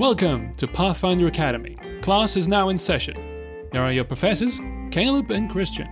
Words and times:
Welcome 0.00 0.54
to 0.54 0.66
Pathfinder 0.66 1.26
Academy. 1.26 1.76
Class 2.00 2.34
is 2.34 2.48
now 2.48 2.70
in 2.70 2.78
session. 2.78 3.14
Here 3.70 3.82
are 3.82 3.92
your 3.92 4.04
professors, 4.04 4.58
Caleb 4.90 5.30
and 5.30 5.50
Christian. 5.50 5.86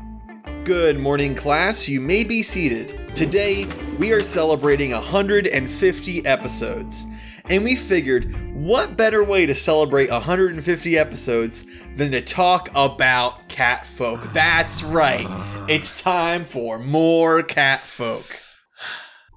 Good 0.65 0.99
morning, 0.99 1.35
class. 1.35 1.87
You 1.87 2.01
may 2.01 2.25
be 2.25 2.43
seated. 2.43 3.15
Today, 3.15 3.67
we 3.99 4.13
are 4.13 4.23
celebrating 4.23 4.93
150 4.93 6.25
episodes. 6.25 7.05
And 7.51 7.63
we 7.63 7.77
figured, 7.77 8.35
what 8.55 8.97
better 8.97 9.23
way 9.23 9.45
to 9.45 9.55
celebrate 9.55 10.11
150 10.11 10.97
episodes 10.97 11.67
than 11.95 12.11
to 12.13 12.23
talk 12.23 12.71
about 12.75 13.51
cat 13.51 13.85
folk? 13.85 14.33
That's 14.33 14.83
right. 14.83 15.27
It's 15.69 16.01
time 16.01 16.47
for 16.47 16.79
more 16.79 17.43
cat 17.43 17.81
folk. 17.81 18.39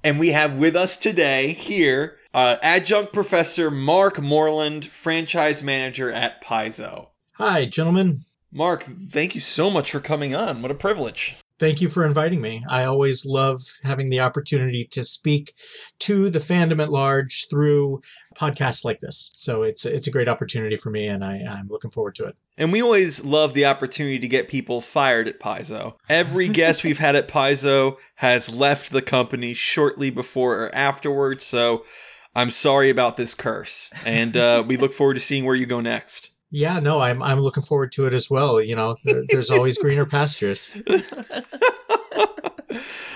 And 0.02 0.18
we 0.18 0.30
have 0.30 0.60
with 0.60 0.78
us 0.78 0.96
today 0.96 1.52
here 1.52 2.16
uh, 2.34 2.58
adjunct 2.62 3.14
professor 3.14 3.70
Mark 3.70 4.22
Moreland, 4.22 4.86
franchise 4.86 5.62
manager 5.62 6.12
at 6.12 6.44
Paizo. 6.44 7.08
Hi, 7.36 7.66
gentlemen. 7.66 8.22
Mark, 8.52 8.84
thank 8.84 9.34
you 9.34 9.42
so 9.42 9.70
much 9.70 9.92
for 9.92 10.00
coming 10.00 10.36
on. 10.36 10.62
What 10.62 10.72
a 10.72 10.76
privilege. 10.76 11.38
Thank 11.62 11.80
you 11.80 11.90
for 11.90 12.04
inviting 12.04 12.42
me. 12.42 12.66
I 12.68 12.86
always 12.86 13.24
love 13.24 13.62
having 13.84 14.10
the 14.10 14.20
opportunity 14.20 14.84
to 14.94 15.04
speak 15.04 15.54
to 16.00 16.28
the 16.28 16.40
fandom 16.40 16.82
at 16.82 16.90
large 16.90 17.48
through 17.52 18.02
podcasts 18.36 18.84
like 18.84 19.00
this. 19.00 19.30
So 19.36 19.62
it's 19.62 19.86
it's 19.86 20.08
a 20.08 20.12
great 20.12 20.28
opportunity 20.28 20.76
for 20.76 20.90
me, 20.90 21.08
and 21.08 21.24
I, 21.24 21.44
I'm 21.48 21.68
looking 21.68 21.92
forward 21.92 22.16
to 22.16 22.26
it. 22.26 22.36
And 22.58 22.72
we 22.72 22.82
always 22.82 23.24
love 23.24 23.54
the 23.54 23.66
opportunity 23.66 24.18
to 24.18 24.28
get 24.28 24.48
people 24.48 24.82
fired 24.82 25.28
at 25.28 25.40
Paizo. 25.40 25.94
Every 26.10 26.48
guest 26.62 26.84
we've 26.84 26.98
had 26.98 27.16
at 27.16 27.28
Paizo 27.28 27.98
has 28.16 28.52
left 28.52 28.92
the 28.92 29.04
company 29.04 29.54
shortly 29.54 30.10
before 30.10 30.64
or 30.64 30.76
afterwards. 30.76 31.46
So 31.46 31.86
I'm 32.36 32.52
sorry 32.52 32.90
about 32.90 33.18
this 33.18 33.34
curse, 33.34 33.92
and 34.06 34.38
uh, 34.38 34.64
we 34.66 34.78
look 34.78 34.94
forward 34.94 35.16
to 35.16 35.20
seeing 35.20 35.44
where 35.46 35.56
you 35.56 35.66
go 35.66 35.82
next. 35.82 36.32
Yeah, 36.50 36.80
no, 36.80 37.00
I'm 37.00 37.22
I'm 37.24 37.40
looking 37.42 37.64
forward 37.64 37.92
to 37.94 38.06
it 38.08 38.14
as 38.14 38.30
well. 38.30 38.62
You 38.62 38.76
know, 38.76 38.98
there, 39.06 39.24
there's 39.30 39.50
always 39.52 39.78
greener 39.78 40.06
pastures. 40.06 40.78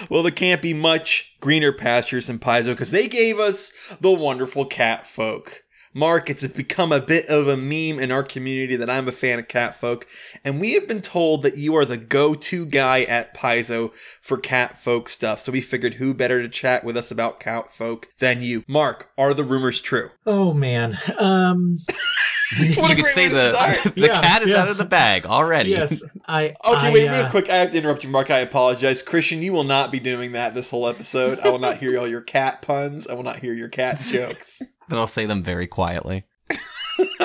well, 0.10 0.24
there 0.24 0.32
can't 0.32 0.62
be 0.62 0.74
much 0.74 1.36
greener 1.42 1.74
pastures 1.74 2.30
in 2.30 2.40
Paizo 2.40 2.68
because 2.68 2.92
they 2.92 3.08
gave 3.08 3.40
us 3.40 3.72
the 4.00 4.12
wonderful 4.12 4.66
cat 4.66 5.06
folk. 5.06 5.65
Mark, 5.98 6.30
it's 6.30 6.46
become 6.48 6.92
a 6.92 7.00
bit 7.00 7.26
of 7.28 7.48
a 7.48 7.56
meme 7.56 8.04
in 8.04 8.12
our 8.12 8.22
community 8.22 8.76
that 8.76 8.90
I'm 8.90 9.08
a 9.08 9.14
fan 9.14 9.40
of 9.40 9.48
cat 9.48 9.80
folk, 9.80 10.06
and 10.44 10.60
we 10.60 10.74
have 10.74 10.90
been 10.90 11.02
told 11.02 11.42
that 11.44 11.56
you 11.56 11.74
are 11.78 11.86
the 11.86 11.96
go-to 11.96 12.66
guy 12.66 13.04
at 13.04 13.34
Paizo 13.34 13.94
for 14.22 14.38
cat 14.38 14.78
folk 14.78 15.08
stuff. 15.08 15.40
So 15.40 15.54
we 15.54 15.62
figured 15.62 15.94
who 15.94 16.14
better 16.14 16.42
to 16.42 16.50
chat 16.50 16.84
with 16.84 16.98
us 16.98 17.12
about 17.12 17.40
cat 17.40 17.72
folk 17.72 18.10
than 18.20 18.42
you. 18.42 18.66
Mark, 18.68 19.10
are 19.18 19.34
the 19.34 19.46
rumors 19.46 19.80
true? 19.80 20.12
Oh 20.26 20.54
man. 20.54 20.98
Um 21.18 21.80
you 22.58 22.76
could 22.76 23.06
say 23.06 23.28
the 23.28 23.92
the 23.96 24.08
yeah, 24.08 24.22
cat 24.22 24.44
is 24.44 24.50
yeah. 24.50 24.58
out 24.58 24.70
of 24.70 24.78
the 24.78 24.86
bag 24.86 25.26
already. 25.26 25.72
Yes, 25.72 26.04
I. 26.28 26.56
Okay, 26.66 26.88
I, 26.88 26.92
wait, 26.92 27.08
uh, 27.08 27.22
real 27.22 27.30
quick. 27.30 27.50
I 27.50 27.58
have 27.58 27.72
to 27.72 27.78
interrupt 27.78 28.04
you, 28.04 28.10
Mark. 28.10 28.32
I 28.32 28.40
apologize, 28.40 29.02
Christian. 29.04 29.42
You 29.42 29.54
will 29.54 29.64
not 29.64 29.92
be 29.92 30.00
doing 30.00 30.32
that 30.32 30.54
this 30.56 30.72
whole 30.72 30.88
episode. 30.88 31.40
I 31.40 31.50
will 31.50 31.60
not 31.60 31.78
hear 31.78 31.98
all 32.00 32.08
your 32.08 32.22
cat 32.22 32.62
puns. 32.62 33.08
I 33.08 33.14
will 33.14 33.24
not 33.24 33.40
hear 33.40 33.54
your 33.54 33.70
cat 33.70 34.02
jokes. 34.02 34.62
Then 34.90 35.00
I'll 35.00 35.08
say 35.08 35.26
them 35.26 35.44
very 35.44 35.68
quietly. 35.68 36.24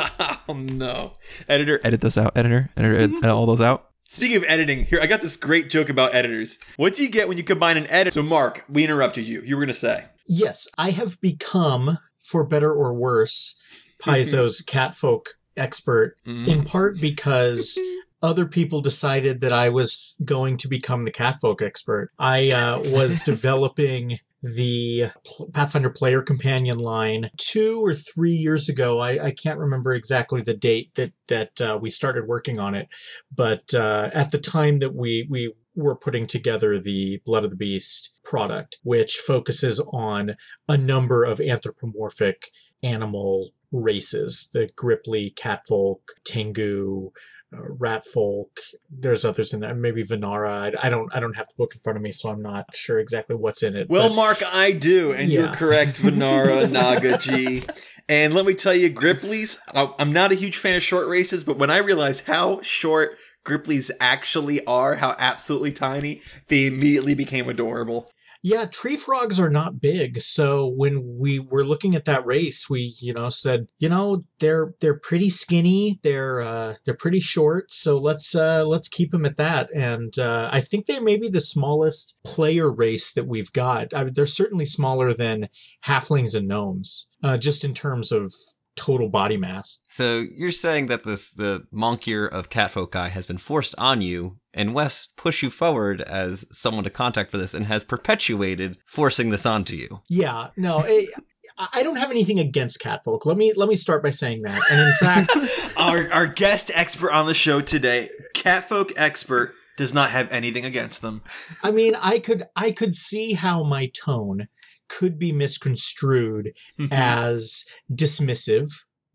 oh 0.48 0.54
no, 0.54 1.12
editor, 1.48 1.80
edit 1.84 2.00
those 2.00 2.18
out. 2.18 2.36
Editor, 2.36 2.70
editor, 2.76 2.98
edit 2.98 3.24
all 3.24 3.46
those 3.46 3.60
out. 3.60 3.90
Speaking 4.08 4.38
of 4.38 4.44
editing, 4.48 4.86
here 4.86 5.00
I 5.00 5.06
got 5.06 5.22
this 5.22 5.36
great 5.36 5.70
joke 5.70 5.88
about 5.88 6.14
editors. 6.14 6.58
What 6.76 6.94
do 6.94 7.04
you 7.04 7.10
get 7.10 7.28
when 7.28 7.36
you 7.36 7.44
combine 7.44 7.76
an 7.76 7.86
edit? 7.88 8.12
So, 8.12 8.22
Mark, 8.22 8.64
we 8.68 8.82
interrupted 8.82 9.24
you. 9.24 9.40
You 9.42 9.56
were 9.56 9.60
going 9.60 9.68
to 9.68 9.74
say. 9.74 10.06
Yes, 10.26 10.66
I 10.76 10.90
have 10.90 11.20
become, 11.20 11.98
for 12.18 12.44
better 12.44 12.72
or 12.72 12.92
worse, 12.92 13.54
Paizo's 14.02 14.62
catfolk 14.62 15.36
expert 15.56 16.16
mm. 16.26 16.48
in 16.48 16.64
part 16.64 17.00
because 17.00 17.78
other 18.22 18.46
people 18.46 18.80
decided 18.80 19.40
that 19.40 19.52
I 19.52 19.68
was 19.68 20.20
going 20.24 20.56
to 20.58 20.68
become 20.68 21.04
the 21.04 21.10
catfolk 21.10 21.62
expert. 21.62 22.10
I 22.18 22.50
uh, 22.50 22.82
was 22.86 23.22
developing 23.22 24.18
the 24.42 25.10
Pathfinder 25.52 25.90
Player 25.90 26.22
Companion 26.22 26.78
line 26.78 27.30
two 27.36 27.84
or 27.84 27.94
three 27.94 28.32
years 28.32 28.68
ago. 28.68 29.00
I, 29.00 29.26
I 29.26 29.30
can't 29.32 29.58
remember 29.58 29.92
exactly 29.92 30.40
the 30.40 30.54
date 30.54 30.94
that 30.94 31.12
that 31.28 31.60
uh, 31.60 31.78
we 31.80 31.90
started 31.90 32.26
working 32.26 32.58
on 32.58 32.74
it, 32.74 32.88
but 33.34 33.74
uh, 33.74 34.10
at 34.12 34.30
the 34.30 34.38
time 34.38 34.78
that 34.78 34.94
we 34.94 35.26
we 35.28 35.52
were 35.76 35.96
putting 35.96 36.26
together 36.26 36.78
the 36.78 37.20
Blood 37.24 37.44
of 37.44 37.50
the 37.50 37.56
Beast 37.56 38.18
product, 38.24 38.78
which 38.82 39.16
focuses 39.16 39.80
on 39.92 40.36
a 40.68 40.76
number 40.76 41.24
of 41.24 41.40
anthropomorphic 41.40 42.50
animal 42.82 43.52
races 43.72 44.50
the 44.52 44.68
Grippli, 44.76 45.34
Catfolk, 45.36 46.14
Tengu, 46.24 47.12
uh, 47.52 47.62
Ratfolk. 47.78 48.48
There's 48.90 49.24
others 49.24 49.52
in 49.52 49.60
there, 49.60 49.74
maybe 49.74 50.02
Vanara. 50.04 50.76
I, 50.78 50.86
I, 50.86 50.88
don't. 50.88 51.14
I 51.14 51.20
don't 51.20 51.34
have 51.34 51.48
the 51.48 51.54
book 51.56 51.74
in 51.74 51.80
front 51.80 51.96
of 51.96 52.02
me, 52.02 52.12
so 52.12 52.28
I'm 52.28 52.42
not 52.42 52.74
sure 52.74 52.98
exactly 52.98 53.36
what's 53.36 53.62
in 53.62 53.76
it. 53.76 53.88
Well, 53.88 54.08
but, 54.08 54.14
Mark, 54.14 54.42
I 54.46 54.72
do, 54.72 55.12
and 55.12 55.30
yeah. 55.30 55.40
you're 55.40 55.52
correct. 55.52 55.98
Vanara, 56.02 56.66
Nagaji, 56.66 57.68
and 58.08 58.34
let 58.34 58.46
me 58.46 58.54
tell 58.54 58.74
you, 58.74 58.90
Gripplis. 58.90 59.58
I'm 59.74 60.12
not 60.12 60.32
a 60.32 60.36
huge 60.36 60.58
fan 60.58 60.76
of 60.76 60.82
short 60.82 61.08
races, 61.08 61.44
but 61.44 61.58
when 61.58 61.70
I 61.70 61.78
realized 61.78 62.26
how 62.26 62.60
short 62.62 63.16
Gripplis 63.44 63.90
actually 64.00 64.64
are, 64.66 64.96
how 64.96 65.16
absolutely 65.18 65.72
tiny, 65.72 66.22
they 66.48 66.66
immediately 66.66 67.14
became 67.14 67.48
adorable. 67.48 68.10
Yeah, 68.42 68.64
tree 68.64 68.96
frogs 68.96 69.38
are 69.38 69.50
not 69.50 69.82
big. 69.82 70.20
So 70.20 70.66
when 70.66 71.18
we 71.18 71.38
were 71.38 71.62
looking 71.64 71.94
at 71.94 72.06
that 72.06 72.24
race, 72.24 72.70
we, 72.70 72.94
you 72.98 73.12
know, 73.12 73.28
said, 73.28 73.68
you 73.78 73.90
know, 73.90 74.16
they're 74.38 74.74
they're 74.80 74.98
pretty 74.98 75.28
skinny, 75.28 75.98
they're 76.02 76.40
uh 76.40 76.74
they're 76.84 76.94
pretty 76.94 77.20
short, 77.20 77.70
so 77.70 77.98
let's 77.98 78.34
uh 78.34 78.64
let's 78.66 78.88
keep 78.88 79.10
them 79.10 79.26
at 79.26 79.36
that. 79.36 79.68
And 79.74 80.18
uh 80.18 80.48
I 80.50 80.62
think 80.62 80.86
they 80.86 81.00
may 81.00 81.18
be 81.18 81.28
the 81.28 81.40
smallest 81.40 82.16
player 82.24 82.70
race 82.70 83.12
that 83.12 83.26
we've 83.26 83.52
got. 83.52 83.92
I 83.92 84.04
mean, 84.04 84.14
they're 84.14 84.24
certainly 84.24 84.64
smaller 84.64 85.12
than 85.12 85.48
halflings 85.84 86.34
and 86.34 86.48
gnomes. 86.48 87.08
Uh 87.22 87.36
just 87.36 87.62
in 87.62 87.74
terms 87.74 88.10
of 88.10 88.32
total 88.80 89.08
body 89.08 89.36
mass. 89.36 89.80
So 89.86 90.24
you're 90.34 90.50
saying 90.50 90.86
that 90.86 91.04
this 91.04 91.30
the 91.30 91.66
monkier 91.70 92.26
of 92.26 92.48
catfolk 92.48 92.92
guy 92.92 93.10
has 93.10 93.26
been 93.26 93.38
forced 93.38 93.74
on 93.76 94.00
you, 94.00 94.38
and 94.54 94.74
Wes 94.74 95.06
pushed 95.16 95.42
you 95.42 95.50
forward 95.50 96.00
as 96.00 96.46
someone 96.50 96.84
to 96.84 96.90
contact 96.90 97.30
for 97.30 97.38
this, 97.38 97.54
and 97.54 97.66
has 97.66 97.84
perpetuated 97.84 98.78
forcing 98.86 99.30
this 99.30 99.44
onto 99.44 99.76
you. 99.76 100.00
Yeah, 100.08 100.48
no. 100.56 100.84
It, 100.90 101.10
I 101.58 101.82
don't 101.82 101.96
have 101.96 102.10
anything 102.10 102.38
against 102.38 102.80
catfolk. 102.80 103.26
Let 103.26 103.36
me 103.36 103.52
let 103.54 103.68
me 103.68 103.74
start 103.74 104.02
by 104.02 104.10
saying 104.10 104.42
that. 104.42 104.60
And 104.70 104.80
in 104.80 104.92
fact, 105.00 105.76
our 105.76 106.10
our 106.10 106.26
guest 106.26 106.70
expert 106.74 107.12
on 107.12 107.26
the 107.26 107.34
show 107.34 107.60
today, 107.60 108.08
catfolk 108.34 108.92
expert, 108.96 109.54
does 109.76 109.92
not 109.92 110.10
have 110.10 110.30
anything 110.30 110.64
against 110.64 111.02
them. 111.02 111.22
I 111.62 111.70
mean, 111.70 111.96
I 112.00 112.18
could 112.18 112.44
I 112.54 112.70
could 112.70 112.94
see 112.94 113.32
how 113.32 113.64
my 113.64 113.90
tone 114.04 114.48
could 114.90 115.18
be 115.18 115.32
misconstrued 115.32 116.52
mm-hmm. 116.78 116.92
as 116.92 117.64
dismissive 117.90 118.68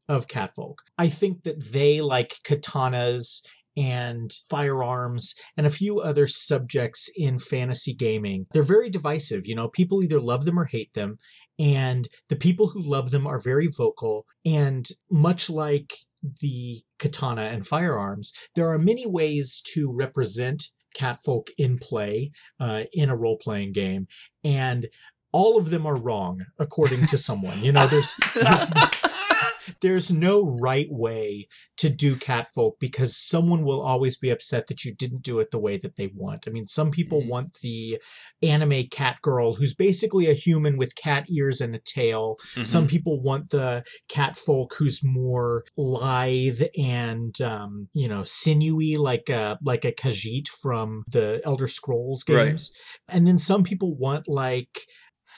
of 0.09 0.27
catfolk. 0.27 0.81
I 0.97 1.09
think 1.09 1.43
that 1.43 1.71
they, 1.71 2.01
like 2.01 2.39
katanas 2.43 3.41
and 3.77 4.31
firearms 4.49 5.35
and 5.57 5.67
a 5.67 5.71
few 5.71 5.99
other 5.99 6.27
subjects 6.27 7.11
in 7.15 7.37
fantasy 7.37 7.93
gaming, 7.93 8.47
they're 8.53 8.63
very 8.63 8.89
divisive. 8.89 9.45
You 9.45 9.55
know, 9.55 9.67
people 9.67 10.03
either 10.03 10.19
love 10.19 10.45
them 10.45 10.57
or 10.57 10.65
hate 10.65 10.93
them. 10.93 11.19
And 11.59 12.07
the 12.29 12.35
people 12.35 12.67
who 12.67 12.81
love 12.81 13.11
them 13.11 13.27
are 13.27 13.39
very 13.39 13.67
vocal. 13.67 14.25
And 14.45 14.87
much 15.09 15.49
like 15.49 15.93
the 16.41 16.81
katana 16.99 17.43
and 17.43 17.67
firearms, 17.67 18.33
there 18.55 18.69
are 18.71 18.79
many 18.79 19.05
ways 19.05 19.61
to 19.73 19.91
represent 19.91 20.65
catfolk 20.93 21.49
in 21.57 21.77
play 21.77 22.31
uh, 22.59 22.83
in 22.93 23.09
a 23.09 23.15
role 23.15 23.37
playing 23.37 23.73
game. 23.73 24.07
And 24.43 24.87
all 25.35 25.57
of 25.57 25.69
them 25.69 25.85
are 25.85 25.97
wrong 25.97 26.45
according 26.59 27.07
to 27.07 27.17
someone. 27.17 27.61
You 27.61 27.73
know, 27.73 27.87
there's, 27.87 28.13
there's 28.35 28.71
there's 29.81 30.09
no 30.09 30.45
right 30.45 30.87
way 30.89 31.47
to 31.77 31.89
do 31.89 32.15
catfolk 32.15 32.77
because 32.79 33.17
someone 33.17 33.65
will 33.65 33.81
always 33.81 34.17
be 34.17 34.29
upset 34.29 34.67
that 34.67 34.85
you 34.85 34.93
didn't 34.93 35.23
do 35.23 35.39
it 35.39 35.51
the 35.51 35.59
way 35.59 35.77
that 35.77 35.97
they 35.97 36.07
want. 36.15 36.45
I 36.47 36.51
mean, 36.51 36.67
some 36.67 36.89
people 36.89 37.19
mm-hmm. 37.19 37.29
want 37.29 37.53
the 37.61 37.99
anime 38.41 38.85
cat 38.89 39.17
girl 39.21 39.55
who's 39.55 39.73
basically 39.73 40.29
a 40.29 40.33
human 40.33 40.77
with 40.77 40.95
cat 40.95 41.25
ears 41.29 41.59
and 41.59 41.75
a 41.75 41.79
tail. 41.79 42.37
Mm-hmm. 42.53 42.63
Some 42.63 42.87
people 42.87 43.21
want 43.21 43.49
the 43.49 43.83
catfolk 44.07 44.75
who's 44.77 45.01
more 45.03 45.65
lithe 45.75 46.61
and 46.77 47.39
um, 47.41 47.89
you 47.93 48.07
know 48.07 48.23
sinewy, 48.23 48.95
like 48.95 49.29
a 49.29 49.59
like 49.63 49.83
a 49.83 49.91
Khajiit 49.91 50.47
from 50.47 51.03
the 51.07 51.41
Elder 51.43 51.67
Scrolls 51.67 52.23
games. 52.23 52.71
Right. 53.09 53.15
And 53.17 53.27
then 53.27 53.37
some 53.37 53.63
people 53.63 53.95
want 53.95 54.27
like 54.27 54.87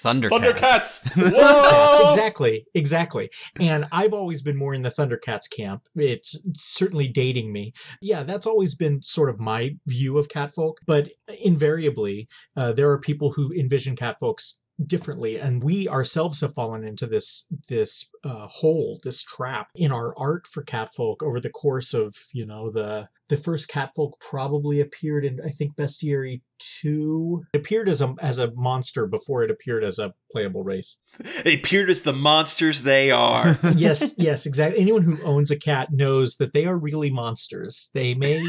Thundercats. 0.04 0.30
Thundercats. 0.30 1.34
Whoa! 1.34 2.12
exactly, 2.12 2.66
exactly. 2.74 3.30
And 3.60 3.86
I've 3.92 4.14
always 4.14 4.42
been 4.42 4.58
more 4.58 4.74
in 4.74 4.82
the 4.82 4.90
Thundercats 4.90 5.50
camp. 5.50 5.84
It's 5.96 6.40
certainly 6.56 7.08
dating 7.08 7.52
me. 7.52 7.74
Yeah, 8.02 8.24
that's 8.24 8.46
always 8.46 8.76
been 8.76 9.02
sort 9.02 9.30
of 9.30 9.40
my 9.40 9.76
view 9.86 10.18
of 10.18 10.30
catfolk. 10.30 10.80
But 10.86 11.10
invariably, 11.42 12.28
uh, 12.56 12.74
there 12.74 12.92
are 12.92 13.00
people 13.00 13.32
who 13.32 13.52
envision 13.54 13.96
catfolks 13.96 14.56
differently 14.86 15.40
and 15.40 15.64
we 15.64 15.88
ourselves 15.88 16.42
have 16.42 16.54
fallen 16.54 16.84
into 16.84 17.08
this 17.08 17.52
this 17.68 18.12
uh, 18.24 18.46
hole 18.46 19.00
this 19.04 19.24
trap 19.24 19.70
in 19.74 19.92
our 19.92 20.14
art 20.20 20.46
for 20.46 20.62
catfolk 20.62 21.24
over 21.24 21.40
the 21.40 21.50
course 21.50 21.96
of 21.96 22.16
you 22.32 22.46
know 22.46 22.70
the 22.70 23.08
the 23.30 23.38
first 23.38 23.68
catfolk 23.68 24.20
probably 24.20 24.80
appeared 24.80 25.26
in 25.26 25.40
i 25.46 25.50
think 25.50 25.76
bestiary 25.76 26.42
2 26.82 27.44
it 27.54 27.58
appeared 27.60 27.88
as 27.88 28.02
a 28.02 28.16
as 28.20 28.40
a 28.40 28.52
monster 28.56 29.06
before 29.06 29.44
it 29.44 29.52
appeared 29.52 29.84
as 29.84 30.00
a 30.00 30.14
playable 30.32 30.64
race 30.64 30.98
They 31.44 31.56
appeared 31.56 31.90
as 31.90 32.02
the 32.02 32.14
monsters 32.14 32.82
they 32.82 33.12
are. 33.12 33.58
yes 33.76 34.16
yes 34.18 34.46
exactly 34.46 34.80
anyone 34.80 35.04
who 35.04 35.22
owns 35.24 35.52
a 35.52 35.56
cat 35.58 35.90
knows 35.92 36.38
that 36.38 36.54
they 36.54 36.66
are 36.66 36.76
really 36.78 37.12
monsters 37.12 37.90
they 37.94 38.14
may 38.16 38.42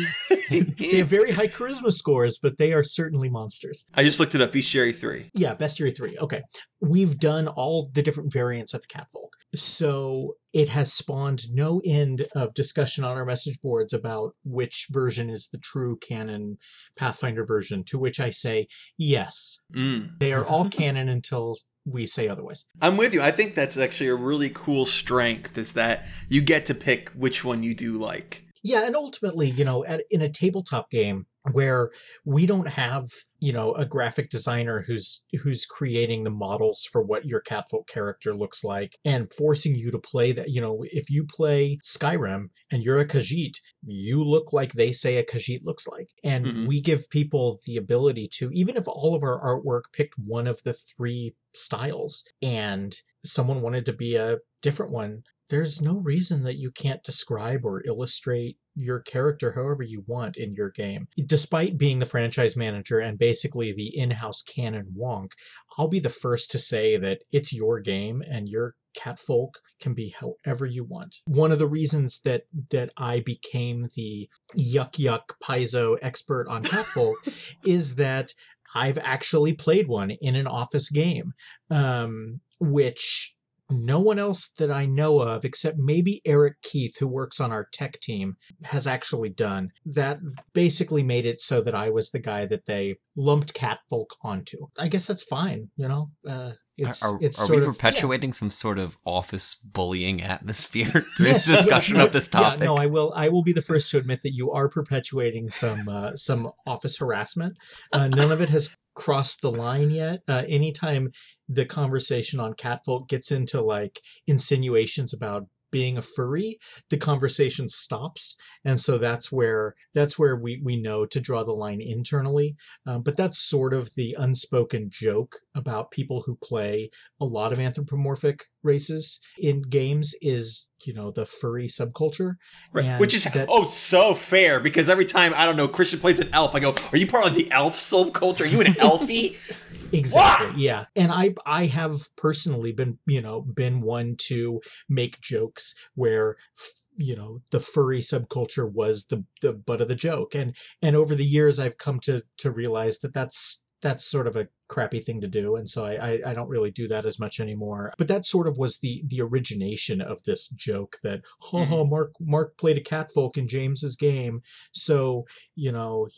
they 0.49 0.97
have 0.99 1.09
very 1.09 1.33
high 1.33 1.49
charisma 1.49 1.93
scores 1.93 2.39
but 2.39 2.57
they 2.57 2.73
are 2.73 2.83
certainly 2.83 3.29
monsters 3.29 3.85
I 3.95 4.03
just 4.03 4.21
looked 4.21 4.35
it 4.35 4.41
up. 4.41 4.53
Bestiary 4.53 4.95
3. 4.95 5.31
Yeah, 5.35 5.55
Bestiary 5.55 5.95
3. 5.97 6.19
Okay. 6.19 6.43
We've 6.81 7.19
done 7.19 7.49
all 7.49 7.91
the 7.93 8.03
different 8.03 8.33
variants 8.33 8.73
of 8.75 8.87
Catfolk. 8.89 9.35
So 9.55 10.35
it 10.53 10.69
has 10.69 10.93
spawned 10.93 11.51
no 11.53 11.81
end 11.85 12.27
of 12.35 12.55
discussion 12.55 13.03
on 13.05 13.17
our 13.17 13.25
message 13.25 13.61
boards 13.61 13.93
about 13.93 14.35
which 14.45 14.87
version 14.91 15.29
is 15.31 15.49
the 15.49 15.59
true 15.59 15.97
canon 15.99 16.59
Pathfinder 16.97 17.45
version, 17.45 17.83
to 17.85 17.99
which 17.99 18.21
I 18.21 18.31
say, 18.31 18.69
yes, 18.97 19.59
Mm. 19.75 20.19
they 20.19 20.33
are 20.33 20.45
all 20.47 20.69
canon 20.71 21.09
until 21.09 21.57
we 21.85 22.05
say 22.07 22.29
otherwise. 22.29 22.65
I'm 22.83 22.97
with 22.97 23.15
you. 23.15 23.23
I 23.23 23.31
think 23.31 23.55
that's 23.55 23.79
actually 23.79 24.09
a 24.11 24.15
really 24.15 24.51
cool 24.51 24.85
strength 24.85 25.57
is 25.57 25.73
that 25.73 26.07
you 26.29 26.43
get 26.43 26.67
to 26.67 26.75
pick 26.75 27.11
which 27.11 27.45
one 27.45 27.63
you 27.63 27.75
do 27.75 27.95
like. 27.95 28.45
Yeah, 28.69 28.85
and 28.87 28.95
ultimately, 28.95 29.49
you 29.49 29.65
know, 29.65 29.83
at, 29.87 30.03
in 30.11 30.21
a 30.21 30.29
tabletop 30.29 30.91
game 30.91 31.25
where 31.53 31.91
we 32.27 32.45
don't 32.45 32.69
have, 32.69 33.07
you 33.41 33.51
know, 33.51 33.73
a 33.73 33.87
graphic 33.87 34.29
designer 34.29 34.83
who's 34.83 35.25
who's 35.43 35.65
creating 35.65 36.25
the 36.25 36.31
models 36.31 36.87
for 36.93 37.01
what 37.01 37.25
your 37.25 37.41
catfolk 37.41 37.89
character 37.89 38.35
looks 38.35 38.63
like 38.63 38.99
and 39.07 39.33
forcing 39.33 39.75
you 39.75 39.91
to 39.91 39.99
play 39.99 40.33
that, 40.33 40.51
you 40.51 40.61
know, 40.61 40.85
if 40.91 41.09
you 41.09 41.25
play 41.25 41.79
Skyrim 41.83 42.49
and 42.71 42.83
you're 42.83 42.99
a 43.01 43.07
Khajiit, 43.07 43.55
you 43.87 44.23
look 44.23 44.53
like 44.53 44.73
they 44.75 44.93
say 44.93 45.17
a 45.17 45.25
Khajiit 45.25 45.61
looks 45.65 45.87
like. 45.87 46.09
And 46.23 46.45
Mhm. 46.47 46.67
we 46.67 46.83
give 46.83 47.09
people 47.09 47.59
the 47.65 47.79
ability 47.79 48.29
to 48.35 48.51
even 48.53 48.77
if 48.77 48.87
all 48.87 49.15
of 49.15 49.23
our 49.23 49.41
artwork 49.41 49.85
picked 49.95 50.17
one 50.19 50.47
of 50.47 50.63
the 50.65 50.75
three 50.75 51.35
styles 51.55 52.23
and 52.43 52.95
someone 53.25 53.63
wanted 53.63 53.87
to 53.87 53.93
be 53.95 54.17
a 54.17 54.39
different 54.61 54.93
one, 54.93 55.23
there's 55.49 55.81
no 55.81 55.99
reason 55.99 56.43
that 56.45 56.57
you 56.57 56.71
can't 56.71 57.03
describe 57.03 57.65
or 57.65 57.83
illustrate 57.87 58.59
your 58.75 59.01
character 59.01 59.53
however 59.53 59.83
you 59.83 60.05
want 60.07 60.37
in 60.37 60.55
your 60.55 60.71
game. 60.71 61.09
Despite 61.27 61.79
being 61.79 61.99
the 61.99 62.07
franchise 62.07 62.57
manager 62.57 62.99
and 62.99 63.19
basically 63.19 63.73
the 63.73 63.97
in-house 63.97 64.43
canon 64.43 64.95
wonk, 64.97 65.33
I'll 65.77 65.89
be 65.89 66.01
the 66.01 66.09
first 66.09 66.51
to 66.53 66.59
say 66.59 66.97
that 66.97 67.23
it's 67.33 67.53
your 67.53 67.81
game 67.81 68.23
and 68.29 68.49
your 68.49 68.75
catfolk 68.95 69.59
can 69.81 69.95
be 69.95 70.15
however 70.21 70.67
you 70.67 70.85
want. 70.85 71.17
One 71.27 71.53
of 71.53 71.59
the 71.59 71.67
reasons 71.67 72.21
that 72.21 72.45
that 72.71 72.91
I 72.97 73.21
became 73.21 73.87
the 73.95 74.29
yuck 74.57 74.93
yuck 74.93 75.35
paizo 75.43 75.97
expert 76.03 76.49
on 76.49 76.63
catfolk 76.63 77.17
is 77.65 77.97
that 77.97 78.33
I've 78.75 78.99
actually 78.99 79.55
played 79.55 79.89
one 79.89 80.11
in 80.11 80.37
an 80.37 80.47
office 80.47 80.91
game, 80.91 81.33
um, 81.71 82.41
which 82.61 83.35
no 83.71 84.01
one 84.01 84.19
else 84.19 84.49
that 84.59 84.71
I 84.71 84.87
know 84.87 85.21
of, 85.21 85.45
except 85.45 85.79
maybe 85.79 86.23
Eric 86.25 86.63
Keith, 86.63 86.99
who 86.99 87.07
works 87.07 87.41
on 87.41 87.53
our 87.53 87.69
tech 87.73 88.01
team, 88.01 88.37
has 88.65 88.87
actually 88.87 89.29
done. 89.29 89.71
That 89.85 90.19
basically 90.53 91.03
made 91.03 91.27
it 91.27 91.41
so 91.41 91.61
that 91.63 91.75
I 91.75 91.91
was 91.91 92.11
the 92.11 92.19
guy 92.19 92.47
that 92.47 92.67
they 92.67 92.97
lumped 93.17 93.55
catfolk 93.55 94.15
onto. 94.23 94.69
I 94.79 94.89
guess 94.89 95.07
that's 95.07 95.25
fine, 95.25 95.71
you 95.77 95.89
know. 95.89 96.11
Uh, 96.27 96.53
it's 96.79 97.05
are 97.05 97.19
it's 97.21 97.41
are 97.41 97.47
sort 97.47 97.61
we 97.61 97.67
of, 97.67 97.77
perpetuating 97.77 98.33
some 98.33 98.51
sort 98.51 98.79
of 98.79 98.99
office 99.05 99.57
bullying 99.57 100.23
atmosphere 100.23 100.87
through 101.17 101.27
Yes, 101.27 101.47
this 101.47 101.59
discussion 101.61 101.97
yes, 101.97 102.07
of 102.07 102.13
this 102.13 102.29
topic? 102.29 102.61
yeah, 102.61 102.67
no, 102.67 102.77
I 102.77 102.87
will. 102.87 103.13
I 103.15 103.29
will 103.29 103.43
be 103.43 103.53
the 103.53 103.63
first 103.63 103.91
to 103.91 103.99
admit 103.99 104.23
that 104.23 104.33
you 104.33 104.51
are 104.53 104.69
perpetuating 104.69 105.51
some 105.51 105.89
uh, 105.89 106.13
some 106.17 106.51
office 106.67 106.99
harassment. 106.99 107.57
Uh, 107.93 108.09
none 108.09 108.33
of 108.33 108.41
it 108.41 108.51
has 108.51 108.77
crossed 108.95 109.43
the 109.43 109.51
line 109.51 109.91
yet. 109.91 110.21
Uh, 110.27 110.43
anytime 110.49 111.11
the 111.49 111.65
conversation 111.65 112.41
on 112.41 112.55
catfolk 112.55 113.09
gets 113.09 113.31
into 113.31 113.61
like 113.61 114.01
insinuations 114.27 115.15
about 115.15 115.47
being 115.71 115.99
a 115.99 116.03
furry 116.03 116.59
the 116.91 116.97
conversation 116.97 117.69
stops. 117.69 118.37
And 118.65 118.81
so 118.81 118.99
that's 118.99 119.31
where 119.33 119.75
that's 119.95 120.19
where 120.19 120.37
we 120.37 120.61
we 120.63 120.77
know 120.77 121.07
to 121.07 121.21
draw 121.21 121.43
the 121.43 121.53
line 121.53 121.81
internally. 121.81 122.57
Um, 122.87 123.03
but 123.03 123.17
that's 123.17 123.39
sort 123.39 123.75
of 123.75 123.95
the 123.95 124.17
unspoken 124.19 124.89
joke 124.91 125.37
about 125.55 125.91
people 125.91 126.23
who 126.27 126.37
play 126.37 126.91
a 127.21 127.25
lot 127.25 127.53
of 127.53 127.61
anthropomorphic 127.61 128.47
races 128.73 129.21
in 129.39 129.57
games 129.63 130.15
is 130.37 130.71
you 130.87 130.93
know 130.99 131.09
the 131.19 131.27
furry 131.27 131.67
subculture 131.79 132.33
Right. 132.73 133.01
Which 133.03 133.15
is 133.15 133.25
that- 133.25 133.49
oh 133.51 133.65
so 133.65 134.15
fair 134.15 134.61
because 134.61 134.87
every 134.95 135.09
time 135.17 135.33
I 135.41 135.43
don't 135.47 135.57
know 135.61 135.69
Christian 135.77 135.99
plays 136.05 136.21
an 136.21 136.29
elf, 136.41 136.55
I 136.55 136.61
go, 136.61 136.75
"Are 136.93 136.99
you 137.03 137.07
part 137.15 137.27
of 137.31 137.35
the 137.35 137.51
elf 137.51 137.75
subculture? 137.93 138.43
Are 138.43 138.53
you 138.55 138.61
an 138.61 138.75
elfie?" 138.89 139.37
exactly 139.93 140.63
yeah 140.63 140.85
and 140.95 141.11
i 141.11 141.35
i 141.47 141.65
have 141.65 141.95
personally 142.25 142.73
been 142.73 142.99
you 143.07 143.23
know 143.23 143.41
been 143.41 143.81
one 143.81 144.15
to 144.19 144.61
make 144.87 145.19
jokes 145.33 145.75
where 145.95 146.37
f- 146.59 146.69
you 147.09 147.17
know 147.17 147.41
the 147.53 147.61
furry 147.61 148.01
subculture 148.01 148.71
was 148.71 149.07
the 149.07 149.25
the 149.41 149.53
butt 149.53 149.81
of 149.81 149.89
the 149.89 149.95
joke 149.95 150.35
and 150.35 150.55
and 150.83 150.95
over 150.95 151.15
the 151.15 151.25
years 151.25 151.59
i've 151.59 151.79
come 151.79 151.99
to 152.01 152.23
to 152.37 152.51
realize 152.51 152.99
that 152.99 153.15
that's 153.15 153.65
that's 153.81 154.05
sort 154.05 154.27
of 154.27 154.37
a 154.37 154.49
crappy 154.69 155.01
thing 155.01 155.21
to 155.21 155.27
do 155.27 155.57
and 155.57 155.69
so 155.69 155.87
I, 155.87 155.95
I 155.95 156.21
i 156.27 156.35
don't 156.35 156.49
really 156.49 156.71
do 156.71 156.89
that 156.89 157.07
as 157.07 157.19
much 157.19 157.41
anymore. 157.41 157.93
But 157.97 158.09
that 158.09 158.25
sort 158.25 158.47
of 158.47 158.59
was 158.59 158.79
the 158.79 159.03
the 159.07 159.23
origination 159.23 160.01
of 160.01 160.23
this 160.25 160.49
joke 160.49 160.99
that 161.03 161.23
ha 161.41 161.65
ha 161.65 161.75
mm-hmm. 161.75 161.91
mark 161.91 162.13
mark 162.21 162.59
played 162.59 162.77
a 162.77 162.83
catfolk 162.83 163.37
in 163.39 163.49
james's 163.49 163.97
game 163.97 164.43
so 164.73 165.25
you 165.55 165.73
know 165.73 166.09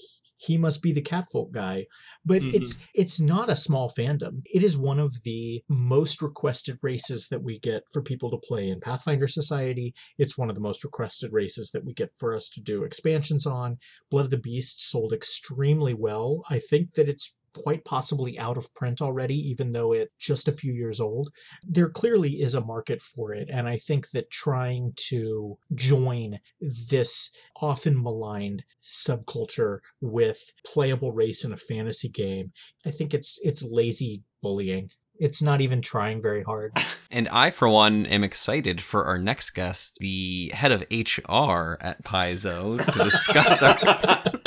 he 0.40 0.56
must 0.56 0.82
be 0.82 0.92
the 0.92 1.02
catfolk 1.02 1.52
guy. 1.52 1.86
But 2.24 2.40
mm-hmm. 2.40 2.56
it's 2.56 2.76
it's 2.94 3.20
not 3.20 3.50
a 3.50 3.56
small 3.56 3.90
fandom. 3.90 4.40
It 4.46 4.62
is 4.62 4.76
one 4.76 4.98
of 4.98 5.22
the 5.22 5.62
most 5.68 6.22
requested 6.22 6.78
races 6.82 7.28
that 7.28 7.42
we 7.42 7.58
get 7.58 7.84
for 7.92 8.02
people 8.02 8.30
to 8.30 8.38
play 8.38 8.68
in 8.68 8.80
pathfinder 8.80 9.28
society. 9.28 9.94
It's 10.18 10.38
one 10.38 10.48
of 10.48 10.54
the 10.54 10.62
most 10.62 10.82
requested 10.82 11.32
races 11.32 11.70
that 11.72 11.84
we 11.84 11.92
get 11.92 12.12
for 12.16 12.34
us 12.34 12.48
to 12.50 12.60
do 12.60 12.84
expansions 12.84 13.46
on. 13.46 13.78
Blood 14.10 14.26
of 14.26 14.30
the 14.30 14.38
beast 14.38 14.88
sold 14.88 15.12
extremely 15.12 15.92
well. 15.92 16.42
I 16.48 16.58
think 16.58 16.94
that 16.94 17.08
it's 17.08 17.36
quite 17.54 17.84
possibly 17.84 18.38
out 18.38 18.56
of 18.56 18.72
print 18.74 19.00
already 19.00 19.36
even 19.36 19.72
though 19.72 19.92
it's 19.92 20.12
just 20.18 20.48
a 20.48 20.52
few 20.52 20.72
years 20.72 21.00
old 21.00 21.30
there 21.66 21.88
clearly 21.88 22.40
is 22.40 22.54
a 22.54 22.60
market 22.60 23.00
for 23.00 23.32
it 23.32 23.48
and 23.50 23.68
i 23.68 23.76
think 23.76 24.10
that 24.10 24.30
trying 24.30 24.92
to 24.96 25.58
join 25.74 26.38
this 26.60 27.30
often 27.60 28.00
maligned 28.00 28.64
subculture 28.82 29.78
with 30.00 30.52
playable 30.64 31.12
race 31.12 31.44
in 31.44 31.52
a 31.52 31.56
fantasy 31.56 32.08
game 32.08 32.52
i 32.86 32.90
think 32.90 33.12
it's 33.12 33.38
it's 33.42 33.62
lazy 33.62 34.22
bullying 34.42 34.90
it's 35.18 35.42
not 35.42 35.60
even 35.60 35.82
trying 35.82 36.22
very 36.22 36.42
hard 36.42 36.72
And 37.12 37.28
I, 37.28 37.50
for 37.50 37.68
one, 37.68 38.06
am 38.06 38.22
excited 38.22 38.80
for 38.80 39.04
our 39.04 39.18
next 39.18 39.50
guest, 39.50 39.98
the 39.98 40.52
head 40.54 40.70
of 40.70 40.82
HR 40.92 41.76
at 41.80 42.04
Paizo, 42.04 42.78
to 42.84 42.98
discuss 43.04 43.62
our. 43.62 44.22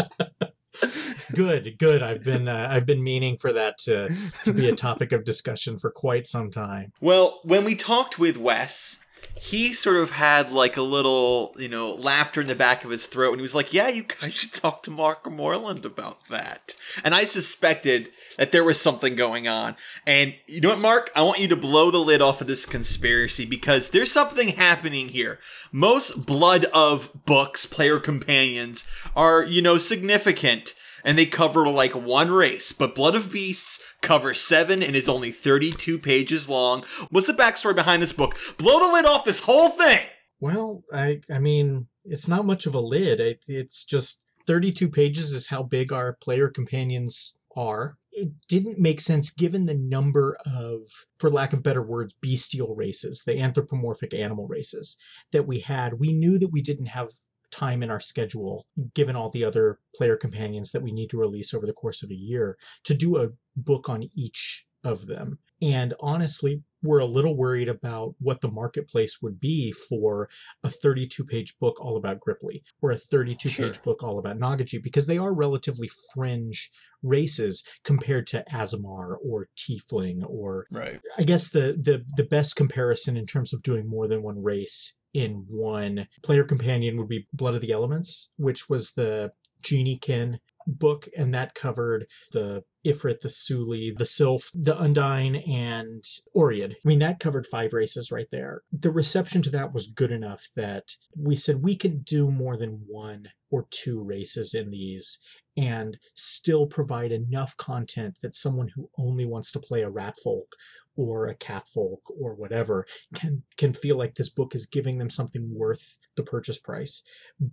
good 1.35 1.77
good 1.77 2.01
i've 2.01 2.23
been 2.23 2.47
uh, 2.47 2.67
i've 2.69 2.85
been 2.85 3.03
meaning 3.03 3.37
for 3.37 3.53
that 3.53 3.77
to, 3.77 4.13
to 4.43 4.53
be 4.53 4.69
a 4.69 4.75
topic 4.87 5.11
of 5.11 5.23
discussion 5.23 5.77
for 5.79 5.91
quite 5.91 6.25
some 6.25 6.49
time 6.51 6.91
Well, 7.01 7.39
when 7.43 7.63
we 7.65 7.75
talked 7.75 8.19
with 8.19 8.37
Wes, 8.37 8.99
he 9.35 9.73
sort 9.73 9.97
of 9.97 10.11
had 10.11 10.51
like 10.51 10.77
a 10.77 10.81
little, 10.81 11.53
you 11.57 11.67
know, 11.67 11.95
laughter 11.95 12.39
in 12.41 12.47
the 12.47 12.55
back 12.55 12.85
of 12.85 12.91
his 12.91 13.07
throat, 13.07 13.31
and 13.31 13.39
he 13.39 13.41
was 13.41 13.55
like, 13.55 13.73
"Yeah, 13.73 13.89
you 13.89 14.03
guys 14.03 14.33
should 14.33 14.53
talk 14.53 14.83
to 14.83 14.91
Mark 14.91 15.29
Moreland 15.29 15.85
about 15.85 16.27
that." 16.29 16.75
And 17.03 17.13
I 17.13 17.25
suspected 17.25 18.09
that 18.37 18.51
there 18.51 18.63
was 18.63 18.79
something 18.79 19.15
going 19.15 19.47
on. 19.47 19.75
And 20.05 20.35
you 20.47 20.61
know 20.61 20.69
what, 20.69 20.79
Mark? 20.79 21.11
I 21.15 21.23
want 21.23 21.39
you 21.39 21.47
to 21.49 21.55
blow 21.55 21.91
the 21.91 21.97
lid 21.97 22.21
off 22.21 22.41
of 22.41 22.47
this 22.47 22.65
conspiracy 22.65 23.45
because 23.45 23.89
there's 23.89 24.11
something 24.11 24.49
happening 24.49 25.09
here. 25.09 25.39
Most 25.71 26.25
blood 26.25 26.65
of 26.73 27.11
books, 27.25 27.65
player 27.65 27.99
companions, 27.99 28.87
are 29.15 29.43
you 29.43 29.61
know 29.61 29.77
significant 29.77 30.73
and 31.03 31.17
they 31.17 31.25
cover 31.25 31.67
like 31.67 31.93
one 31.93 32.31
race, 32.31 32.71
but 32.71 32.95
Blood 32.95 33.15
of 33.15 33.31
Beasts 33.31 33.83
covers 34.01 34.39
seven 34.39 34.81
and 34.81 34.95
is 34.95 35.09
only 35.09 35.31
32 35.31 35.99
pages 35.99 36.49
long. 36.49 36.83
What's 37.09 37.27
the 37.27 37.33
backstory 37.33 37.75
behind 37.75 38.01
this 38.01 38.13
book? 38.13 38.37
Blow 38.57 38.79
the 38.79 38.93
lid 38.93 39.05
off 39.05 39.25
this 39.25 39.41
whole 39.41 39.69
thing! 39.69 39.99
well 40.43 40.83
i 40.91 41.21
i 41.31 41.39
mean 41.39 41.87
it's 42.03 42.27
not 42.27 42.45
much 42.45 42.65
of 42.65 42.75
a 42.75 42.79
lid 42.79 43.21
it, 43.21 43.45
it's 43.47 43.85
just 43.85 44.25
32 44.45 44.89
pages 44.89 45.31
is 45.31 45.47
how 45.47 45.63
big 45.63 45.93
our 45.93 46.17
player 46.21 46.49
companions 46.49 47.37
are 47.55 47.95
it 48.11 48.29
didn't 48.49 48.77
make 48.77 48.99
sense 48.99 49.29
given 49.29 49.67
the 49.67 49.73
number 49.73 50.35
of 50.45 50.81
for 51.17 51.29
lack 51.29 51.53
of 51.53 51.63
better 51.63 51.81
words 51.81 52.13
bestial 52.21 52.75
races 52.75 53.23
the 53.25 53.39
anthropomorphic 53.39 54.13
animal 54.13 54.45
races 54.45 54.97
that 55.31 55.47
we 55.47 55.61
had 55.61 55.97
we 55.97 56.11
knew 56.11 56.37
that 56.37 56.51
we 56.51 56.61
didn't 56.61 56.87
have 56.87 57.09
time 57.53 57.83
in 57.83 57.89
our 57.91 57.99
schedule 57.99 58.65
given 58.95 59.15
all 59.15 59.29
the 59.29 59.45
other 59.45 59.79
player 59.95 60.17
companions 60.17 60.71
that 60.71 60.81
we 60.83 60.91
need 60.91 61.09
to 61.11 61.17
release 61.19 61.53
over 61.53 61.65
the 61.67 61.73
course 61.73 62.01
of 62.03 62.09
a 62.11 62.15
year 62.15 62.57
to 62.83 62.93
do 62.93 63.17
a 63.17 63.29
book 63.55 63.89
on 63.89 64.09
each 64.15 64.65
of 64.83 65.05
them. 65.07 65.39
And 65.61 65.93
honestly, 66.01 66.61
we're 66.81 66.99
a 66.99 67.05
little 67.05 67.37
worried 67.37 67.69
about 67.69 68.15
what 68.19 68.41
the 68.41 68.51
marketplace 68.51 69.19
would 69.21 69.39
be 69.39 69.71
for 69.71 70.27
a 70.61 70.69
32 70.69 71.23
page 71.23 71.57
book 71.57 71.79
all 71.79 71.95
about 71.95 72.19
Grippli 72.19 72.63
or 72.81 72.91
a 72.91 72.97
32 72.97 73.47
page 73.49 73.55
Sure. 73.55 73.71
book 73.85 74.03
all 74.03 74.19
about 74.19 74.37
Nagaji 74.37 74.83
because 74.83 75.07
they 75.07 75.17
are 75.17 75.33
relatively 75.33 75.89
fringe 76.13 76.69
races 77.01 77.63
compared 77.85 78.27
to 78.27 78.43
Aasimar 78.51 79.15
or 79.23 79.47
Tiefling 79.55 80.19
or 80.27 80.67
Right. 80.71 80.99
I 81.17 81.23
guess 81.23 81.49
the 81.49 81.77
the 81.81 82.03
the 82.17 82.23
best 82.25 82.55
comparison 82.57 83.15
in 83.15 83.25
terms 83.25 83.53
of 83.53 83.63
doing 83.63 83.87
more 83.87 84.07
than 84.09 84.21
one 84.21 84.43
race 84.43 84.97
in 85.13 85.45
one 85.47 86.07
player 86.23 86.43
companion 86.43 86.97
would 86.97 87.09
be 87.09 87.27
Blood 87.33 87.55
of 87.55 87.61
the 87.61 87.71
Elements, 87.71 88.31
which 88.37 88.69
was 88.69 88.91
the 88.91 89.31
Geniekin 89.63 90.39
book, 90.65 91.07
and 91.17 91.33
that 91.33 91.55
covered 91.55 92.07
the 92.31 92.63
Ifrit, 92.85 93.19
the 93.19 93.29
Suli, 93.29 93.93
the 93.95 94.05
Sylph, 94.05 94.49
the 94.53 94.77
Undine, 94.77 95.35
and 95.35 96.03
Oread. 96.35 96.73
I 96.73 96.87
mean, 96.87 96.99
that 96.99 97.19
covered 97.19 97.45
five 97.45 97.73
races 97.73 98.11
right 98.11 98.27
there. 98.31 98.61
The 98.71 98.91
reception 98.91 99.41
to 99.43 99.49
that 99.51 99.73
was 99.73 99.87
good 99.87 100.11
enough 100.11 100.47
that 100.55 100.91
we 101.17 101.35
said 101.35 101.63
we 101.63 101.75
could 101.75 102.03
do 102.03 102.29
more 102.29 102.57
than 102.57 102.83
one 102.87 103.29
or 103.51 103.67
two 103.69 104.01
races 104.01 104.53
in 104.53 104.71
these 104.71 105.19
and 105.55 105.97
still 106.15 106.65
provide 106.65 107.11
enough 107.11 107.55
content 107.57 108.17
that 108.21 108.35
someone 108.35 108.69
who 108.75 108.89
only 108.97 109.25
wants 109.25 109.51
to 109.51 109.59
play 109.59 109.81
a 109.81 109.89
rat 109.89 110.15
folk 110.23 110.55
or 110.95 111.27
a 111.27 111.35
cat 111.35 111.67
folk 111.67 112.01
or 112.19 112.33
whatever 112.35 112.85
can 113.15 113.43
can 113.57 113.73
feel 113.73 113.97
like 113.97 114.15
this 114.15 114.29
book 114.29 114.53
is 114.55 114.65
giving 114.65 114.97
them 114.97 115.09
something 115.09 115.53
worth 115.53 115.97
the 116.15 116.23
purchase 116.23 116.59
price 116.59 117.03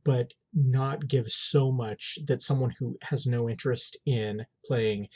but 0.05 0.33
not 0.55 1.09
give 1.09 1.27
so 1.29 1.71
much 1.71 2.19
that 2.27 2.43
someone 2.43 2.73
who 2.79 2.99
has 3.03 3.27
no 3.27 3.49
interest 3.49 3.97
in 4.05 4.45
playing 4.65 5.09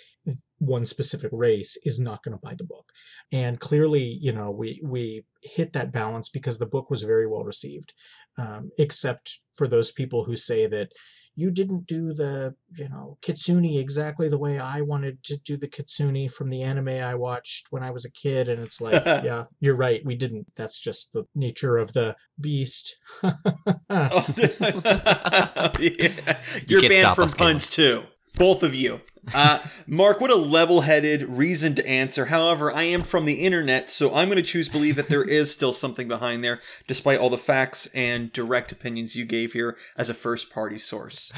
one 0.58 0.84
specific 0.84 1.30
race 1.32 1.76
is 1.84 1.98
not 1.98 2.22
going 2.22 2.32
to 2.32 2.40
buy 2.40 2.54
the 2.56 2.64
book. 2.64 2.86
And 3.32 3.60
clearly 3.60 4.18
you 4.20 4.32
know 4.32 4.50
we 4.50 4.80
we 4.84 5.24
hit 5.42 5.72
that 5.72 5.92
balance 5.92 6.28
because 6.28 6.58
the 6.58 6.66
book 6.66 6.88
was 6.90 7.02
very 7.02 7.26
well 7.26 7.44
received 7.44 7.92
um, 8.38 8.70
except 8.78 9.40
for 9.54 9.68
those 9.68 9.90
people 9.90 10.24
who 10.24 10.36
say 10.36 10.66
that 10.66 10.92
you 11.36 11.50
didn't 11.50 11.86
do 11.86 12.14
the 12.14 12.54
you 12.78 12.88
know 12.88 13.18
kitsune 13.20 13.76
exactly 13.76 14.28
the 14.28 14.38
way 14.38 14.58
i 14.58 14.80
wanted 14.80 15.22
to 15.24 15.36
do 15.36 15.56
the 15.56 15.66
kitsune 15.66 16.28
from 16.28 16.48
the 16.48 16.62
anime 16.62 16.88
i 16.88 17.14
watched 17.14 17.66
when 17.70 17.82
i 17.82 17.90
was 17.90 18.04
a 18.04 18.10
kid 18.10 18.48
and 18.48 18.62
it's 18.62 18.80
like 18.80 19.04
yeah 19.06 19.44
you're 19.58 19.74
right 19.74 20.02
we 20.04 20.14
didn't 20.14 20.46
that's 20.54 20.78
just 20.78 21.12
the 21.12 21.24
nature 21.34 21.76
of 21.76 21.92
the 21.92 22.14
beast 22.40 22.96
Oh, 23.22 24.24
yeah. 25.80 26.38
You're 26.66 26.80
can't 26.80 26.92
banned 26.92 27.00
stop 27.00 27.16
from 27.16 27.28
puns 27.28 27.68
too. 27.68 28.04
Both 28.36 28.62
of 28.62 28.74
you. 28.74 29.00
Uh, 29.32 29.60
Mark, 29.86 30.20
what 30.20 30.30
a 30.30 30.36
level-headed, 30.36 31.22
reasoned 31.28 31.80
answer. 31.80 32.26
However, 32.26 32.72
I 32.72 32.82
am 32.82 33.02
from 33.02 33.24
the 33.24 33.44
internet, 33.44 33.88
so 33.88 34.14
I'm 34.14 34.28
going 34.28 34.36
to 34.36 34.42
choose 34.42 34.68
believe 34.68 34.96
that 34.96 35.08
there 35.08 35.24
is 35.24 35.50
still 35.50 35.72
something 35.72 36.08
behind 36.08 36.44
there, 36.44 36.60
despite 36.86 37.18
all 37.18 37.30
the 37.30 37.38
facts 37.38 37.86
and 37.94 38.32
direct 38.32 38.72
opinions 38.72 39.16
you 39.16 39.24
gave 39.24 39.52
here 39.52 39.76
as 39.96 40.10
a 40.10 40.14
first-party 40.14 40.78
source. 40.78 41.32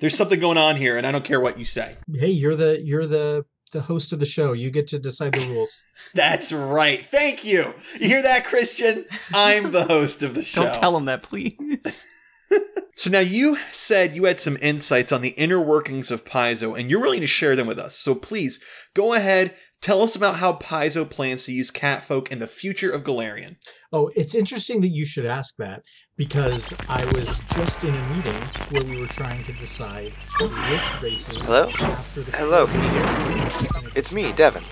There's 0.00 0.16
something 0.16 0.40
going 0.40 0.58
on 0.58 0.76
here, 0.76 0.96
and 0.96 1.06
I 1.06 1.12
don't 1.12 1.24
care 1.24 1.40
what 1.40 1.58
you 1.58 1.64
say. 1.64 1.96
hey 2.12 2.30
you're 2.30 2.54
the 2.54 2.80
you're 2.82 3.06
the 3.06 3.44
the 3.72 3.82
host 3.82 4.12
of 4.12 4.20
the 4.20 4.24
show 4.26 4.52
you 4.52 4.70
get 4.70 4.86
to 4.86 4.98
decide 4.98 5.34
the 5.34 5.46
rules 5.52 5.82
That's 6.14 6.52
right. 6.52 7.04
Thank 7.04 7.44
you. 7.44 7.74
You 7.98 8.08
hear 8.08 8.22
that, 8.22 8.44
Christian? 8.44 9.04
I'm 9.34 9.72
the 9.72 9.84
host 9.84 10.22
of 10.22 10.34
the 10.34 10.44
show. 10.44 10.62
Don't 10.62 10.74
tell 10.74 10.96
him 10.96 11.06
that, 11.06 11.22
please. 11.22 12.06
So 12.96 13.10
now 13.10 13.20
you 13.20 13.58
said 13.72 14.14
you 14.14 14.24
had 14.24 14.38
some 14.38 14.56
insights 14.62 15.10
on 15.10 15.20
the 15.20 15.30
inner 15.30 15.60
workings 15.60 16.12
of 16.12 16.24
Paizo, 16.24 16.78
and 16.78 16.88
you're 16.88 17.02
willing 17.02 17.20
to 17.22 17.26
share 17.26 17.56
them 17.56 17.66
with 17.66 17.78
us. 17.78 17.96
So 17.96 18.14
please 18.14 18.60
go 18.94 19.14
ahead, 19.14 19.56
tell 19.80 20.00
us 20.00 20.14
about 20.14 20.36
how 20.36 20.52
Paizo 20.52 21.08
plans 21.08 21.44
to 21.44 21.52
use 21.52 21.72
catfolk 21.72 22.30
in 22.30 22.38
the 22.38 22.46
future 22.46 22.92
of 22.92 23.02
Golarion. 23.02 23.56
Oh, 23.92 24.10
it's 24.14 24.36
interesting 24.36 24.80
that 24.82 24.90
you 24.90 25.04
should 25.04 25.26
ask 25.26 25.56
that 25.56 25.82
because 26.16 26.74
I 26.88 27.04
was 27.16 27.40
just 27.54 27.82
in 27.82 27.94
a 27.94 28.14
meeting 28.14 28.40
where 28.70 28.84
we 28.84 29.00
were 29.00 29.08
trying 29.08 29.42
to 29.44 29.52
decide 29.54 30.12
which 30.40 31.02
races. 31.02 31.42
Hello? 31.42 31.68
After 31.80 32.22
the 32.22 32.30
Hello, 32.30 32.66
can 32.68 32.82
you 32.82 32.90
hear 32.90 33.82
me? 33.82 33.90
It's 33.96 34.12
me, 34.12 34.32
Devin, 34.32 34.64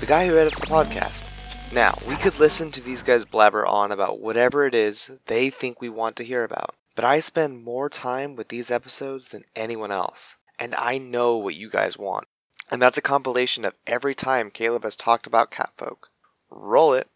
the 0.00 0.06
guy 0.06 0.26
who 0.26 0.36
edits 0.36 0.58
the 0.58 0.66
podcast. 0.66 1.24
Now, 1.72 1.96
we 2.06 2.16
could 2.16 2.38
listen 2.38 2.72
to 2.72 2.82
these 2.82 3.02
guys 3.02 3.24
blabber 3.24 3.64
on 3.64 3.92
about 3.92 4.20
whatever 4.20 4.66
it 4.66 4.74
is 4.74 5.10
they 5.26 5.48
think 5.48 5.80
we 5.80 5.88
want 5.88 6.16
to 6.16 6.24
hear 6.24 6.44
about, 6.44 6.74
but 6.94 7.04
I 7.04 7.20
spend 7.20 7.64
more 7.64 7.88
time 7.88 8.36
with 8.36 8.48
these 8.48 8.70
episodes 8.70 9.28
than 9.28 9.44
anyone 9.56 9.92
else, 9.92 10.36
and 10.58 10.74
I 10.74 10.98
know 10.98 11.38
what 11.38 11.54
you 11.54 11.70
guys 11.70 11.96
want. 11.98 12.26
And 12.70 12.80
that's 12.80 12.98
a 12.98 13.02
compilation 13.02 13.64
of 13.64 13.74
every 13.86 14.14
time 14.14 14.50
Caleb 14.50 14.84
has 14.84 14.96
talked 14.96 15.26
about 15.26 15.50
catfolk. 15.50 16.08
Roll 16.50 16.94
it. 16.94 17.08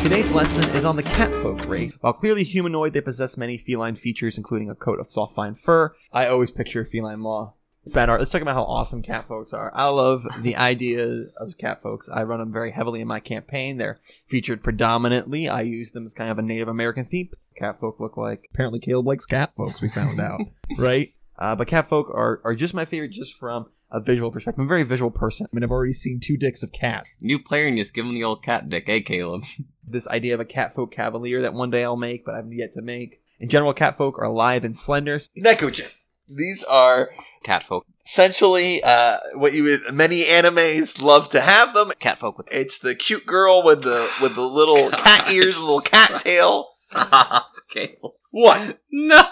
Today's 0.00 0.32
lesson 0.32 0.68
is 0.70 0.84
on 0.84 0.96
the 0.96 1.02
catfolk 1.02 1.66
race. 1.66 1.92
While 2.00 2.12
clearly 2.12 2.44
humanoid, 2.44 2.92
they 2.92 3.00
possess 3.00 3.36
many 3.36 3.58
feline 3.58 3.96
features, 3.96 4.36
including 4.36 4.70
a 4.70 4.74
coat 4.74 4.98
of 4.98 5.10
soft 5.10 5.34
fine 5.34 5.54
fur. 5.54 5.94
I 6.12 6.26
always 6.26 6.50
picture 6.50 6.80
a 6.80 6.84
feline 6.84 7.20
maw. 7.20 7.52
Bad 7.92 8.08
art. 8.08 8.20
Let's 8.20 8.30
talk 8.30 8.40
about 8.40 8.54
how 8.54 8.64
awesome 8.64 9.02
catfolks 9.02 9.52
are. 9.52 9.70
I 9.74 9.88
love 9.88 10.24
the 10.40 10.56
idea 10.56 11.26
of 11.36 11.58
catfolks. 11.58 12.08
I 12.12 12.22
run 12.22 12.40
them 12.40 12.52
very 12.52 12.72
heavily 12.72 13.02
in 13.02 13.08
my 13.08 13.20
campaign. 13.20 13.76
They're 13.76 14.00
featured 14.26 14.64
predominantly. 14.64 15.48
I 15.48 15.60
use 15.62 15.90
them 15.90 16.06
as 16.06 16.14
kind 16.14 16.30
of 16.30 16.38
a 16.38 16.42
Native 16.42 16.68
American 16.68 17.04
theme. 17.04 17.30
Catfolk 17.56 18.00
look 18.00 18.16
like 18.16 18.48
apparently 18.52 18.80
Caleb 18.80 19.06
likes 19.06 19.26
catfolks. 19.26 19.80
We 19.80 19.88
found 19.88 20.20
out, 20.20 20.40
right? 20.78 21.08
Uh, 21.38 21.54
but 21.54 21.66
catfolk 21.66 22.10
are 22.10 22.40
are 22.44 22.54
just 22.54 22.74
my 22.74 22.84
favorite, 22.84 23.10
just 23.10 23.36
from 23.36 23.66
a 23.90 24.00
visual 24.00 24.30
perspective. 24.30 24.60
I'm 24.60 24.66
a 24.66 24.68
very 24.68 24.82
visual 24.82 25.10
person. 25.10 25.46
I 25.46 25.54
mean, 25.54 25.62
I've 25.62 25.70
already 25.70 25.92
seen 25.92 26.20
two 26.20 26.36
dicks 26.36 26.62
of 26.62 26.72
cat. 26.72 27.06
New 27.20 27.38
player 27.38 27.66
and 27.68 27.78
just 27.78 27.94
give 27.94 28.06
him 28.06 28.14
the 28.14 28.24
old 28.24 28.42
cat 28.42 28.68
dick, 28.68 28.88
eh, 28.88 29.00
Caleb? 29.00 29.44
this 29.84 30.08
idea 30.08 30.34
of 30.34 30.40
a 30.40 30.44
catfolk 30.44 30.90
cavalier 30.92 31.42
that 31.42 31.54
one 31.54 31.70
day 31.70 31.84
I'll 31.84 31.96
make, 31.96 32.24
but 32.24 32.34
I've 32.34 32.52
yet 32.52 32.72
to 32.74 32.82
make. 32.82 33.20
In 33.38 33.48
general, 33.48 33.72
catfolk 33.72 34.18
are 34.18 34.28
lithe 34.28 34.64
and 34.64 34.76
slender. 34.76 35.18
Nekogen. 35.36 35.92
These 36.28 36.64
are 36.64 37.10
Catfolk. 37.42 37.84
essentially 38.04 38.82
uh, 38.82 39.18
what 39.34 39.52
you 39.52 39.64
would 39.64 39.92
many 39.92 40.24
animes 40.24 41.00
love 41.02 41.28
to 41.30 41.40
have 41.40 41.74
them. 41.74 41.90
Catfolk 41.98 42.36
with 42.38 42.48
It's 42.52 42.78
the 42.78 42.94
cute 42.94 43.26
girl 43.26 43.62
with 43.62 43.82
the 43.82 44.10
with 44.22 44.34
the 44.34 44.46
little 44.46 44.90
cat 44.92 45.30
ears, 45.32 45.56
and 45.56 45.66
little 45.66 45.80
cat 45.80 46.20
tail. 46.20 46.68
Stop, 46.70 47.50
Caleb. 47.68 48.12
What? 48.30 48.80
No. 48.90 49.22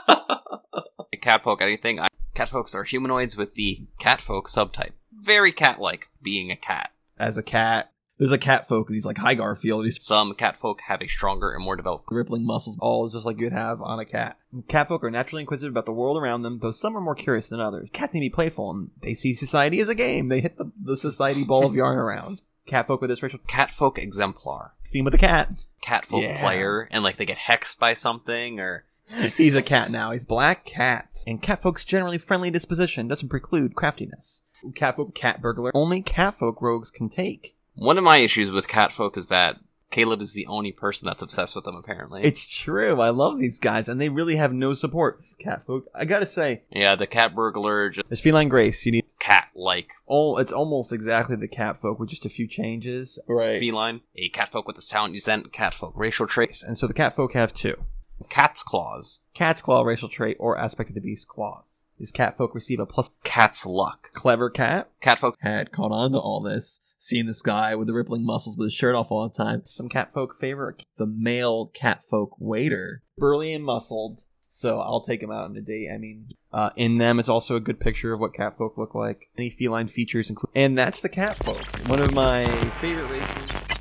Catfolk, 1.21 1.63
anything? 1.63 2.01
I, 2.01 2.09
catfolks 2.35 2.75
are 2.75 2.85
humanoids 2.85 3.37
with 3.37 3.55
the 3.55 3.87
catfolk 3.99 4.49
subtype. 4.49 4.93
Very 5.13 5.53
cat-like, 5.53 6.09
being 6.21 6.51
a 6.51 6.57
cat. 6.57 6.91
As 7.19 7.37
a 7.39 7.43
cat, 7.43 7.92
there's 8.23 8.33
a 8.33 8.39
cat 8.39 8.69
folk 8.69 8.89
and 8.89 8.95
he's 8.95 9.05
like, 9.05 9.19
"Hi, 9.19 9.35
Garfield." 9.35 9.85
He's 9.85 10.03
Some 10.05 10.35
cat 10.35 10.57
folk 10.57 10.81
have 10.83 11.03
a 11.03 11.09
stronger 11.09 11.51
and 11.51 11.65
more 11.65 11.75
developed. 11.77 12.09
rippling 12.11 12.47
muscles, 12.47 12.77
all 12.81 13.09
just 13.09 13.27
like 13.27 13.41
you'd 13.41 13.53
have 13.53 13.83
on 13.83 13.99
a 13.99 14.05
cat. 14.05 14.39
Catfolk 14.69 15.03
are 15.03 15.11
naturally 15.11 15.43
inquisitive 15.43 15.73
about 15.73 15.87
the 15.87 15.93
world 15.93 16.17
around 16.17 16.43
them, 16.43 16.61
though 16.61 16.71
some 16.71 16.97
are 16.97 17.01
more 17.01 17.15
curious 17.17 17.49
than 17.49 17.59
others. 17.61 17.89
Cats 17.93 18.15
need 18.15 18.21
to 18.21 18.25
be 18.27 18.35
playful, 18.35 18.71
and 18.71 18.91
they 19.01 19.15
see 19.15 19.35
society 19.35 19.81
as 19.81 19.89
a 19.89 19.95
game. 19.95 20.29
They 20.29 20.41
hit 20.41 20.57
the, 20.59 20.71
the 20.81 20.97
society 20.97 21.45
ball 21.45 21.67
of 21.67 21.75
yarn 21.75 21.99
around. 22.07 22.41
Catfolk 22.67 23.01
with 23.01 23.11
this 23.11 23.23
racial 23.25 23.41
Catfolk 23.49 23.99
exemplar. 23.99 24.75
theme 24.87 25.05
with 25.05 25.13
the 25.13 25.19
cat. 25.19 25.51
Catfolk 25.81 26.23
Yeah. 26.23 26.41
player, 26.41 26.87
and 26.93 27.03
like 27.03 27.17
they 27.17 27.27
get 27.27 27.39
hexed 27.39 27.79
by 27.81 27.93
something, 27.95 28.61
or 28.61 28.85
He's 29.37 29.57
a 29.57 29.63
cat 29.63 29.91
now. 29.91 30.13
He's 30.13 30.25
black 30.25 30.65
cat. 30.65 31.09
And 31.27 31.43
catfolk's 31.43 31.85
generally 31.85 32.19
friendly 32.19 32.51
disposition 32.51 33.09
doesn't 33.09 33.29
preclude 33.31 33.75
craftiness. 33.75 34.43
Catfolk, 34.77 35.13
cat 35.15 35.43
burglar. 35.43 35.73
Only 35.75 36.03
catfolk 36.03 36.63
rogues 36.63 36.91
can 36.93 37.09
take. 37.09 37.57
One 37.75 37.99
of 37.99 38.05
my 38.05 38.19
issues 38.19 38.51
with 38.51 38.69
catfolk 38.69 39.17
is 39.17 39.29
that 39.29 39.57
Caleb 39.91 40.23
is 40.23 40.33
the 40.33 40.47
only 40.47 40.73
person 40.73 41.07
that's 41.07 41.21
obsessed 41.23 41.55
with 41.55 41.65
them. 41.65 41.77
Apparently, 41.77 42.23
It's 42.25 42.49
true. 42.49 42.99
I 43.01 43.11
love 43.11 43.39
these 43.39 43.59
guys, 43.61 43.89
and 43.91 44.01
they 44.01 44.09
really 44.09 44.37
have 44.37 44.53
no 44.53 44.73
support. 44.73 45.23
Catfolk. 45.39 45.85
I 45.95 46.07
gotta 46.07 46.25
say, 46.27 46.63
yeah, 46.71 46.95
the 46.95 47.07
cat 47.07 47.35
burglar, 47.35 47.91
just 47.91 48.09
there's 48.09 48.21
feline 48.21 48.49
grace. 48.49 48.87
You 48.87 48.93
need 48.93 49.05
cat-like 49.19 49.91
all. 50.07 50.39
It's 50.39 50.53
almost 50.53 50.93
exactly 50.95 51.37
the 51.37 51.47
catfolk 51.49 51.99
with 51.99 52.09
just 52.09 52.25
a 52.25 52.31
few 52.31 52.47
changes. 52.47 53.19
Right. 53.29 53.59
feline. 53.61 54.01
A 54.17 54.31
catfolk 54.31 54.67
with 54.67 54.77
this 54.77 54.89
talent 54.89 55.13
descent, 55.15 55.53
catfolk 55.53 55.93
racial 55.95 56.27
trait, 56.27 56.63
And 56.67 56.79
so 56.79 56.87
the 56.87 56.95
catfolk 56.95 57.35
have 57.35 57.53
two. 57.53 57.85
cat's 58.31 58.63
claws, 58.63 59.21
Cat's 59.35 59.61
claw 59.61 59.83
racial 59.83 60.09
trait 60.09 60.37
or 60.41 60.57
aspect 60.59 60.89
of 60.89 60.95
the 60.95 61.01
beast 61.03 61.29
claws. 61.29 61.81
These 61.99 62.13
catfolk 62.13 62.55
receive 62.55 62.81
a 62.81 62.87
plus 62.87 63.11
cat's 63.25 63.67
luck. 63.67 64.11
clever 64.15 64.49
cat. 64.49 64.91
Catfolk 65.03 65.37
Had 65.41 65.71
caught 65.71 65.93
on 65.93 66.13
to 66.13 66.19
all 66.19 66.41
this, 66.41 66.81
seeing 67.03 67.27
this 67.27 67.43
guy 67.43 67.75
with 67.75 67.89
the 67.89 67.93
rippling 67.93 68.25
muscles 68.25 68.57
with 68.57 68.67
his 68.67 68.73
shirt 68.73 68.95
off 68.95 69.11
all 69.11 69.29
the 69.29 69.35
time. 69.35 69.63
Some 69.65 69.89
catfolk 69.89 70.39
favor 70.39 70.77
the 70.97 71.07
male 71.07 71.67
catfolk 71.67 72.37
waiter. 72.39 73.03
Burly 73.19 73.53
and 73.53 73.65
muscled, 73.65 74.21
so 74.47 74.81
I'll 74.81 75.01
take 75.01 75.21
him 75.21 75.31
out 75.33 75.45
on 75.45 75.57
a 75.57 75.61
date. 75.61 75.89
I 75.93 75.99
mean, 75.99 76.29
uh, 76.53 76.71
in 76.77 76.99
them 76.99 77.19
is 77.19 77.29
also 77.29 77.57
a 77.57 77.61
good 77.61 77.81
picture 77.81 78.13
of 78.13 78.21
what 78.21 78.35
catfolk 78.35 78.79
look 78.79 78.95
like. 78.95 79.29
Any 79.37 79.51
feline 79.51 79.89
features 79.89 80.31
include, 80.31 80.53
and 80.55 80.79
that's 80.79 81.01
the 81.01 81.09
catfolk. 81.09 81.61
One 81.89 81.99
of 81.99 82.15
my 82.15 82.47
favorite 82.81 83.11
races. 83.11 83.72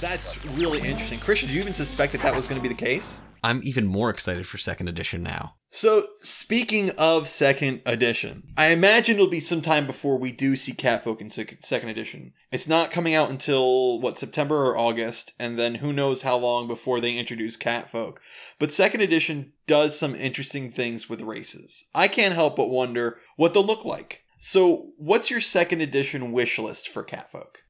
That's 0.00 0.42
really 0.46 0.78
interesting. 0.80 1.20
Christian, 1.20 1.48
do 1.48 1.54
you 1.54 1.60
even 1.60 1.74
suspect 1.74 2.12
that 2.12 2.22
that 2.22 2.34
was 2.34 2.48
going 2.48 2.60
to 2.60 2.62
be 2.62 2.74
the 2.74 2.74
case? 2.74 3.20
I'm 3.42 3.60
even 3.64 3.86
more 3.86 4.10
excited 4.10 4.46
for 4.46 4.58
second 4.58 4.88
edition 4.88 5.22
now. 5.22 5.56
So, 5.70 6.08
speaking 6.20 6.90
of 6.98 7.28
second 7.28 7.82
edition, 7.86 8.52
I 8.56 8.66
imagine 8.66 9.16
it'll 9.16 9.28
be 9.28 9.40
some 9.40 9.62
time 9.62 9.86
before 9.86 10.18
we 10.18 10.32
do 10.32 10.56
see 10.56 10.72
Catfolk 10.72 11.20
in 11.20 11.30
second 11.30 11.88
edition. 11.88 12.32
It's 12.50 12.66
not 12.66 12.90
coming 12.90 13.14
out 13.14 13.30
until, 13.30 14.00
what, 14.00 14.18
September 14.18 14.66
or 14.66 14.76
August, 14.76 15.32
and 15.38 15.58
then 15.58 15.76
who 15.76 15.92
knows 15.92 16.22
how 16.22 16.36
long 16.36 16.66
before 16.66 17.00
they 17.00 17.16
introduce 17.16 17.56
Catfolk. 17.56 18.20
But 18.58 18.72
second 18.72 19.02
edition 19.02 19.52
does 19.66 19.98
some 19.98 20.16
interesting 20.16 20.70
things 20.70 21.08
with 21.08 21.20
races. 21.20 21.84
I 21.94 22.08
can't 22.08 22.34
help 22.34 22.56
but 22.56 22.68
wonder 22.68 23.18
what 23.36 23.54
they'll 23.54 23.64
look 23.64 23.84
like. 23.84 24.24
So, 24.38 24.88
what's 24.96 25.30
your 25.30 25.40
second 25.40 25.82
edition 25.82 26.32
wish 26.32 26.58
list 26.58 26.88
for 26.88 27.04
Catfolk? 27.04 27.62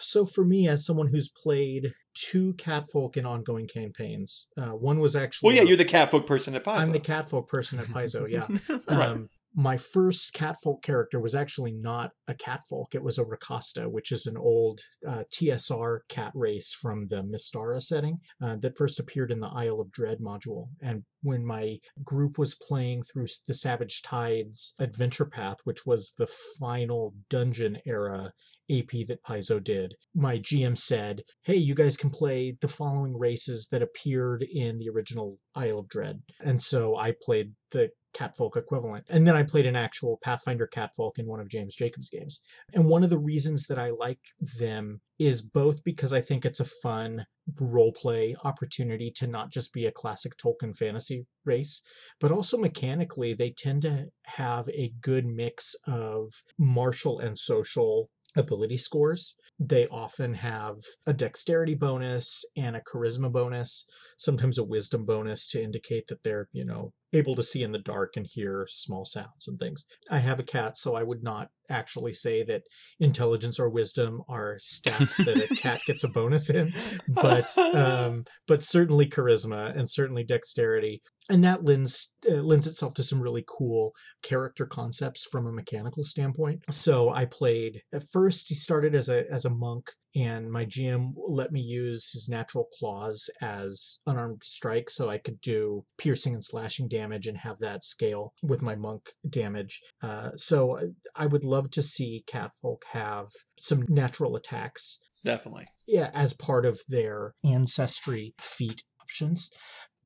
So 0.00 0.24
for 0.24 0.44
me, 0.44 0.68
as 0.68 0.84
someone 0.84 1.08
who's 1.08 1.28
played 1.28 1.92
two 2.14 2.54
catfolk 2.54 3.16
in 3.16 3.26
ongoing 3.26 3.66
campaigns, 3.66 4.48
uh, 4.56 4.70
one 4.70 5.00
was 5.00 5.16
actually 5.16 5.48
Well, 5.48 5.56
yeah, 5.56 5.62
you're 5.62 5.76
the 5.76 5.84
Catfolk 5.84 6.26
person 6.26 6.54
at 6.54 6.64
Paizo. 6.64 6.78
I'm 6.78 6.92
the 6.92 7.00
catfolk 7.00 7.48
person 7.48 7.78
at 7.78 7.86
Paizo, 7.86 8.28
yeah. 8.28 8.46
Right. 8.88 9.08
Um, 9.08 9.28
my 9.54 9.76
first 9.76 10.34
catfolk 10.34 10.82
character 10.82 11.18
was 11.18 11.34
actually 11.34 11.72
not 11.72 12.12
a 12.28 12.34
catfolk. 12.34 12.94
It 12.94 13.02
was 13.02 13.18
a 13.18 13.24
Rakasta, 13.24 13.90
which 13.90 14.12
is 14.12 14.26
an 14.26 14.36
old 14.36 14.80
uh, 15.06 15.24
TSR 15.32 16.00
cat 16.08 16.32
race 16.34 16.72
from 16.72 17.08
the 17.08 17.22
Mystara 17.22 17.82
setting 17.82 18.20
uh, 18.42 18.56
that 18.60 18.76
first 18.76 19.00
appeared 19.00 19.32
in 19.32 19.40
the 19.40 19.48
Isle 19.48 19.80
of 19.80 19.90
Dread 19.90 20.18
module. 20.20 20.68
And 20.80 21.04
when 21.22 21.44
my 21.44 21.78
group 22.04 22.38
was 22.38 22.54
playing 22.54 23.02
through 23.02 23.26
the 23.46 23.54
Savage 23.54 24.02
Tides 24.02 24.74
adventure 24.78 25.26
path, 25.26 25.56
which 25.64 25.84
was 25.86 26.12
the 26.18 26.28
final 26.28 27.14
dungeon 27.28 27.78
era 27.86 28.32
AP 28.70 29.06
that 29.08 29.22
Paizo 29.22 29.62
did, 29.62 29.94
my 30.14 30.38
GM 30.38 30.76
said, 30.76 31.22
Hey, 31.42 31.56
you 31.56 31.74
guys 31.74 31.96
can 31.96 32.10
play 32.10 32.56
the 32.60 32.68
following 32.68 33.18
races 33.18 33.68
that 33.70 33.82
appeared 33.82 34.42
in 34.42 34.78
the 34.78 34.88
original 34.88 35.38
Isle 35.54 35.80
of 35.80 35.88
Dread. 35.88 36.22
And 36.40 36.60
so 36.60 36.96
I 36.96 37.14
played 37.20 37.52
the 37.70 37.90
catfolk 38.14 38.56
equivalent. 38.56 39.04
And 39.08 39.26
then 39.26 39.36
I 39.36 39.42
played 39.42 39.66
an 39.66 39.76
actual 39.76 40.18
Pathfinder 40.22 40.66
catfolk 40.66 41.18
in 41.18 41.26
one 41.26 41.40
of 41.40 41.48
James 41.48 41.74
Jacobs' 41.74 42.10
games. 42.10 42.40
And 42.72 42.86
one 42.86 43.04
of 43.04 43.10
the 43.10 43.18
reasons 43.18 43.66
that 43.66 43.78
I 43.78 43.90
like 43.90 44.20
them 44.58 45.00
is 45.18 45.42
both 45.42 45.84
because 45.84 46.12
I 46.12 46.20
think 46.20 46.44
it's 46.44 46.60
a 46.60 46.64
fun 46.64 47.26
role 47.60 47.92
play 47.92 48.36
opportunity 48.44 49.10
to 49.16 49.26
not 49.26 49.50
just 49.50 49.72
be 49.72 49.86
a 49.86 49.92
classic 49.92 50.32
Tolkien 50.36 50.76
fantasy 50.76 51.26
race, 51.44 51.82
but 52.20 52.32
also 52.32 52.58
mechanically, 52.58 53.34
they 53.34 53.50
tend 53.50 53.82
to 53.82 54.06
have 54.26 54.68
a 54.70 54.92
good 55.00 55.26
mix 55.26 55.74
of 55.86 56.42
martial 56.58 57.18
and 57.18 57.38
social 57.38 58.10
ability 58.36 58.76
scores. 58.76 59.34
They 59.58 59.86
often 59.88 60.34
have 60.34 60.76
a 61.06 61.12
dexterity 61.12 61.74
bonus 61.74 62.44
and 62.56 62.76
a 62.76 62.80
charisma 62.80 63.32
bonus, 63.32 63.86
sometimes 64.16 64.58
a 64.58 64.64
wisdom 64.64 65.04
bonus 65.04 65.48
to 65.48 65.62
indicate 65.62 66.06
that 66.08 66.22
they're, 66.22 66.48
you 66.52 66.64
know, 66.64 66.92
able 67.12 67.34
to 67.34 67.42
see 67.42 67.62
in 67.62 67.72
the 67.72 67.78
dark 67.78 68.16
and 68.16 68.26
hear 68.26 68.66
small 68.68 69.04
sounds 69.04 69.46
and 69.46 69.58
things. 69.58 69.84
I 70.10 70.18
have 70.18 70.38
a 70.38 70.44
cat, 70.44 70.76
so 70.76 70.94
I 70.94 71.02
would 71.02 71.22
not 71.22 71.48
actually 71.70 72.12
say 72.12 72.42
that 72.44 72.62
intelligence 72.98 73.58
or 73.58 73.68
wisdom 73.68 74.22
are 74.28 74.58
stats 74.60 75.22
that 75.24 75.50
a 75.50 75.54
cat 75.62 75.80
gets 75.86 76.04
a 76.04 76.08
bonus 76.08 76.50
in, 76.50 76.72
but 77.08 77.56
um, 77.58 78.24
but 78.46 78.62
certainly 78.62 79.06
charisma 79.06 79.76
and 79.76 79.88
certainly 79.88 80.24
dexterity, 80.24 81.02
and 81.28 81.44
that 81.44 81.64
lends 81.64 82.14
uh, 82.30 82.34
lends 82.34 82.66
itself 82.66 82.94
to 82.94 83.02
some 83.02 83.20
really 83.20 83.44
cool 83.46 83.92
character 84.22 84.66
concepts 84.66 85.26
from 85.30 85.46
a 85.46 85.52
mechanical 85.52 86.04
standpoint. 86.04 86.62
So 86.70 87.10
I 87.10 87.24
played 87.24 87.82
at 87.92 88.02
first. 88.02 88.48
He 88.48 88.54
started 88.54 88.94
as 88.94 89.08
a 89.08 89.24
as 89.30 89.44
a 89.44 89.50
monk 89.50 89.90
and 90.14 90.50
my 90.50 90.64
GM 90.64 91.12
let 91.16 91.52
me 91.52 91.60
use 91.60 92.10
his 92.12 92.28
natural 92.28 92.68
claws 92.78 93.30
as 93.40 94.00
unarmed 94.06 94.42
strike 94.44 94.90
so 94.90 95.08
I 95.08 95.18
could 95.18 95.40
do 95.40 95.84
piercing 95.96 96.34
and 96.34 96.44
slashing 96.44 96.88
damage 96.88 97.26
and 97.26 97.38
have 97.38 97.58
that 97.58 97.84
scale 97.84 98.32
with 98.42 98.62
my 98.62 98.74
monk 98.74 99.12
damage. 99.28 99.82
Uh, 100.02 100.30
so 100.36 100.78
I 101.14 101.26
would 101.26 101.44
love 101.44 101.70
to 101.72 101.82
see 101.82 102.24
catfolk 102.26 102.84
have 102.92 103.28
some 103.58 103.84
natural 103.88 104.36
attacks. 104.36 104.98
Definitely. 105.24 105.66
Yeah, 105.86 106.10
as 106.14 106.32
part 106.32 106.64
of 106.64 106.80
their 106.88 107.34
ancestry 107.44 108.34
feat 108.38 108.82
options. 109.00 109.50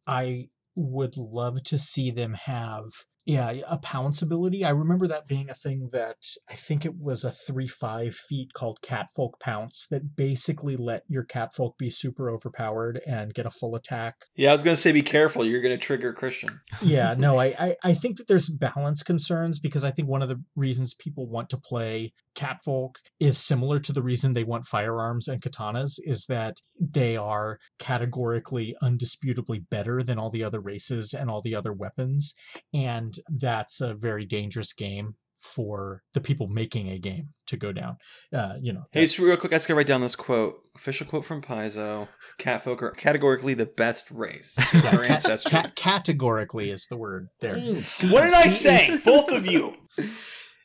I 0.07 0.49
would 0.75 1.17
love 1.17 1.63
to 1.65 1.79
see 1.79 2.11
them 2.11 2.35
have 2.47 2.85
yeah, 3.25 3.53
a 3.69 3.79
pounce 3.79 4.21
ability. 4.21 4.65
I 4.65 4.71
remember 4.71 5.07
that 5.07 5.29
being 5.29 5.49
a 5.49 5.55
thing 5.55 5.91
that 5.93 6.17
I 6.51 6.55
think 6.55 6.85
it 6.85 6.99
was 6.99 7.25
a 7.25 7.31
three 7.31 7.69
five 7.69 8.15
feat 8.15 8.53
called 8.53 8.81
Catfolk 8.83 9.39
Pounce 9.39 9.87
that 9.91 10.17
basically 10.17 10.77
let 10.77 11.05
your 11.09 11.23
Catfolk 11.23 11.79
be 11.79 11.89
super 11.89 12.31
overpowered 12.31 13.01
and 13.07 13.33
get 13.33 13.47
a 13.47 13.51
full 13.51 13.77
attack. 13.77 14.27
Yeah, 14.35 14.51
I 14.51 14.53
was 14.53 14.63
going 14.63 14.75
to 14.75 14.81
say 14.81 14.91
be 14.91 15.03
careful. 15.03 15.45
You're 15.45 15.61
going 15.61 15.77
to 15.77 15.85
trigger 15.85 16.13
Christian. 16.13 16.61
yeah, 16.83 17.15
no, 17.17 17.39
I, 17.39 17.47
I 17.59 17.77
I 17.85 17.95
think 17.95 18.17
that 18.17 18.27
there's 18.27 18.49
balance 18.49 19.03
concerns 19.03 19.61
because 19.61 19.85
I 19.85 19.93
think 19.93 20.09
one 20.09 20.23
of 20.23 20.29
the 20.29 20.43
reasons 20.57 20.95
people 20.95 21.29
want 21.29 21.49
to 21.51 21.57
play 21.57 22.13
Catfolk 22.35 22.99
is 23.21 23.39
similar 23.39 23.79
to 23.79 23.93
the 23.93 24.03
reason 24.03 24.33
they 24.33 24.45
want 24.45 24.67
firearms 24.67 25.29
and 25.29 25.41
katanas 25.41 26.01
is 26.05 26.27
that 26.27 26.57
they 26.91 27.17
are 27.17 27.59
categorically 27.79 28.75
undisputably 28.83 29.63
better 29.71 30.03
than 30.03 30.19
all 30.19 30.31
the 30.31 30.43
other 30.43 30.61
races 30.61 31.15
and 31.15 31.31
all 31.31 31.41
the 31.41 31.55
other 31.55 31.73
weapons 31.73 32.35
and 32.75 33.15
that's 33.29 33.81
a 33.81 33.95
very 33.95 34.25
dangerous 34.27 34.73
game 34.73 35.15
for 35.37 36.03
the 36.15 36.21
people 36.21 36.47
making 36.47 36.89
a 36.89 36.99
game 36.99 37.31
to 37.49 37.57
go 37.57 37.73
down. 37.73 37.97
Uh, 38.33 38.53
you 38.61 38.73
know, 38.73 38.83
Hey, 38.93 39.03
just 39.07 39.19
real 39.19 39.37
quick, 39.37 39.53
I 39.53 39.57
just 39.57 39.67
gotta 39.67 39.77
write 39.77 39.89
down 39.89 40.01
this 40.01 40.15
quote. 40.15 40.55
Official 40.77 41.05
quote 41.07 41.25
from 41.25 41.43
Paizo. 41.43 42.07
Catfolk 42.39 42.81
are 42.81 42.93
categorically 42.93 43.55
the 43.55 43.67
best 43.67 44.09
race. 44.13 44.57
in 44.73 44.83
yeah, 44.83 44.91
Our 44.97 45.05
ca- 45.05 45.13
ancestry. 45.15 45.51
ca- 45.51 45.73
categorically 45.75 46.71
is 46.71 46.87
the 46.87 46.97
word 46.97 47.27
there. 47.41 47.55
what 47.57 48.23
did 48.23 48.35
I 48.35 48.49
say? 48.49 48.97
Both 49.05 49.33
of 49.33 49.45
you. 49.47 49.75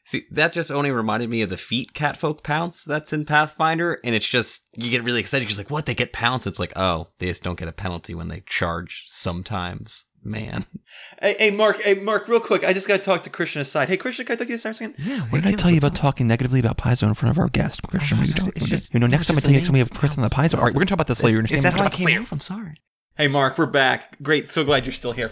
See, 0.07 0.23
that 0.31 0.53
just 0.53 0.71
only 0.71 0.89
reminded 0.89 1.29
me 1.29 1.41
of 1.41 1.49
the 1.49 1.57
feat 1.57 1.93
catfolk 1.93 2.41
pounce 2.41 2.85
that's 2.85 3.11
in 3.11 3.25
Pathfinder, 3.25 3.99
and 4.05 4.15
it's 4.15 4.27
just 4.27 4.69
you 4.77 4.89
get 4.89 5.03
really 5.03 5.19
excited 5.19 5.43
because 5.43 5.57
like, 5.57 5.69
what 5.69 5.85
they 5.85 5.93
get 5.93 6.13
pounce? 6.13 6.47
It's 6.47 6.59
like, 6.59 6.71
oh, 6.77 7.09
they 7.19 7.27
just 7.27 7.43
don't 7.43 7.59
get 7.59 7.67
a 7.67 7.73
penalty 7.73 8.15
when 8.15 8.29
they 8.29 8.41
charge 8.45 9.03
sometimes. 9.07 10.05
Man, 10.23 10.65
Hey, 11.21 11.35
hey, 11.39 11.51
Mark. 11.51 11.81
Hey, 11.81 11.93
Mark. 11.93 12.27
Real 12.27 12.39
quick, 12.41 12.63
I 12.65 12.73
just 12.73 12.87
gotta 12.87 13.01
talk 13.01 13.23
to 13.23 13.29
Christian 13.29 13.61
aside. 13.61 13.87
Hey, 13.87 13.97
Christian, 13.97 14.25
can 14.25 14.33
I 14.33 14.35
talk 14.37 14.47
to 14.47 14.51
you 14.51 14.55
aside 14.55 14.71
a 14.71 14.73
second? 14.73 14.95
yeah. 14.99 15.19
What 15.21 15.43
did 15.43 15.53
I 15.53 15.55
tell 15.57 15.71
you 15.71 15.77
about 15.77 15.95
talking 15.95 16.25
negatively 16.27 16.59
about 16.59 16.77
Paizo 16.77 17.03
in 17.03 17.13
front 17.13 17.31
of 17.35 17.39
our 17.39 17.47
guest, 17.49 17.81
Christian? 17.83 18.17
Oh, 18.17 18.21
what 18.21 18.29
are 18.29 18.31
you 18.31 18.35
it's 18.35 18.45
just- 18.45 18.57
it's 18.57 18.67
just- 18.69 18.93
You 18.93 18.99
know, 18.99 19.07
next 19.07 19.27
time 19.27 19.33
I 19.33 19.35
just 19.35 19.45
tell 19.45 19.51
you 19.53 19.57
a 19.57 19.61
next 19.61 19.67
time 19.67 19.73
we 19.73 19.79
have 19.79 19.91
name. 19.91 19.97
a 19.97 19.99
person 20.01 20.23
on 20.23 20.29
the 20.29 20.35
Paizo. 20.35 20.55
All 20.57 20.63
right, 20.65 20.73
we're 20.73 20.79
gonna 20.79 20.85
talk 20.87 20.95
about 20.95 21.07
this 21.07 21.23
later. 21.23 21.37
You 21.37 21.43
Is, 21.43 21.51
is 21.51 21.65
understand? 21.65 21.73
that 21.75 21.79
how 21.79 21.85
I 21.85 22.03
We're 22.03 22.09
came 22.09 22.21
off? 22.23 22.31
I'm 22.31 22.39
sorry. 22.39 22.75
Hey, 23.17 23.27
Mark. 23.27 23.57
We're 23.57 23.65
back. 23.65 24.21
Great. 24.21 24.47
So 24.47 24.63
glad 24.63 24.85
you're 24.85 24.93
still 24.93 25.11
here. 25.11 25.31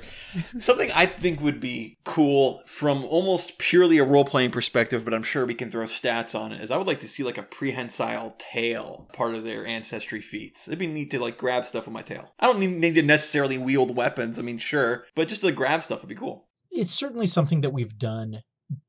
Something 0.58 0.90
I 0.96 1.06
think 1.06 1.40
would 1.40 1.60
be 1.60 2.00
cool 2.04 2.64
from 2.66 3.06
almost 3.06 3.60
purely 3.60 4.00
a 4.00 4.04
role 4.04 4.26
playing 4.26 4.50
perspective, 4.50 5.06
but 5.06 5.14
I'm 5.14 5.22
sure 5.22 5.46
we 5.46 5.54
can 5.54 5.70
throw 5.70 5.84
stats 5.84 6.34
on 6.34 6.52
it. 6.52 6.62
Is 6.62 6.72
I 6.72 6.78
would 6.78 6.88
like 6.88 7.02
to 7.02 7.08
see 7.08 7.22
like 7.22 7.38
a 7.38 7.44
prehensile 7.44 8.38
tail 8.40 9.08
part 9.14 9.36
of 9.36 9.44
their 9.44 9.68
ancestry 9.68 10.20
feats. 10.20 10.68
It'd 10.68 10.80
be 10.80 10.88
neat 10.88 11.12
to 11.12 11.20
like 11.20 11.38
grab 11.38 11.64
stuff 11.64 11.86
with 11.86 11.94
my 11.94 12.02
tail. 12.02 12.34
I 12.40 12.48
don't 12.48 12.60
need, 12.60 12.96
to 12.96 13.04
necessarily 13.04 13.60
wield 13.60 13.96
weapons. 13.96 14.40
I 14.40 14.42
mean, 14.42 14.58
sure, 14.58 15.06
but 15.14 15.28
just 15.28 15.44
to 15.44 15.52
grab 15.52 15.84
stuff 15.84 16.02
would 16.02 16.10
be 16.10 16.16
cool. 16.16 16.48
it's 16.72 16.92
certainly 16.92 17.28
something 17.28 17.62
that 17.62 17.70
we've 17.70 18.00
done 18.00 18.42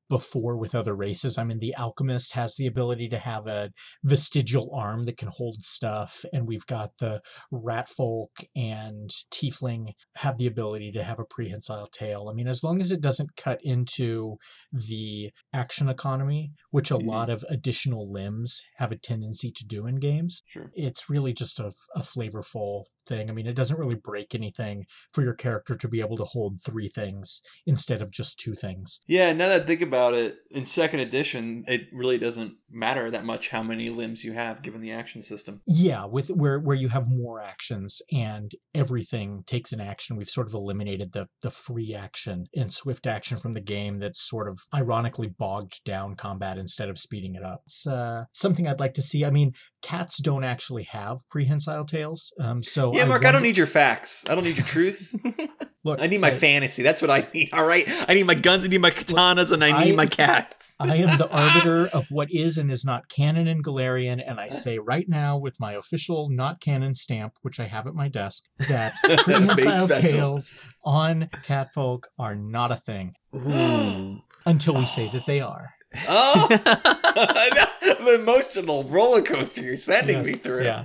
before 0.09 0.57
with 0.57 0.75
other 0.75 0.95
races. 0.95 1.37
I 1.38 1.45
mean, 1.45 1.59
the 1.59 1.75
alchemist 1.75 2.35
has 2.35 2.57
the 2.57 2.66
ability 2.66 3.09
to 3.09 3.19
have 3.19 3.47
a 3.47 3.71
vestigial 4.05 4.71
arm 4.75 5.05
that 5.05 5.16
can 5.16 5.29
hold 5.29 5.62
stuff, 5.62 6.25
and 6.33 6.47
we've 6.47 6.66
got 6.66 6.90
the 6.99 7.21
rat 7.51 7.88
folk 7.88 8.31
and 8.55 9.11
tiefling 9.33 9.92
have 10.16 10.37
the 10.38 10.47
ability 10.47 10.92
to 10.92 11.03
have 11.03 11.19
a 11.19 11.25
prehensile 11.25 11.87
tail. 11.87 12.29
I 12.31 12.35
mean, 12.35 12.49
as 12.49 12.62
long 12.62 12.81
as 12.81 12.92
it 12.92 13.01
doesn't 13.01 13.37
cut 13.37 13.59
into 13.62 14.37
the 14.73 15.31
action 15.53 15.88
economy, 15.88 16.53
which 16.71 16.90
a 16.90 16.95
Mhm. 16.99 17.07
lot 17.07 17.31
of 17.31 17.45
additional 17.49 18.11
limbs 18.11 18.62
have 18.77 18.92
a 18.92 18.99
tendency 18.99 19.51
to 19.51 19.64
do 19.64 19.87
in 19.87 19.97
games, 19.97 20.42
Sure. 20.47 20.71
it's 20.75 21.09
really 21.09 21.33
just 21.33 21.59
a, 21.59 21.73
a 21.95 22.01
flavorful 22.03 22.85
thing. 23.07 23.31
I 23.31 23.33
mean, 23.33 23.47
it 23.47 23.57
doesn't 23.57 23.79
really 23.79 23.95
break 23.95 24.35
anything 24.35 24.87
for 25.12 25.23
your 25.23 25.35
character 25.35 25.77
to 25.77 25.88
be 25.88 26.01
able 26.01 26.16
to 26.19 26.25
hold 26.25 26.61
three 26.61 26.88
things 26.88 27.40
instead 27.66 28.03
of 28.03 28.11
just 28.11 28.38
two 28.38 28.55
things. 28.55 29.01
Yeah, 29.07 29.33
now 29.33 29.49
that 29.49 29.62
I 29.62 29.64
think 29.64 29.83
about 29.83 30.14
it, 30.14 30.38
in 30.51 30.66
second 30.66 31.01
edition, 31.01 31.64
it 31.66 31.88
really 31.92 32.19
doesn't 32.19 32.57
matter 32.71 33.11
that 33.11 33.25
much 33.25 33.51
how 33.51 33.62
many 33.62 33.90
limbs 33.90 34.25
you 34.25 34.33
have 34.33 34.62
given 34.62 34.81
the 34.81 34.92
action 34.92 35.23
system. 35.23 35.61
Yeah, 35.66 36.05
with 36.07 36.29
where 36.29 36.59
where 36.59 36.77
you 36.77 36.88
have 36.88 37.09
more 37.09 37.40
actions 37.40 38.03
and 38.12 38.53
everything 38.75 39.45
takes 39.47 39.73
an 39.73 39.81
action, 39.81 40.16
we've 40.16 40.29
sort 40.29 40.49
of 40.49 40.55
eliminated 40.55 41.12
the 41.12 41.27
the 41.42 41.51
free 41.51 41.95
action 41.95 42.47
and 42.55 42.73
swift 42.73 43.07
action 43.07 43.38
from 43.38 43.55
the 43.55 43.61
game 43.61 43.99
that's 43.99 44.21
sort 44.21 44.49
of 44.49 44.59
ironically 44.75 45.29
bogged 45.29 45.83
down 45.85 46.16
combat 46.16 46.59
instead 46.59 46.88
of 46.88 46.99
speeding 46.99 47.35
it 47.35 47.45
up. 47.45 47.62
It's 47.64 47.87
uh, 47.87 48.25
something 48.33 48.66
I'd 48.66 48.81
like 48.81 48.95
to 48.95 49.03
see. 49.03 49.25
I 49.25 49.31
mean, 49.31 49.53
cats 49.83 50.19
don't 50.19 50.45
actually 50.45 50.85
have 50.85 51.19
prehensile 51.31 51.85
tails, 51.85 52.33
um, 52.40 52.62
so 52.62 52.92
Yeah, 52.97 53.05
Mark, 53.05 53.25
I 53.25 53.33
don't 53.33 53.43
need 53.43 53.57
your 53.57 53.67
facts. 53.67 54.25
I 54.29 54.35
don't 54.35 54.45
need 54.45 54.57
your 54.57 54.67
truth. 54.67 55.15
Look, 55.85 56.03
I 56.03 56.09
need 56.09 56.21
my 56.21 56.33
fantasy. 56.33 56.83
That's 56.83 57.01
what 57.01 57.13
I 57.13 57.29
need. 57.33 57.51
All 57.53 57.65
right. 57.65 57.85
I 58.09 58.15
need 58.15 58.25
my 58.27 58.35
guns. 58.35 58.65
I 58.65 58.69
need 58.69 58.81
my 58.81 58.91
katanas, 58.91 59.53
and 59.53 59.63
I 59.63 59.85
need 59.85 59.93
I- 59.93 59.97
my 59.97 60.07
cats. 60.07 60.75
I 60.81 60.97
am 60.97 61.17
the 61.17 61.29
arbiter 61.31 61.87
of 61.87 62.09
what 62.11 62.29
is 62.33 62.59
and 62.59 62.73
is 62.73 62.85
not 62.85 63.09
canon 63.09 63.47
in 63.47 63.63
Golarion, 63.63 64.21
and 64.27 64.41
I 64.41 64.49
say 64.49 64.79
right 64.79 65.09
now, 65.09 65.39
with 65.39 65.61
my 65.61 65.73
official 65.75 66.29
not 66.29 66.61
canon 66.61 66.95
stamp, 66.95 67.35
which 67.43 67.61
I 67.61 67.67
have 67.67 67.87
at 67.87 67.95
my 67.95 68.09
desk, 68.09 68.45
that 68.69 68.95
prehensile 69.21 69.87
special. 69.89 70.01
tails 70.11 70.55
on 70.85 71.29
catfolk 71.45 72.09
are 72.19 72.35
not 72.35 72.73
a 72.73 72.77
thing 72.77 73.15
Ooh. 73.35 74.19
until 74.45 74.75
we 74.75 74.87
say 74.87 75.09
that 75.13 75.25
they 75.27 75.41
are. 75.41 75.76
Oh, 76.09 76.47
the 76.51 78.19
emotional 78.21 78.85
roller 78.85 79.23
coaster 79.23 79.63
you're 79.63 79.77
sending 79.77 80.19
Yes, 80.19 80.27
me 80.27 80.33
through. 80.35 80.65
Yeah, 80.65 80.85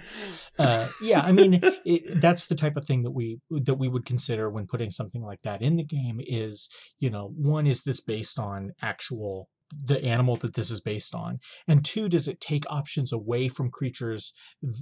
uh, 0.59 0.87
yeah. 1.03 1.21
I 1.21 1.31
mean, 1.31 1.59
it, 1.85 2.21
that's 2.21 2.47
the 2.47 2.55
type 2.55 2.75
of 2.75 2.85
thing 2.85 3.03
that 3.03 3.11
we 3.11 3.39
that 3.49 3.75
we 3.75 3.87
would 3.87 4.05
consider 4.05 4.49
when 4.49 4.67
putting 4.67 4.89
something 4.89 5.23
like 5.23 5.41
that 5.43 5.61
in 5.61 5.75
the 5.77 5.85
game. 5.85 6.19
Is 6.25 6.69
you 6.99 7.09
know, 7.09 7.31
one 7.35 7.67
is 7.67 7.83
this 7.83 7.99
based 7.99 8.39
on 8.39 8.71
actual 8.81 9.49
the 9.85 10.03
animal 10.03 10.35
that 10.35 10.55
this 10.55 10.69
is 10.69 10.81
based 10.81 11.15
on, 11.15 11.39
and 11.67 11.85
two, 11.85 12.09
does 12.09 12.27
it 12.27 12.41
take 12.41 12.65
options 12.69 13.13
away 13.13 13.47
from 13.47 13.69
creatures 13.71 14.33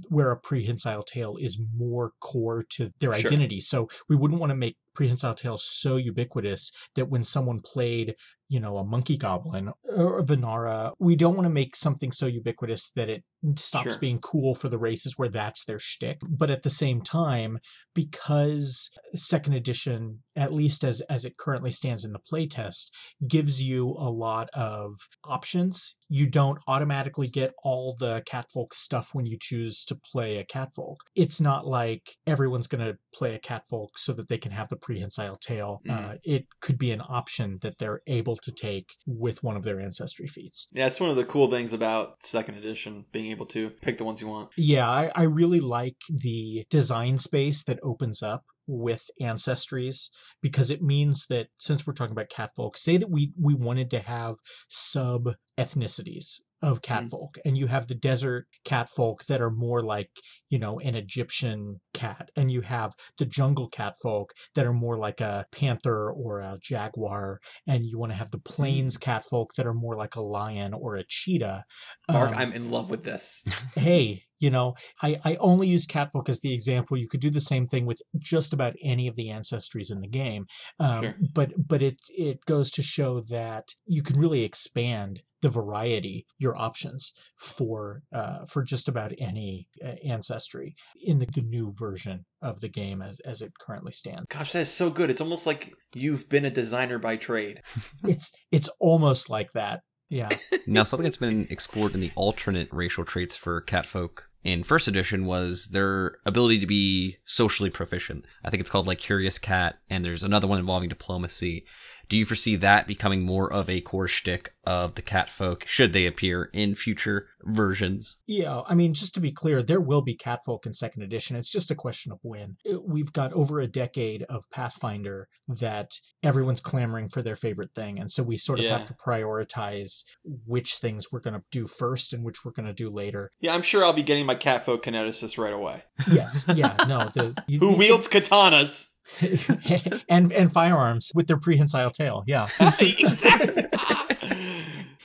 where 0.08 0.32
a 0.32 0.36
prehensile 0.36 1.02
tail 1.02 1.36
is 1.40 1.60
more 1.76 2.10
core 2.20 2.64
to 2.70 2.90
their 2.98 3.12
Sure. 3.12 3.30
identity? 3.30 3.60
So 3.60 3.88
we 4.08 4.16
wouldn't 4.16 4.40
want 4.40 4.50
to 4.50 4.56
make 4.56 4.76
prehensile 4.94 5.34
tails 5.34 5.64
so 5.64 5.96
ubiquitous 5.96 6.72
that 6.94 7.08
when 7.08 7.24
someone 7.24 7.60
played 7.60 8.14
you 8.50 8.58
know, 8.58 8.78
a 8.78 8.84
monkey 8.84 9.16
goblin 9.16 9.70
or 9.84 10.18
a 10.18 10.24
Vanara. 10.24 10.92
We 10.98 11.14
don't 11.14 11.36
want 11.36 11.44
to 11.44 11.50
make 11.50 11.76
something 11.76 12.10
so 12.10 12.26
ubiquitous 12.26 12.90
that 12.96 13.08
it 13.08 13.22
stops 13.54 13.92
Sure. 13.92 13.98
being 14.00 14.18
cool 14.18 14.56
for 14.56 14.68
the 14.68 14.76
races 14.76 15.16
where 15.16 15.28
that's 15.28 15.64
their 15.64 15.78
shtick. 15.78 16.18
But 16.28 16.50
at 16.50 16.64
the 16.64 16.68
same 16.68 17.00
time, 17.00 17.60
because 17.94 18.90
second 19.14 19.52
edition, 19.54 20.24
at 20.34 20.52
least 20.52 20.82
as 20.82 21.00
as 21.02 21.24
it 21.24 21.36
currently 21.38 21.70
stands 21.70 22.04
in 22.04 22.12
the 22.12 22.18
playtest, 22.18 22.88
gives 23.26 23.62
you 23.62 23.90
a 23.90 24.10
lot 24.10 24.50
of 24.52 24.96
options. 25.24 25.94
You 26.12 26.26
don't 26.26 26.58
automatically 26.66 27.28
get 27.28 27.52
all 27.62 27.94
the 27.98 28.22
catfolk 28.26 28.74
stuff 28.74 29.10
when 29.14 29.24
you 29.26 29.38
choose 29.40 29.84
to 29.86 29.94
play 29.94 30.36
a 30.38 30.44
catfolk. 30.44 30.98
It's 31.14 31.40
not 31.40 31.66
like 31.66 32.16
everyone's 32.26 32.66
going 32.66 32.84
to 32.84 32.98
play 33.14 33.34
a 33.36 33.38
catfolk 33.38 33.96
so 33.96 34.12
that 34.14 34.28
they 34.28 34.36
can 34.36 34.50
have 34.50 34.68
the 34.68 34.76
prehensile 34.76 35.36
tail. 35.36 35.80
Uh, 35.88 35.92
Mhm. 35.92 36.18
it 36.24 36.46
could 36.60 36.78
be 36.78 36.90
an 36.90 37.00
option 37.08 37.58
that 37.62 37.78
they're 37.78 38.02
able 38.08 38.36
to 38.36 38.50
take 38.50 38.96
with 39.06 39.44
one 39.44 39.56
of 39.56 39.62
their 39.62 39.80
ancestry 39.80 40.26
feats. 40.26 40.66
Yeah, 40.72 40.86
it's 40.88 41.00
one 41.00 41.10
of 41.10 41.16
the 41.16 41.24
cool 41.24 41.48
things 41.48 41.72
about 41.72 42.24
second 42.24 42.56
edition, 42.56 43.06
being 43.12 43.26
able 43.30 43.46
to 43.46 43.70
pick 43.70 43.96
the 43.98 44.04
ones 44.04 44.20
you 44.20 44.26
want. 44.26 44.50
Yeah, 44.56 44.90
I, 44.90 45.12
I 45.14 45.22
really 45.22 45.60
like 45.60 45.96
the 46.08 46.64
design 46.70 47.18
space 47.18 47.62
that 47.64 47.78
opens 47.84 48.20
up 48.22 48.44
with 48.66 49.10
ancestries 49.20 50.08
because 50.42 50.70
it 50.70 50.82
means 50.82 51.26
that 51.26 51.48
since 51.58 51.86
we're 51.86 51.92
talking 51.92 52.12
about 52.12 52.28
catfolk, 52.28 52.76
say 52.76 52.96
that 52.96 53.10
we 53.10 53.32
we 53.40 53.54
wanted 53.54 53.90
to 53.90 54.00
have 54.00 54.36
sub 54.68 55.30
ethnicities 55.58 56.40
of 56.62 56.82
catfolk 56.82 57.38
and 57.44 57.56
you 57.56 57.66
have 57.66 57.86
the 57.86 57.94
desert 57.94 58.46
catfolk 58.64 59.24
that 59.26 59.40
are 59.40 59.50
more 59.50 59.82
like 59.82 60.10
you 60.48 60.58
know 60.58 60.78
an 60.80 60.94
egyptian 60.94 61.80
cat 61.94 62.30
and 62.36 62.50
you 62.50 62.60
have 62.60 62.92
the 63.18 63.26
jungle 63.26 63.68
catfolk 63.68 64.32
that 64.54 64.66
are 64.66 64.72
more 64.72 64.98
like 64.98 65.20
a 65.20 65.44
panther 65.52 66.10
or 66.10 66.40
a 66.40 66.58
jaguar 66.62 67.38
and 67.66 67.84
you 67.84 67.98
want 67.98 68.12
to 68.12 68.18
have 68.18 68.30
the 68.30 68.38
plains 68.38 68.96
catfolk 68.96 69.54
that 69.54 69.66
are 69.66 69.74
more 69.74 69.96
like 69.96 70.16
a 70.16 70.20
lion 70.20 70.74
or 70.74 70.96
a 70.96 71.04
cheetah 71.06 71.64
Mark, 72.08 72.30
Um, 72.30 72.36
I'm 72.36 72.52
in 72.52 72.70
love 72.70 72.90
with 72.90 73.04
this. 73.04 73.44
hey, 73.74 74.24
you 74.38 74.50
know, 74.50 74.74
I, 75.02 75.20
I 75.24 75.36
only 75.36 75.68
use 75.68 75.86
catfolk 75.86 76.28
as 76.28 76.40
the 76.40 76.52
example. 76.52 76.96
You 76.96 77.08
could 77.08 77.20
do 77.20 77.30
the 77.30 77.40
same 77.40 77.66
thing 77.66 77.86
with 77.86 78.00
just 78.18 78.52
about 78.52 78.74
any 78.82 79.06
of 79.06 79.16
the 79.16 79.28
ancestries 79.28 79.90
in 79.90 80.00
the 80.00 80.08
game. 80.08 80.46
Um, 80.78 81.02
Sure. 81.02 81.14
But 81.34 81.52
but 81.56 81.82
it 81.82 82.00
it 82.10 82.44
goes 82.46 82.70
to 82.72 82.82
show 82.82 83.20
that 83.20 83.68
you 83.86 84.02
can 84.02 84.18
really 84.18 84.42
expand 84.42 85.22
the 85.42 85.48
variety, 85.48 86.26
your 86.38 86.56
options 86.56 87.12
for 87.36 88.02
uh, 88.12 88.44
for 88.44 88.62
just 88.62 88.88
about 88.88 89.12
any 89.18 89.68
uh, 89.84 89.94
ancestry 90.04 90.74
in 91.02 91.18
the, 91.18 91.26
the 91.26 91.42
new 91.42 91.72
version 91.78 92.24
of 92.42 92.60
the 92.60 92.68
game 92.68 93.02
as, 93.02 93.20
as 93.20 93.42
it 93.42 93.52
currently 93.58 93.92
stands. 93.92 94.26
Gosh, 94.28 94.52
that 94.52 94.60
is 94.60 94.72
so 94.72 94.90
good. 94.90 95.10
It's 95.10 95.20
almost 95.20 95.46
like 95.46 95.72
you've 95.94 96.28
been 96.28 96.44
a 96.44 96.50
designer 96.50 96.98
by 96.98 97.16
trade. 97.16 97.62
It's 98.04 98.32
it's 98.50 98.68
almost 98.80 99.28
like 99.30 99.52
that. 99.52 99.80
Yeah. 100.08 100.28
Now, 100.66 100.84
something 100.84 101.04
that's 101.04 101.16
been 101.16 101.48
explored 101.50 101.94
in 101.94 102.00
the 102.00 102.12
alternate 102.14 102.68
racial 102.70 103.04
traits 103.04 103.36
for 103.36 103.60
catfolk 103.60 104.30
in 104.42 104.62
first 104.62 104.88
edition 104.88 105.26
was 105.26 105.68
their 105.68 106.16
ability 106.24 106.60
to 106.60 106.66
be 106.66 107.16
socially 107.24 107.70
proficient. 107.70 108.24
I 108.44 108.50
think 108.50 108.60
it's 108.60 108.70
called 108.70 108.86
like 108.86 108.98
Curious 108.98 109.38
Cat, 109.38 109.80
and 109.88 110.04
there's 110.04 110.22
another 110.22 110.46
one 110.46 110.58
involving 110.58 110.88
diplomacy. 110.88 111.66
Do 112.10 112.18
you 112.18 112.24
foresee 112.26 112.56
that 112.56 112.88
becoming 112.88 113.22
more 113.22 113.50
of 113.52 113.70
a 113.70 113.80
core 113.80 114.08
shtick 114.08 114.52
of 114.66 114.96
the 114.96 115.00
catfolk 115.02 115.64
should 115.68 115.92
they 115.92 116.06
appear 116.06 116.50
in 116.52 116.74
future 116.74 117.28
versions? 117.44 118.16
Yeah, 118.26 118.62
I 118.66 118.74
mean, 118.74 118.94
just 118.94 119.14
to 119.14 119.20
be 119.20 119.30
clear, 119.30 119.62
there 119.62 119.80
will 119.80 120.02
be 120.02 120.14
catfolk 120.16 120.66
in 120.66 120.72
second 120.72 121.02
edition. 121.02 121.36
It's 121.36 121.48
just 121.48 121.70
a 121.70 121.74
question 121.76 122.10
of 122.10 122.18
when. 122.22 122.56
Uh, 122.68 122.80
we've 122.84 123.12
got 123.12 123.32
over 123.32 123.60
a 123.60 123.68
decade 123.68 124.24
of 124.24 124.50
Pathfinder 124.50 125.28
that 125.46 125.92
everyone's 126.20 126.60
clamoring 126.60 127.08
for 127.10 127.22
their 127.22 127.36
favorite 127.36 127.74
thing. 127.74 128.00
And 128.00 128.10
so 128.10 128.24
we 128.24 128.36
sort 128.36 128.58
of 128.58 128.64
Yeah. 128.64 128.76
have 128.76 128.86
to 128.86 128.94
prioritize 128.94 130.02
which 130.24 130.74
things 130.78 131.12
we're 131.12 131.20
going 131.20 131.34
to 131.34 131.44
do 131.52 131.68
first 131.68 132.12
and 132.12 132.24
which 132.24 132.44
we're 132.44 132.50
going 132.50 132.66
to 132.66 132.74
do 132.74 132.90
later. 132.90 133.30
Yeah, 133.40 133.54
I'm 133.54 133.62
sure 133.62 133.84
I'll 133.84 133.92
be 133.92 134.02
getting 134.02 134.26
my 134.26 134.34
catfolk 134.34 134.84
kineticist 134.84 135.38
right 135.38 135.54
away. 135.54 135.84
Yes, 136.10 136.44
yeah, 136.54 136.74
no. 136.88 137.08
The, 137.14 137.40
you- 137.46 137.60
Who 137.60 137.70
you- 137.70 137.76
wields 137.76 138.08
katanas? 138.08 138.88
and 140.08 140.32
and 140.32 140.52
firearms 140.52 141.12
with 141.14 141.26
their 141.26 141.38
prehensile 141.38 141.90
tail. 141.90 142.22
Yeah. 142.26 142.46
exactly. 142.80 143.66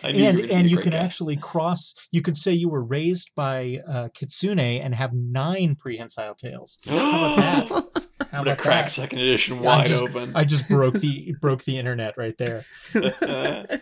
And 0.03 0.39
and 0.39 0.69
you 0.69 0.77
can 0.77 0.91
guest. 0.91 1.03
actually 1.03 1.35
cross 1.37 1.95
you 2.11 2.21
could 2.21 2.37
say 2.37 2.51
you 2.51 2.69
were 2.69 2.83
raised 2.83 3.31
by 3.35 3.79
uh, 3.87 4.09
kitsune 4.13 4.59
and 4.59 4.93
have 4.93 5.13
nine 5.13 5.75
prehensile 5.75 6.35
tails 6.35 6.77
how 6.87 7.33
about 7.33 7.93
that 7.93 8.03
how 8.31 8.39
I'm 8.39 8.43
gonna 8.43 8.55
crack 8.55 8.85
that 8.85 8.91
second 8.91 9.17
edition 9.19 9.55
Yeah, 9.63 9.69
I 9.69 9.77
wide 9.77 9.87
just- 9.87 10.03
open. 10.03 10.31
i 10.35 10.43
just 10.43 10.69
broke 10.69 10.95
the 10.95 11.33
broke 11.41 11.63
the 11.63 11.79
internet 11.79 12.17
right 12.17 12.37
there 12.37 12.65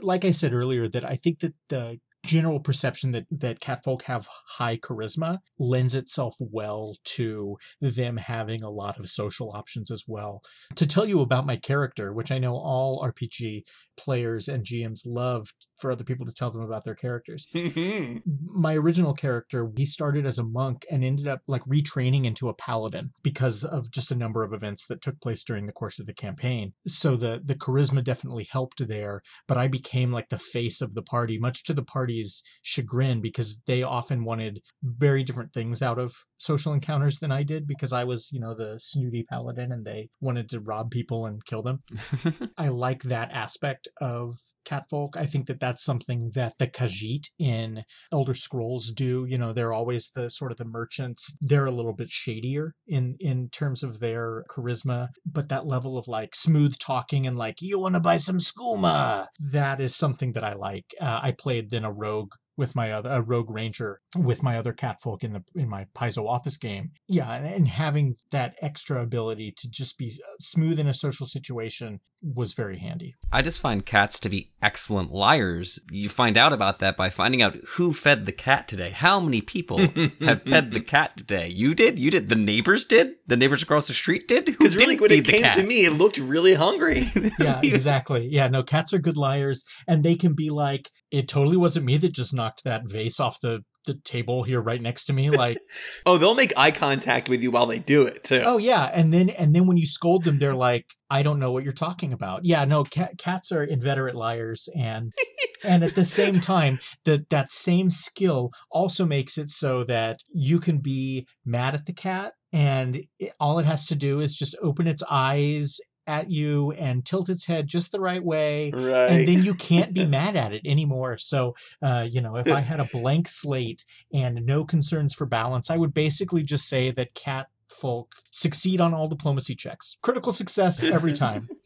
like 0.00 0.24
i 0.24 0.30
said 0.30 0.54
earlier 0.54 0.88
that 0.88 1.04
i 1.04 1.16
think 1.16 1.40
that 1.40 1.52
the 1.68 2.00
general 2.24 2.60
perception 2.60 3.12
that 3.12 3.26
that 3.30 3.60
catfolk 3.60 4.04
have 4.04 4.28
high 4.58 4.76
charisma 4.76 5.38
lends 5.58 5.94
itself 5.94 6.34
well 6.40 6.94
to 7.04 7.56
them 7.80 8.16
having 8.16 8.62
a 8.62 8.70
lot 8.70 8.98
of 8.98 9.08
social 9.08 9.52
options 9.52 9.90
as 9.90 10.04
well. 10.06 10.42
To 10.76 10.86
tell 10.86 11.06
you 11.06 11.20
about 11.20 11.46
my 11.46 11.56
character 11.56 12.12
which 12.12 12.30
i 12.30 12.38
know 12.38 12.54
all 12.54 13.04
rpg 13.04 13.62
players 13.96 14.48
and 14.48 14.64
gms 14.64 15.02
love 15.06 15.48
for 15.80 15.90
other 15.90 16.04
people 16.04 16.26
to 16.26 16.32
tell 16.32 16.50
them 16.50 16.62
about 16.62 16.84
their 16.84 16.94
characters. 16.94 17.46
My 18.24 18.74
original 18.74 19.14
character 19.14 19.70
he 19.76 19.84
started 19.84 20.26
as 20.26 20.38
a 20.38 20.44
monk 20.44 20.84
and 20.90 21.04
ended 21.04 21.28
up 21.28 21.40
like 21.46 21.62
retraining 21.62 22.24
into 22.24 22.48
a 22.48 22.54
paladin 22.54 23.10
because 23.22 23.64
of 23.64 23.90
just 23.90 24.10
a 24.10 24.16
number 24.16 24.42
of 24.42 24.52
events 24.52 24.86
that 24.86 25.00
took 25.00 25.20
place 25.20 25.44
during 25.44 25.66
the 25.66 25.72
course 25.72 25.98
of 25.98 26.06
the 26.06 26.14
campaign. 26.14 26.72
So 26.86 27.16
the 27.16 27.40
the 27.44 27.54
charisma 27.54 28.02
definitely 28.02 28.48
helped 28.50 28.86
there 28.86 29.22
but 29.46 29.56
i 29.56 29.68
became 29.68 30.12
like 30.12 30.28
the 30.28 30.38
face 30.38 30.80
of 30.80 30.94
the 30.94 31.02
party 31.02 31.38
much 31.38 31.62
to 31.64 31.74
the 31.74 31.82
party's 32.08 32.42
chagrin 32.62 33.20
because 33.20 33.60
they 33.66 33.82
often 33.82 34.24
wanted 34.24 34.62
very 34.82 35.22
different 35.22 35.52
things 35.52 35.82
out 35.82 35.98
of 35.98 36.24
social 36.38 36.72
encounters 36.72 37.18
than 37.18 37.32
i 37.32 37.42
did 37.42 37.66
because 37.66 37.92
i 37.92 38.04
was 38.04 38.30
you 38.32 38.40
know 38.40 38.54
the 38.54 38.78
snooty 38.78 39.24
paladin 39.28 39.72
and 39.72 39.84
they 39.84 40.08
wanted 40.20 40.48
to 40.48 40.60
rob 40.60 40.90
people 40.90 41.26
and 41.26 41.44
kill 41.44 41.62
them 41.62 41.82
I 42.58 42.68
like 42.68 43.04
that 43.04 43.32
aspect 43.32 43.88
of 44.00 44.38
catfolk. 44.64 45.16
I 45.16 45.26
think 45.26 45.46
that 45.46 45.60
that's 45.60 45.82
something 45.82 46.32
that 46.34 46.58
the 46.58 46.66
Khajiit 46.66 47.28
in 47.38 47.84
Elder 48.12 48.34
Scrolls 48.34 48.90
do. 48.90 49.26
You 49.28 49.38
know, 49.38 49.52
they're 49.52 49.72
always 49.72 50.10
the 50.10 50.28
sort 50.28 50.52
of 50.52 50.58
the 50.58 50.64
merchants. 50.64 51.36
They're 51.40 51.66
a 51.66 51.72
little 51.72 51.94
bit 51.94 52.10
shadier 52.10 52.74
in 52.86 53.16
in 53.20 53.48
terms 53.48 53.82
of 53.82 54.00
their 54.00 54.44
charisma, 54.50 55.08
but 55.24 55.48
that 55.48 55.66
level 55.66 55.96
of 55.96 56.08
like 56.08 56.34
smooth 56.34 56.78
talking 56.78 57.26
and 57.26 57.36
like 57.36 57.60
you 57.60 57.80
want 57.80 57.94
to 57.94 58.00
buy 58.00 58.16
some 58.16 58.38
skooma, 58.38 59.28
that 59.52 59.80
is 59.80 59.94
something 59.94 60.32
that 60.32 60.44
I 60.44 60.54
like. 60.54 60.94
Uh, 61.00 61.20
I 61.22 61.32
played 61.32 61.70
then 61.70 61.84
a 61.84 61.92
rogue 61.92 62.32
with 62.58 62.74
my 62.74 62.90
other 62.92 63.08
a 63.08 63.22
rogue 63.22 63.50
ranger 63.50 64.00
with 64.18 64.42
my 64.42 64.58
other 64.58 64.72
catfolk 64.72 65.24
in 65.24 65.32
the 65.32 65.44
in 65.54 65.68
my 65.68 65.86
Paizo 65.94 66.28
office 66.28 66.58
game. 66.58 66.90
Yeah, 67.06 67.32
and, 67.32 67.46
and 67.46 67.68
having 67.68 68.16
that 68.32 68.56
extra 68.60 69.00
ability 69.00 69.54
to 69.56 69.70
just 69.70 69.96
be 69.96 70.06
uh, 70.06 70.36
smooth 70.40 70.78
in 70.78 70.88
a 70.88 70.92
social 70.92 71.24
situation 71.24 72.00
was 72.20 72.52
very 72.52 72.78
handy. 72.78 73.14
I 73.30 73.42
just 73.42 73.60
find 73.60 73.86
cats 73.86 74.18
to 74.20 74.28
be 74.28 74.50
excellent 74.60 75.12
liars. 75.12 75.78
You 75.90 76.08
find 76.08 76.36
out 76.36 76.52
about 76.52 76.80
that 76.80 76.96
by 76.96 77.10
finding 77.10 77.42
out 77.42 77.56
who 77.76 77.92
fed 77.92 78.26
the 78.26 78.32
cat 78.32 78.66
today. 78.66 78.90
How 78.90 79.20
many 79.20 79.40
people 79.40 79.78
have 80.20 80.42
fed 80.42 80.72
the 80.72 80.80
cat 80.84 81.16
today? 81.16 81.48
You 81.48 81.74
did? 81.74 81.98
You 81.98 82.10
did? 82.10 82.28
The 82.28 82.34
neighbors 82.34 82.84
did? 82.84 83.14
The 83.26 83.36
neighbors 83.36 83.62
across 83.62 83.86
the 83.86 83.94
street 83.94 84.26
did? 84.26 84.46
Because 84.46 84.74
really, 84.74 84.98
when 84.98 85.12
it 85.12 85.24
came 85.24 85.42
cat? 85.42 85.54
to 85.54 85.62
me, 85.62 85.84
it 85.84 85.92
looked 85.92 86.18
really 86.18 86.54
hungry. 86.54 87.08
Yeah, 87.38 87.60
exactly. 87.62 88.26
Yeah, 88.30 88.48
no, 88.48 88.62
cats 88.62 88.92
are 88.92 88.98
good 88.98 89.16
liars, 89.16 89.64
and 89.86 90.02
they 90.02 90.16
can 90.16 90.34
be 90.34 90.50
like, 90.50 90.90
"It 91.10 91.28
totally 91.28 91.56
wasn't 91.56 91.86
me 91.86 91.96
that 91.98 92.12
just 92.12 92.34
knocked 92.34 92.64
that 92.64 92.88
vase 92.88 93.20
off 93.20 93.40
the 93.40 93.62
the 93.86 93.94
table 94.04 94.42
here 94.42 94.60
right 94.60 94.82
next 94.82 95.06
to 95.06 95.12
me 95.12 95.30
like 95.30 95.58
Oh, 96.06 96.18
they'll 96.18 96.34
make 96.34 96.52
eye 96.56 96.70
contact 96.70 97.28
with 97.28 97.42
you 97.42 97.50
while 97.50 97.66
they 97.66 97.78
do 97.78 98.02
it 98.06 98.22
too. 98.22 98.42
oh 98.44 98.58
yeah 98.58 98.84
and 98.92 99.12
then 99.14 99.30
and 99.30 99.54
then 99.54 99.66
when 99.66 99.78
you 99.78 99.86
scold 99.86 100.24
them 100.24 100.38
they're 100.38 100.54
like 100.54 100.84
i 101.10 101.22
don't 101.22 101.38
know 101.38 101.50
what 101.52 101.64
you're 101.64 101.72
talking 101.72 102.12
about 102.12 102.44
yeah 102.44 102.64
no 102.66 102.84
cat, 102.84 103.16
cats 103.18 103.50
are 103.50 103.64
inveterate 103.64 104.14
liars 104.14 104.68
and 104.76 105.12
and 105.64 105.82
at 105.82 105.94
the 105.94 106.04
same 106.04 106.38
time 106.40 106.78
that 107.04 107.30
that 107.30 107.50
same 107.50 107.88
skill 107.88 108.50
also 108.70 109.06
makes 109.06 109.38
it 109.38 109.48
so 109.50 109.82
that 109.84 110.20
you 110.32 110.60
can 110.60 110.78
be 110.78 111.26
mad 111.46 111.74
at 111.74 111.86
the 111.86 111.94
cat 111.94 112.34
and 112.52 113.00
it, 113.18 113.32
all 113.40 113.58
it 113.58 113.64
has 113.64 113.86
to 113.86 113.94
do 113.94 114.20
is 114.20 114.36
just 114.36 114.54
open 114.62 114.86
its 114.86 115.02
eyes 115.10 115.78
at 116.08 116.30
you 116.30 116.72
and 116.72 117.04
tilt 117.04 117.28
its 117.28 117.46
head 117.46 117.68
just 117.68 117.92
the 117.92 118.00
right 118.00 118.24
way 118.24 118.72
Right. 118.72 119.10
and 119.10 119.28
then 119.28 119.44
you 119.44 119.54
can't 119.54 119.92
be 119.92 120.06
mad 120.18 120.34
at 120.34 120.52
it 120.52 120.62
anymore. 120.64 121.18
So, 121.18 121.54
uh, 121.82 122.06
you 122.10 122.20
know, 122.20 122.36
if 122.36 122.48
I 122.50 122.60
had 122.60 122.80
a 122.80 122.84
blank 122.92 123.28
slate 123.28 123.84
and 124.12 124.44
no 124.46 124.64
concerns 124.64 125.14
for 125.14 125.26
balance, 125.26 125.70
I 125.70 125.76
would 125.76 125.94
basically 125.94 126.42
just 126.42 126.68
say 126.68 126.90
that 126.90 127.14
cat 127.14 127.48
folk 127.70 128.14
succeed 128.30 128.80
on 128.80 128.94
all 128.94 129.08
diplomacy 129.08 129.54
checks. 129.54 129.98
Critical 130.02 130.32
success 130.32 130.82
every 130.82 131.12
time. 131.12 131.48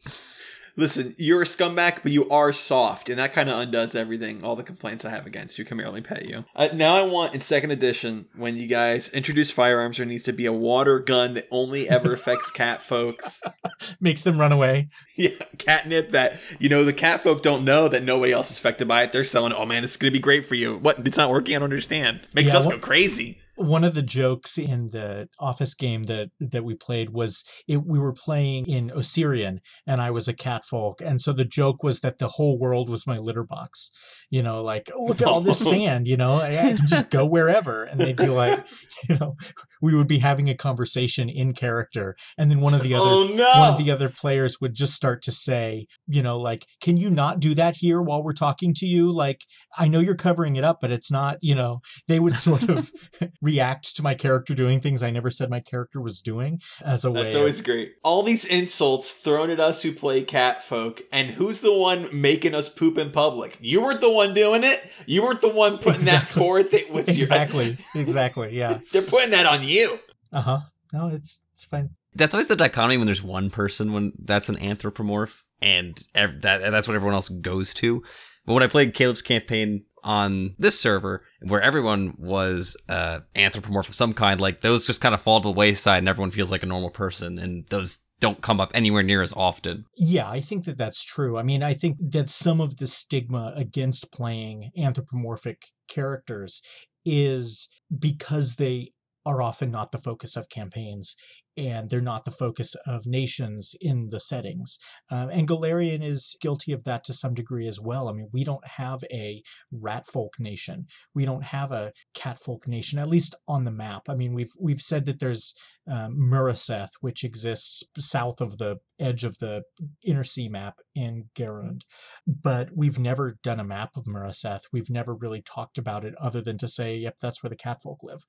Listen, 0.75 1.13
you're 1.19 1.43
a 1.43 1.45
scumbag, 1.45 1.99
but 2.01 2.11
you 2.11 2.27
are 2.31 2.51
soft, 2.51 3.07
and 3.07 3.19
that 3.19 3.31
kind 3.31 3.47
of 3.47 3.59
undoes 3.59 3.93
everything, 3.93 4.43
all 4.43 4.55
the 4.55 4.63
complaints 4.63 5.05
I 5.05 5.11
have 5.11 5.27
against 5.27 5.59
you. 5.59 5.65
Come 5.65 5.77
here, 5.77 5.87
let 5.87 5.93
me 5.93 6.01
pet 6.01 6.25
you. 6.25 6.45
Uh, 6.55 6.69
now 6.73 6.95
I 6.95 7.03
want 7.03 7.35
in 7.35 7.41
second 7.41 7.69
edition, 7.69 8.25
when 8.35 8.57
you 8.57 8.65
guys 8.65 9.09
introduce 9.09 9.51
firearms, 9.51 9.97
there 9.97 10.05
needs 10.07 10.23
to 10.23 10.33
be 10.33 10.47
a 10.47 10.51
water 10.53 10.97
gun 10.97 11.35
that 11.35 11.47
only 11.51 11.87
ever 11.87 12.13
affects 12.13 12.49
cat 12.49 12.81
folks. 12.81 13.41
Makes 14.01 14.23
them 14.23 14.39
run 14.39 14.51
away. 14.51 14.89
Yeah, 15.15 15.29
catnip 15.59 16.09
that, 16.09 16.39
you 16.57 16.69
know, 16.69 16.83
the 16.83 16.91
cat 16.93 17.21
folk 17.21 17.43
don't 17.43 17.63
know 17.63 17.87
that 17.87 18.01
nobody 18.03 18.31
else 18.31 18.49
is 18.49 18.57
affected 18.57 18.87
by 18.87 19.03
it. 19.03 19.11
They're 19.11 19.23
selling, 19.23 19.53
oh 19.53 19.65
man, 19.67 19.83
this 19.83 19.91
is 19.91 19.97
going 19.97 20.11
to 20.11 20.17
be 20.17 20.21
great 20.21 20.43
for 20.43 20.55
you. 20.55 20.77
What? 20.77 21.05
It's 21.05 21.17
not 21.17 21.29
working? 21.29 21.55
I 21.55 21.59
don't 21.59 21.65
understand. 21.65 22.21
Makes 22.33 22.51
Yeah, 22.53 22.59
us 22.59 22.65
what- 22.65 22.75
go 22.75 22.79
crazy. 22.79 23.37
One 23.55 23.83
of 23.83 23.93
the 23.93 24.01
jokes 24.01 24.57
in 24.57 24.89
the 24.89 25.29
office 25.39 25.75
game 25.75 26.03
that 26.03 26.29
that 26.39 26.63
we 26.63 26.75
played 26.75 27.11
was 27.11 27.43
it, 27.67 27.85
we 27.85 27.99
were 27.99 28.13
playing 28.13 28.65
in 28.65 28.89
Osirion 28.89 29.59
and 29.85 30.01
I 30.01 30.11
was 30.11 30.27
a 30.27 30.33
cat 30.33 30.63
folk. 30.65 31.01
And 31.01 31.21
so 31.21 31.33
the 31.33 31.45
joke 31.45 31.83
was 31.83 32.01
that 32.01 32.19
the 32.19 32.29
whole 32.29 32.59
world 32.59 32.89
was 32.89 33.07
my 33.07 33.17
litter 33.17 33.43
box. 33.43 33.91
You 34.29 34.41
know, 34.41 34.63
like, 34.63 34.89
"Oh, 34.95 35.05
look 35.05 35.21
at 35.21 35.27
all 35.27 35.41
this 35.41 35.59
sand, 35.69 36.07
you 36.07 36.17
know, 36.17 36.33
I, 36.33 36.57
I 36.57 36.73
can 36.73 36.87
just 36.87 37.11
go 37.11 37.25
wherever. 37.25 37.83
And 37.83 37.99
they'd 37.99 38.17
be 38.17 38.27
like, 38.27 38.65
you 39.09 39.17
know, 39.19 39.35
we 39.81 39.93
would 39.93 40.07
be 40.07 40.19
having 40.19 40.49
a 40.49 40.55
conversation 40.55 41.29
in 41.29 41.53
character. 41.53 42.15
And 42.37 42.49
then 42.49 42.61
one 42.61 42.73
of 42.73 42.81
the 42.81 42.93
other 42.93 43.05
oh 43.05 43.27
no! 43.27 43.51
one 43.55 43.73
of 43.73 43.77
the 43.77 43.91
other 43.91 44.09
players 44.09 44.59
would 44.61 44.73
just 44.73 44.93
start 44.93 45.21
to 45.23 45.31
say, 45.31 45.87
you 46.07 46.23
know, 46.23 46.39
like, 46.39 46.65
can 46.81 46.97
you 46.97 47.09
not 47.09 47.39
do 47.39 47.53
that 47.55 47.75
here 47.77 48.01
while 48.01 48.23
we're 48.23 48.31
talking 48.31 48.73
to 48.75 48.85
you? 48.85 49.11
Like, 49.11 49.41
I 49.77 49.87
know 49.87 49.99
you're 49.99 50.15
covering 50.15 50.55
it 50.55 50.63
up, 50.63 50.79
but 50.81 50.91
it's 50.91 51.11
not, 51.11 51.37
you 51.41 51.53
know, 51.53 51.81
they 52.07 52.19
would 52.19 52.35
sort 52.35 52.69
of 52.69 52.91
react 53.43 53.95
to 53.97 54.01
my 54.01 54.15
character 54.15 54.55
doing 54.55 54.79
things 54.79 55.03
I 55.03 55.11
never 55.11 55.29
said 55.29 55.49
my 55.49 55.59
character 55.59 55.99
was 56.01 56.21
doing 56.21 56.59
as 56.83 57.03
a 57.03 57.11
way. 57.11 57.23
That's 57.23 57.35
of- 57.35 57.41
always 57.41 57.61
great. 57.61 57.93
All 58.03 58.23
these 58.23 58.45
insults 58.45 59.11
thrown 59.11 59.49
at 59.49 59.59
us 59.59 59.81
who 59.81 59.91
play 59.91 60.23
cat 60.23 60.63
folk, 60.63 61.01
and 61.11 61.31
who's 61.31 61.59
the 61.59 61.77
one 61.77 62.07
making 62.11 62.55
us 62.55 62.69
poop 62.69 62.97
in 62.97 63.11
public? 63.11 63.57
You 63.61 63.81
weren't 63.81 64.01
the 64.01 64.11
one 64.11 64.33
doing 64.33 64.63
it. 64.63 64.77
You 65.05 65.21
weren't 65.23 65.41
the 65.41 65.49
one 65.53 65.77
putting 65.77 66.05
that 66.05 66.27
forth. 66.27 66.73
It 66.73 66.89
was 66.91 67.07
your. 67.09 67.23
exactly, 67.25 67.77
exactly, 67.95 68.57
yeah. 68.57 68.79
They're 68.91 69.01
putting 69.01 69.31
that 69.31 69.45
on 69.45 69.63
you. 69.63 69.99
Uh 70.31 70.41
huh. 70.41 70.59
No, 70.93 71.09
it's 71.09 71.41
it's 71.51 71.65
fine. 71.65 71.89
That's 72.15 72.33
always 72.33 72.47
the 72.47 72.55
dichotomy 72.55 72.97
when 72.97 73.07
there's 73.07 73.23
one 73.23 73.49
person 73.49 73.91
when 73.91 74.13
that's 74.23 74.47
an 74.47 74.55
anthropomorph, 74.57 75.41
and 75.61 75.99
ev- 76.15 76.41
that 76.41 76.71
that's 76.71 76.87
what 76.87 76.95
everyone 76.95 77.15
else 77.15 77.29
goes 77.29 77.73
to. 77.75 78.03
But 78.45 78.53
when 78.53 78.63
I 78.63 78.67
played 78.67 78.93
Caleb's 78.93 79.21
campaign 79.21 79.85
on 80.03 80.55
this 80.57 80.79
server, 80.79 81.23
where 81.41 81.61
everyone 81.61 82.15
was 82.17 82.77
uh, 82.89 83.19
anthropomorph 83.35 83.89
of 83.89 83.95
some 83.95 84.13
kind, 84.13 84.41
like 84.41 84.61
those 84.61 84.85
just 84.85 85.01
kind 85.01 85.15
of 85.15 85.21
fall 85.21 85.39
to 85.41 85.47
the 85.47 85.51
wayside, 85.51 85.99
and 85.99 86.09
everyone 86.09 86.31
feels 86.31 86.51
like 86.51 86.63
a 86.63 86.67
normal 86.67 86.89
person, 86.89 87.39
and 87.39 87.67
those 87.67 87.99
don't 88.19 88.41
come 88.41 88.61
up 88.61 88.71
anywhere 88.73 89.03
near 89.03 89.21
as 89.21 89.33
often. 89.33 89.85
Yeah, 89.97 90.29
I 90.29 90.39
think 90.39 90.65
that 90.65 90.77
that's 90.77 91.03
true. 91.03 91.37
I 91.37 91.43
mean, 91.43 91.61
I 91.61 91.73
think 91.73 91.97
that 91.99 92.29
some 92.29 92.61
of 92.61 92.77
the 92.77 92.87
stigma 92.87 93.53
against 93.55 94.11
playing 94.11 94.71
anthropomorphic 94.77 95.63
characters 95.89 96.61
is 97.05 97.67
because 97.97 98.55
they 98.55 98.91
are 99.25 99.41
often 99.41 99.71
not 99.71 99.91
the 99.91 99.97
focus 99.97 100.35
of 100.35 100.49
campaigns 100.49 101.15
and 101.57 101.89
they're 101.89 102.01
not 102.01 102.25
the 102.25 102.31
focus 102.31 102.75
of 102.87 103.05
nations 103.05 103.75
in 103.79 104.09
the 104.09 104.19
settings. 104.19 104.79
Um, 105.09 105.29
and 105.29 105.47
Golarion 105.47 106.03
is 106.03 106.37
guilty 106.41 106.71
of 106.71 106.83
that 106.83 107.03
to 107.05 107.13
some 107.13 107.33
degree 107.33 107.67
as 107.67 107.79
well. 107.79 108.07
I 108.09 108.13
mean, 108.13 108.29
we 108.31 108.43
don't 108.43 108.65
have 108.67 109.03
a 109.11 109.41
rat 109.71 110.05
folk 110.05 110.33
nation. 110.39 110.87
We 111.13 111.25
don't 111.25 111.43
have 111.43 111.71
a 111.71 111.91
cat 112.13 112.39
folk 112.39 112.67
nation, 112.67 112.99
at 112.99 113.09
least 113.09 113.35
on 113.47 113.63
the 113.63 113.71
map. 113.71 114.03
I 114.09 114.15
mean, 114.15 114.33
we've 114.33 114.53
we've 114.59 114.81
said 114.81 115.05
that 115.05 115.19
there's 115.19 115.53
um, 115.89 116.17
Murraseth, 116.17 116.91
which 117.01 117.23
exists 117.23 117.83
south 117.97 118.39
of 118.41 118.57
the 118.57 118.77
edge 118.99 119.23
of 119.23 119.39
the 119.39 119.63
inner 120.03 120.23
sea 120.23 120.47
map 120.47 120.79
in 120.95 121.25
Garund, 121.35 121.81
but 122.25 122.69
we've 122.75 122.99
never 122.99 123.37
done 123.43 123.59
a 123.59 123.65
map 123.65 123.91
of 123.97 124.05
Murraseth. 124.05 124.61
We've 124.71 124.89
never 124.89 125.13
really 125.13 125.41
talked 125.41 125.77
about 125.77 126.05
it 126.05 126.15
other 126.19 126.41
than 126.41 126.57
to 126.59 126.67
say, 126.67 126.95
yep, 126.95 127.17
that's 127.21 127.43
where 127.43 127.49
the 127.49 127.55
catfolk 127.55 128.01
live. 128.03 128.21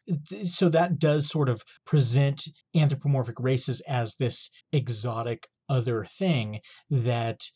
So 0.45 0.69
that 0.71 0.99
does 0.99 1.29
sort 1.29 1.49
of 1.49 1.62
present 1.87 2.49
anthropomorphic 2.75 3.38
races 3.38 3.83
as 3.87 4.17
this 4.17 4.51
exotic 4.73 5.49
other 5.68 6.05
thing 6.05 6.61
that 6.90 7.48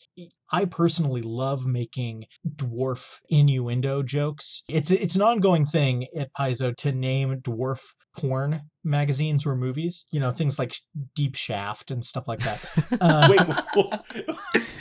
I 0.51 0.65
personally 0.65 1.23
love 1.23 1.67
making 1.67 2.25
dwarf 2.47 3.19
innuendo 3.29 4.03
jokes. 4.03 4.63
It's 4.69 4.91
it's 4.91 5.17
an 5.17 5.23
ongoing 5.23 5.67
thing 5.67 6.07
at 6.17 6.33
Paizo 6.33 6.75
to 6.77 6.93
name 6.93 7.41
dwarf 7.41 7.81
porn 8.17 8.63
magazines 8.83 9.47
or 9.47 9.55
movies. 9.55 10.05
You 10.11 10.21
know, 10.21 10.31
things 10.31 10.59
like 10.59 10.75
Deep 11.15 11.37
Shaft 11.37 11.91
and 11.91 12.05
stuff 12.05 12.27
like 12.29 12.41
that. 12.41 12.65
Uh, 13.01 13.29
Wait, 13.31 13.41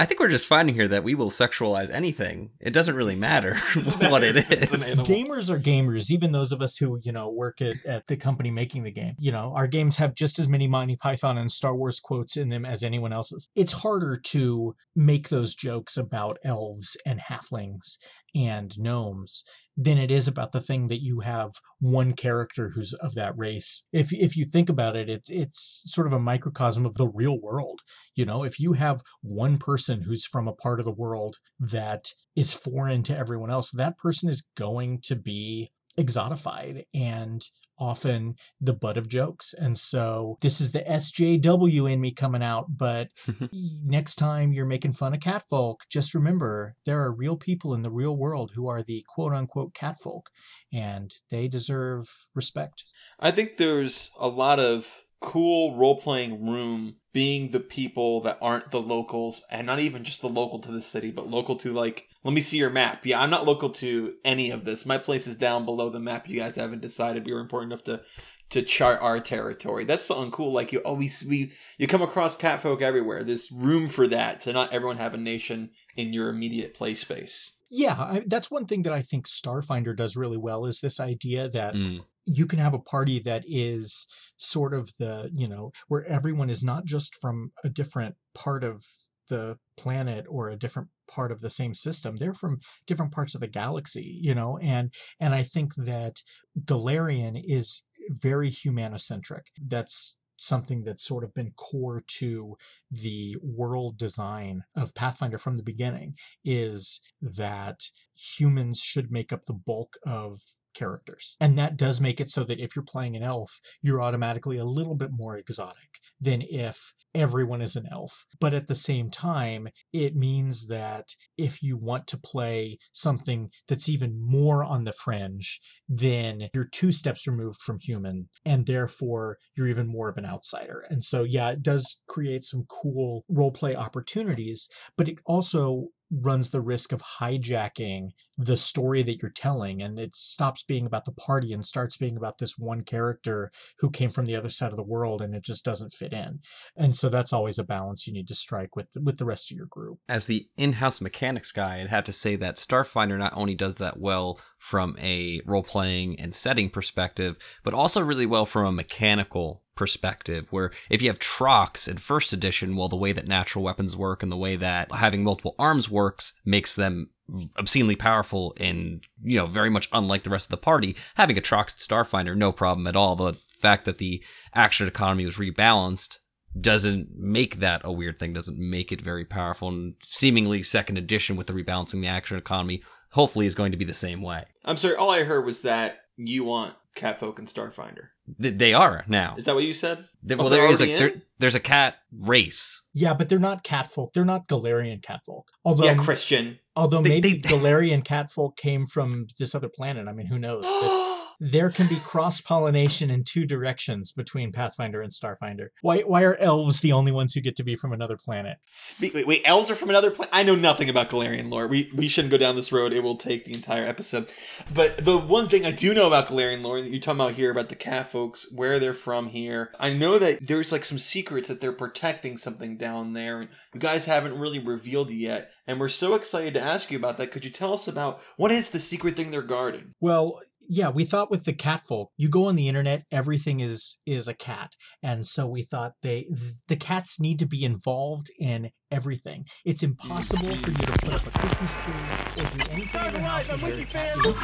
I 0.00 0.06
think 0.06 0.18
we're 0.18 0.28
just 0.28 0.48
finding 0.48 0.74
here 0.74 0.88
that 0.88 1.04
we 1.04 1.14
will 1.14 1.28
sexualize 1.28 1.90
anything. 1.90 2.52
It 2.58 2.70
doesn't 2.72 2.94
really 2.96 3.16
matter 3.16 3.54
what 4.08 4.24
It's 4.24 4.50
an 4.50 4.80
is. 4.80 4.92
animal. 4.98 5.04
gamers 5.04 5.50
are 5.50 5.58
gamers 5.58 6.10
even 6.10 6.32
those 6.32 6.52
of 6.52 6.62
us 6.62 6.76
who 6.78 6.98
you 7.02 7.12
know 7.12 7.28
work 7.28 7.60
at, 7.60 7.84
at 7.84 8.06
the 8.06 8.16
company 8.16 8.50
making 8.50 8.82
the 8.84 8.90
game 8.90 9.14
you 9.18 9.30
know 9.30 9.52
our 9.54 9.66
games 9.66 9.96
have 9.98 10.14
just 10.14 10.38
as 10.38 10.48
many 10.48 10.66
monty 10.66 10.96
python 10.96 11.36
and 11.36 11.52
star 11.52 11.74
wars 11.74 12.00
quotes 12.00 12.36
in 12.38 12.48
them 12.48 12.64
as 12.64 12.82
anyone 12.82 13.12
else's 13.12 13.50
it's 13.54 13.72
harder 13.82 14.16
to 14.16 14.74
make 14.96 15.28
those 15.28 15.54
jokes 15.54 15.96
about 15.98 16.38
elves 16.44 16.96
and 17.04 17.20
halflings 17.20 17.98
and 18.34 18.78
gnomes 18.78 19.44
than 19.76 19.98
it 19.98 20.10
is 20.10 20.28
about 20.28 20.52
the 20.52 20.60
thing 20.60 20.88
that 20.88 21.02
you 21.02 21.20
have 21.20 21.52
one 21.78 22.12
character 22.12 22.72
who's 22.74 22.92
of 22.94 23.14
that 23.14 23.36
race. 23.36 23.84
If 23.92 24.12
if 24.12 24.36
you 24.36 24.44
think 24.44 24.68
about 24.68 24.96
it, 24.96 25.08
it 25.08 25.22
it's 25.28 25.82
sort 25.86 26.06
of 26.06 26.12
a 26.12 26.18
microcosm 26.18 26.84
of 26.84 26.94
the 26.94 27.08
real 27.08 27.40
world 27.40 27.80
you 28.20 28.26
know? 28.26 28.44
If 28.44 28.60
you 28.60 28.74
have 28.74 29.02
one 29.22 29.56
person 29.56 30.02
who's 30.02 30.26
from 30.26 30.46
a 30.46 30.52
part 30.52 30.78
of 30.78 30.84
the 30.84 30.92
world 30.92 31.36
that 31.58 32.12
is 32.36 32.52
foreign 32.52 33.02
to 33.04 33.16
everyone 33.16 33.50
else 33.50 33.70
that 33.70 33.96
person 33.96 34.28
is 34.28 34.44
going 34.56 35.00
to 35.04 35.16
be 35.16 35.70
exotified 36.00 36.84
and 36.94 37.42
often 37.78 38.34
the 38.60 38.72
butt 38.72 38.96
of 38.96 39.08
jokes. 39.08 39.54
And 39.54 39.76
so 39.76 40.36
this 40.40 40.60
is 40.60 40.72
the 40.72 40.80
sjw 40.80 41.90
in 41.90 42.00
me 42.00 42.12
coming 42.12 42.42
out 42.42 42.66
but 42.76 43.08
next 43.52 44.16
time 44.16 44.52
you're 44.52 44.66
making 44.66 44.92
fun 44.92 45.14
of 45.14 45.20
catfolk 45.20 45.82
just 45.90 46.14
remember 46.14 46.76
there 46.84 47.00
are 47.00 47.12
real 47.12 47.36
people 47.36 47.74
in 47.74 47.82
the 47.82 47.90
real 47.90 48.16
world 48.16 48.52
who 48.54 48.68
are 48.68 48.82
the 48.82 49.04
quote 49.08 49.32
unquote 49.32 49.74
catfolk 49.74 50.30
and 50.72 51.12
they 51.30 51.48
deserve 51.48 52.08
respect. 52.34 52.84
I 53.18 53.30
think 53.30 53.56
there's 53.56 54.10
a 54.18 54.28
lot 54.28 54.58
of 54.58 55.02
cool 55.20 55.76
role 55.76 55.96
playing 55.96 56.46
room 56.48 56.96
being 57.12 57.50
the 57.50 57.60
people 57.60 58.20
that 58.22 58.38
aren't 58.40 58.70
the 58.70 58.80
locals 58.80 59.44
and 59.50 59.66
not 59.66 59.80
even 59.80 60.04
just 60.04 60.22
the 60.22 60.28
local 60.28 60.58
to 60.60 60.72
the 60.72 60.82
city, 60.82 61.10
but 61.10 61.28
local 61.28 61.56
to 61.56 61.72
like, 61.72 62.06
let 62.24 62.34
me 62.34 62.40
see 62.40 62.58
your 62.58 62.70
map. 62.70 63.04
Yeah, 63.06 63.20
I'm 63.20 63.30
not 63.30 63.46
local 63.46 63.70
to 63.70 64.14
any 64.24 64.50
of 64.50 64.64
this. 64.64 64.84
My 64.84 64.98
place 64.98 65.26
is 65.26 65.36
down 65.36 65.64
below 65.64 65.88
the 65.90 66.00
map. 66.00 66.28
You 66.28 66.38
guys 66.40 66.56
haven't 66.56 66.82
decided 66.82 67.24
we 67.26 67.32
were 67.32 67.40
important 67.40 67.72
enough 67.72 67.84
to 67.84 68.02
to 68.50 68.62
chart 68.62 69.00
our 69.00 69.20
territory. 69.20 69.84
That's 69.84 70.04
something 70.04 70.32
cool. 70.32 70.52
Like 70.52 70.72
you 70.72 70.80
always 70.80 71.24
we 71.28 71.52
you 71.78 71.86
come 71.86 72.02
across 72.02 72.36
catfolk 72.36 72.82
everywhere. 72.82 73.22
There's 73.24 73.50
room 73.52 73.88
for 73.88 74.06
that 74.08 74.40
to 74.40 74.52
not 74.52 74.72
everyone 74.72 74.96
have 74.98 75.14
a 75.14 75.18
nation 75.18 75.70
in 75.96 76.12
your 76.12 76.28
immediate 76.28 76.74
play 76.74 76.94
space. 76.94 77.52
yeah 77.70 77.94
I, 77.98 78.22
that's 78.26 78.50
one 78.50 78.66
thing 78.66 78.82
that 78.82 78.92
i 78.92 79.00
think 79.02 79.28
starfinder 79.28 79.94
does 79.96 80.16
really 80.16 80.36
well 80.36 80.66
is 80.66 80.80
this 80.80 80.98
idea 80.98 81.48
that 81.50 81.74
Mm. 81.74 82.00
you 82.24 82.46
can 82.46 82.58
have 82.58 82.74
a 82.74 82.80
party 82.94 83.20
that 83.20 83.44
is 83.46 84.08
sort 84.36 84.74
of 84.74 84.90
the 84.98 85.30
you 85.32 85.46
know 85.46 85.70
where 85.86 86.04
everyone 86.06 86.50
is 86.50 86.62
not 86.64 86.84
just 86.84 87.14
from 87.14 87.52
a 87.62 87.68
different 87.68 88.16
part 88.34 88.64
of 88.64 88.84
the 89.30 89.56
planet 89.78 90.26
or 90.28 90.50
a 90.50 90.56
different 90.56 90.88
part 91.08 91.32
of 91.32 91.40
the 91.40 91.50
same 91.50 91.72
system 91.74 92.16
they're 92.16 92.34
from 92.34 92.60
different 92.86 93.12
parts 93.12 93.34
of 93.34 93.40
the 93.40 93.46
galaxy 93.46 94.18
you 94.20 94.34
know 94.34 94.58
and 94.60 94.92
and 95.18 95.34
i 95.34 95.42
think 95.42 95.74
that 95.74 96.16
golarion 96.64 97.40
is 97.42 97.82
very 98.10 98.50
humanocentric 98.50 99.46
that's 99.66 100.18
something 100.40 100.82
that's 100.82 101.04
sort 101.04 101.22
of 101.22 101.34
been 101.34 101.52
core 101.56 102.02
to 102.06 102.56
the 102.90 103.36
world 103.42 103.98
design 103.98 104.64
of 104.74 104.94
Pathfinder 104.94 105.38
from 105.38 105.56
the 105.56 105.62
beginning 105.62 106.16
is 106.44 107.00
that 107.20 107.80
humans 108.16 108.80
should 108.80 109.12
make 109.12 109.32
up 109.32 109.44
the 109.44 109.52
bulk 109.52 109.96
of 110.04 110.40
characters. 110.74 111.36
And 111.40 111.58
that 111.58 111.76
does 111.76 112.00
make 112.00 112.20
it 112.20 112.30
so 112.30 112.44
that 112.44 112.60
if 112.60 112.74
you're 112.74 112.84
playing 112.84 113.16
an 113.16 113.22
elf, 113.22 113.60
you're 113.82 114.02
automatically 114.02 114.56
a 114.56 114.64
little 114.64 114.94
bit 114.94 115.10
more 115.12 115.36
exotic 115.36 115.98
than 116.20 116.42
if 116.42 116.94
everyone 117.14 117.60
is 117.60 117.76
an 117.76 117.88
elf. 117.90 118.24
But 118.40 118.54
at 118.54 118.66
the 118.66 118.74
same 118.74 119.10
time, 119.10 119.68
it 119.92 120.14
means 120.16 120.68
that 120.68 121.14
if 121.36 121.62
you 121.62 121.76
want 121.76 122.06
to 122.08 122.18
play 122.18 122.78
something 122.92 123.50
that's 123.68 123.88
even 123.88 124.20
more 124.20 124.64
on 124.64 124.84
the 124.84 124.92
fringe, 124.92 125.60
then 125.88 126.48
you're 126.54 126.64
two 126.64 126.92
steps 126.92 127.26
removed 127.26 127.60
from 127.60 127.78
human, 127.80 128.28
and 128.44 128.66
therefore 128.66 129.38
you're 129.56 129.68
even 129.68 129.86
more 129.86 130.08
of 130.08 130.18
an 130.18 130.26
outsider. 130.26 130.84
And 130.88 131.02
so, 131.02 131.22
yeah, 131.22 131.50
it 131.50 131.62
does 131.62 132.02
create 132.08 132.42
some 132.42 132.64
cool 132.68 133.24
roleplay 133.30 133.74
opportunities, 133.76 134.68
but 134.96 135.08
it 135.08 135.18
also 135.26 135.88
runs 136.10 136.50
the 136.50 136.60
risk 136.60 136.92
of 136.92 137.02
hijacking 137.20 138.10
the 138.36 138.56
story 138.56 139.02
that 139.02 139.20
you're 139.22 139.30
telling 139.30 139.82
and 139.82 139.98
it 139.98 140.14
stops 140.16 140.62
being 140.64 140.86
about 140.86 141.04
the 141.04 141.12
party 141.12 141.52
and 141.52 141.64
starts 141.64 141.96
being 141.96 142.16
about 142.16 142.38
this 142.38 142.58
one 142.58 142.82
character 142.82 143.50
who 143.78 143.90
came 143.90 144.10
from 144.10 144.26
the 144.26 144.34
other 144.34 144.48
side 144.48 144.70
of 144.70 144.76
the 144.76 144.82
world 144.82 145.20
and 145.20 145.34
it 145.34 145.44
just 145.44 145.64
doesn't 145.64 145.92
fit 145.92 146.12
in. 146.12 146.40
And 146.76 146.96
so 146.96 147.08
that's 147.08 147.32
always 147.32 147.58
a 147.58 147.64
balance 147.64 148.06
you 148.06 148.12
need 148.12 148.28
to 148.28 148.34
strike 148.34 148.74
with 148.74 148.88
with 149.02 149.18
the 149.18 149.24
rest 149.24 149.50
of 149.50 149.56
your 149.56 149.66
group. 149.66 149.98
As 150.08 150.26
the 150.26 150.48
in-house 150.56 151.00
mechanics 151.00 151.52
guy, 151.52 151.80
I'd 151.80 151.88
have 151.88 152.04
to 152.04 152.12
say 152.12 152.36
that 152.36 152.56
Starfinder 152.56 153.18
not 153.18 153.36
only 153.36 153.54
does 153.54 153.76
that 153.76 153.98
well 153.98 154.40
from 154.58 154.96
a 154.98 155.40
role-playing 155.46 156.18
and 156.18 156.34
setting 156.34 156.70
perspective, 156.70 157.36
but 157.62 157.74
also 157.74 158.00
really 158.00 158.26
well 158.26 158.44
from 158.44 158.66
a 158.66 158.72
mechanical 158.72 159.62
perspective 159.80 160.46
where 160.50 160.70
if 160.90 161.00
you 161.00 161.08
have 161.08 161.18
trox 161.18 161.88
in 161.88 161.96
first 161.96 162.34
edition 162.34 162.76
well 162.76 162.86
the 162.86 162.94
way 162.94 163.12
that 163.12 163.26
natural 163.26 163.64
weapons 163.64 163.96
work 163.96 164.22
and 164.22 164.30
the 164.30 164.36
way 164.36 164.54
that 164.54 164.92
having 164.92 165.24
multiple 165.24 165.54
arms 165.58 165.88
works 165.88 166.34
makes 166.44 166.76
them 166.76 167.08
obscenely 167.56 167.96
powerful 167.96 168.52
and 168.58 169.02
you 169.22 169.38
know 169.38 169.46
very 169.46 169.70
much 169.70 169.88
unlike 169.94 170.22
the 170.22 170.28
rest 170.28 170.48
of 170.48 170.50
the 170.50 170.58
party 170.58 170.94
having 171.14 171.38
a 171.38 171.40
trox 171.40 171.74
starfinder 171.78 172.36
no 172.36 172.52
problem 172.52 172.86
at 172.86 172.94
all 172.94 173.16
the 173.16 173.32
fact 173.32 173.86
that 173.86 173.96
the 173.96 174.22
action 174.54 174.86
economy 174.86 175.24
was 175.24 175.38
rebalanced 175.38 176.18
doesn't 176.60 177.08
make 177.16 177.56
that 177.56 177.80
a 177.82 177.90
weird 177.90 178.18
thing 178.18 178.34
doesn't 178.34 178.58
make 178.58 178.92
it 178.92 179.00
very 179.00 179.24
powerful 179.24 179.68
and 179.68 179.94
seemingly 180.02 180.62
second 180.62 180.98
edition 180.98 181.36
with 181.36 181.46
the 181.46 181.54
rebalancing 181.54 182.02
the 182.02 182.06
action 182.06 182.36
economy 182.36 182.82
hopefully 183.12 183.46
is 183.46 183.54
going 183.54 183.72
to 183.72 183.78
be 183.78 183.84
the 183.86 183.94
same 183.94 184.20
way 184.20 184.44
I'm 184.62 184.76
sorry. 184.76 184.96
All 184.96 185.10
I 185.10 185.24
heard 185.24 185.46
was 185.46 185.62
that 185.62 186.02
you 186.16 186.44
want 186.44 186.74
Catfolk 186.96 187.38
and 187.38 187.48
Starfinder. 187.48 188.08
Th- 188.40 188.54
they 188.56 188.74
are 188.74 189.04
now. 189.08 189.34
Is 189.36 189.44
that 189.44 189.54
what 189.54 189.64
you 189.64 189.74
said? 189.74 190.04
Th- 190.26 190.38
Oh, 190.38 190.44
well 190.44 190.50
they're 190.50 190.62
there 190.62 190.70
is 190.70 190.82
a 190.82 190.86
there, 190.98 191.12
there's 191.38 191.54
a 191.54 191.60
cat 191.60 191.96
race. 192.12 192.82
Yeah 192.94 193.14
but 193.14 193.28
they're 193.28 193.38
not 193.38 193.62
catfolk. 193.64 194.12
They're 194.12 194.24
not 194.24 194.48
golarion 194.48 195.02
catfolk. 195.02 195.48
Although 195.64 195.84
yeah, 195.84 195.94
Christian. 195.94 196.58
although 196.76 197.02
They- 197.02 197.08
maybe 197.20 197.34
they- 197.34 197.48
golarion 197.48 198.04
catfolk 198.04 198.56
came 198.56 198.86
from 198.86 199.26
this 199.38 199.54
other 199.54 199.68
planet. 199.68 200.08
I 200.08 200.12
mean 200.12 200.26
who 200.26 200.38
knows? 200.38 200.64
But 200.64 201.06
there 201.40 201.70
can 201.70 201.88
be 201.88 201.96
cross 201.96 202.40
pollination 202.42 203.10
in 203.10 203.24
two 203.24 203.46
directions 203.46 204.12
between 204.12 204.52
Pathfinder 204.52 205.00
and 205.00 205.10
Starfinder. 205.10 205.68
Why 205.80 206.00
why 206.00 206.22
are 206.22 206.36
elves 206.36 206.80
the 206.80 206.92
only 206.92 207.10
ones 207.10 207.32
who 207.32 207.40
get 207.40 207.56
to 207.56 207.64
be 207.64 207.76
from 207.76 207.92
another 207.92 208.16
planet? 208.16 208.58
Speak, 208.66 209.14
wait, 209.14 209.26
wait, 209.26 209.42
elves 209.46 209.70
are 209.70 209.74
from 209.74 209.88
another 209.88 210.10
planet. 210.10 210.30
I 210.34 210.42
know 210.42 210.54
nothing 210.54 210.90
about 210.90 211.08
Golarion 211.08 211.50
lore. 211.50 211.66
We 211.66 211.90
we 211.94 212.08
shouldn't 212.08 212.30
go 212.30 212.36
down 212.38 212.56
this 212.56 212.72
road. 212.72 212.92
It 212.92 213.02
will 213.02 213.16
take 213.16 213.46
the 213.46 213.54
entire 213.54 213.86
episode. 213.86 214.30
But 214.72 215.04
the 215.04 215.16
one 215.16 215.48
thing 215.48 215.64
I 215.64 215.70
do 215.70 215.94
know 215.94 216.06
about 216.06 216.26
Golarion 216.26 216.62
lore, 216.62 216.80
that 216.80 216.90
you're 216.90 217.00
talking 217.00 217.20
about 217.20 217.32
here 217.32 217.50
about 217.50 217.70
the 217.70 217.74
cat 217.74 218.10
folks, 218.10 218.46
where 218.52 218.78
they're 218.78 218.92
from 218.92 219.28
here. 219.28 219.72
I 219.80 219.92
know 219.92 220.18
that 220.18 220.46
there's 220.46 220.72
like 220.72 220.84
some 220.84 220.98
secrets 220.98 221.48
that 221.48 221.60
they're 221.60 221.72
protecting 221.72 222.36
something 222.36 222.76
down 222.76 223.14
there, 223.14 223.40
and 223.40 223.48
you 223.72 223.80
guys 223.80 224.04
haven't 224.04 224.38
really 224.38 224.58
revealed 224.58 225.10
it 225.10 225.14
yet. 225.14 225.50
And 225.66 225.80
we're 225.80 225.88
so 225.88 226.14
excited 226.14 226.54
to 226.54 226.60
ask 226.60 226.90
you 226.90 226.98
about 226.98 227.16
that. 227.16 227.30
Could 227.30 227.44
you 227.44 227.50
tell 227.50 227.72
us 227.72 227.88
about 227.88 228.20
what 228.36 228.52
is 228.52 228.70
the 228.70 228.78
secret 228.78 229.16
thing 229.16 229.30
they're 229.30 229.40
guarding? 229.40 229.94
Well, 230.00 230.40
yeah, 230.68 230.88
we 230.88 231.04
thought 231.04 231.30
with 231.30 231.44
the 231.44 231.52
cat 231.52 231.82
folk, 231.86 232.10
you 232.16 232.28
go 232.28 232.46
on 232.46 232.56
the 232.56 232.68
internet, 232.68 233.04
everything 233.10 233.60
is 233.60 234.00
is 234.06 234.28
a 234.28 234.34
cat, 234.34 234.72
and 235.02 235.26
so 235.26 235.46
we 235.46 235.62
thought 235.62 235.94
they 236.02 236.28
the 236.68 236.76
cats 236.76 237.20
need 237.20 237.38
to 237.38 237.46
be 237.46 237.64
involved 237.64 238.30
in 238.38 238.70
everything. 238.90 239.46
It's 239.64 239.82
impossible 239.82 240.56
for 240.56 240.70
you 240.70 240.86
to 240.86 240.92
put 240.92 241.12
up 241.12 241.26
a 241.26 241.30
Christmas 241.30 241.74
tree 241.76 241.94
or 242.36 242.50
do 242.50 242.70
anything 242.70 243.04
in 243.04 243.12
your 243.12 243.20
house 243.20 243.48
without 243.48 243.78
a 243.78 243.84
cat 243.84 244.16
being 244.22 244.26
involved. 244.26 244.42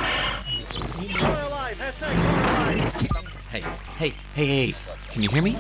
And 0.49 0.63
at 0.63 0.73
the 0.73 0.81
same 0.81 1.09
Hey, 3.51 3.61
hey, 3.61 4.15
hey, 4.35 4.45
hey, 4.45 4.75
can 5.11 5.23
you 5.23 5.31
hear 5.31 5.43
me? 5.43 5.57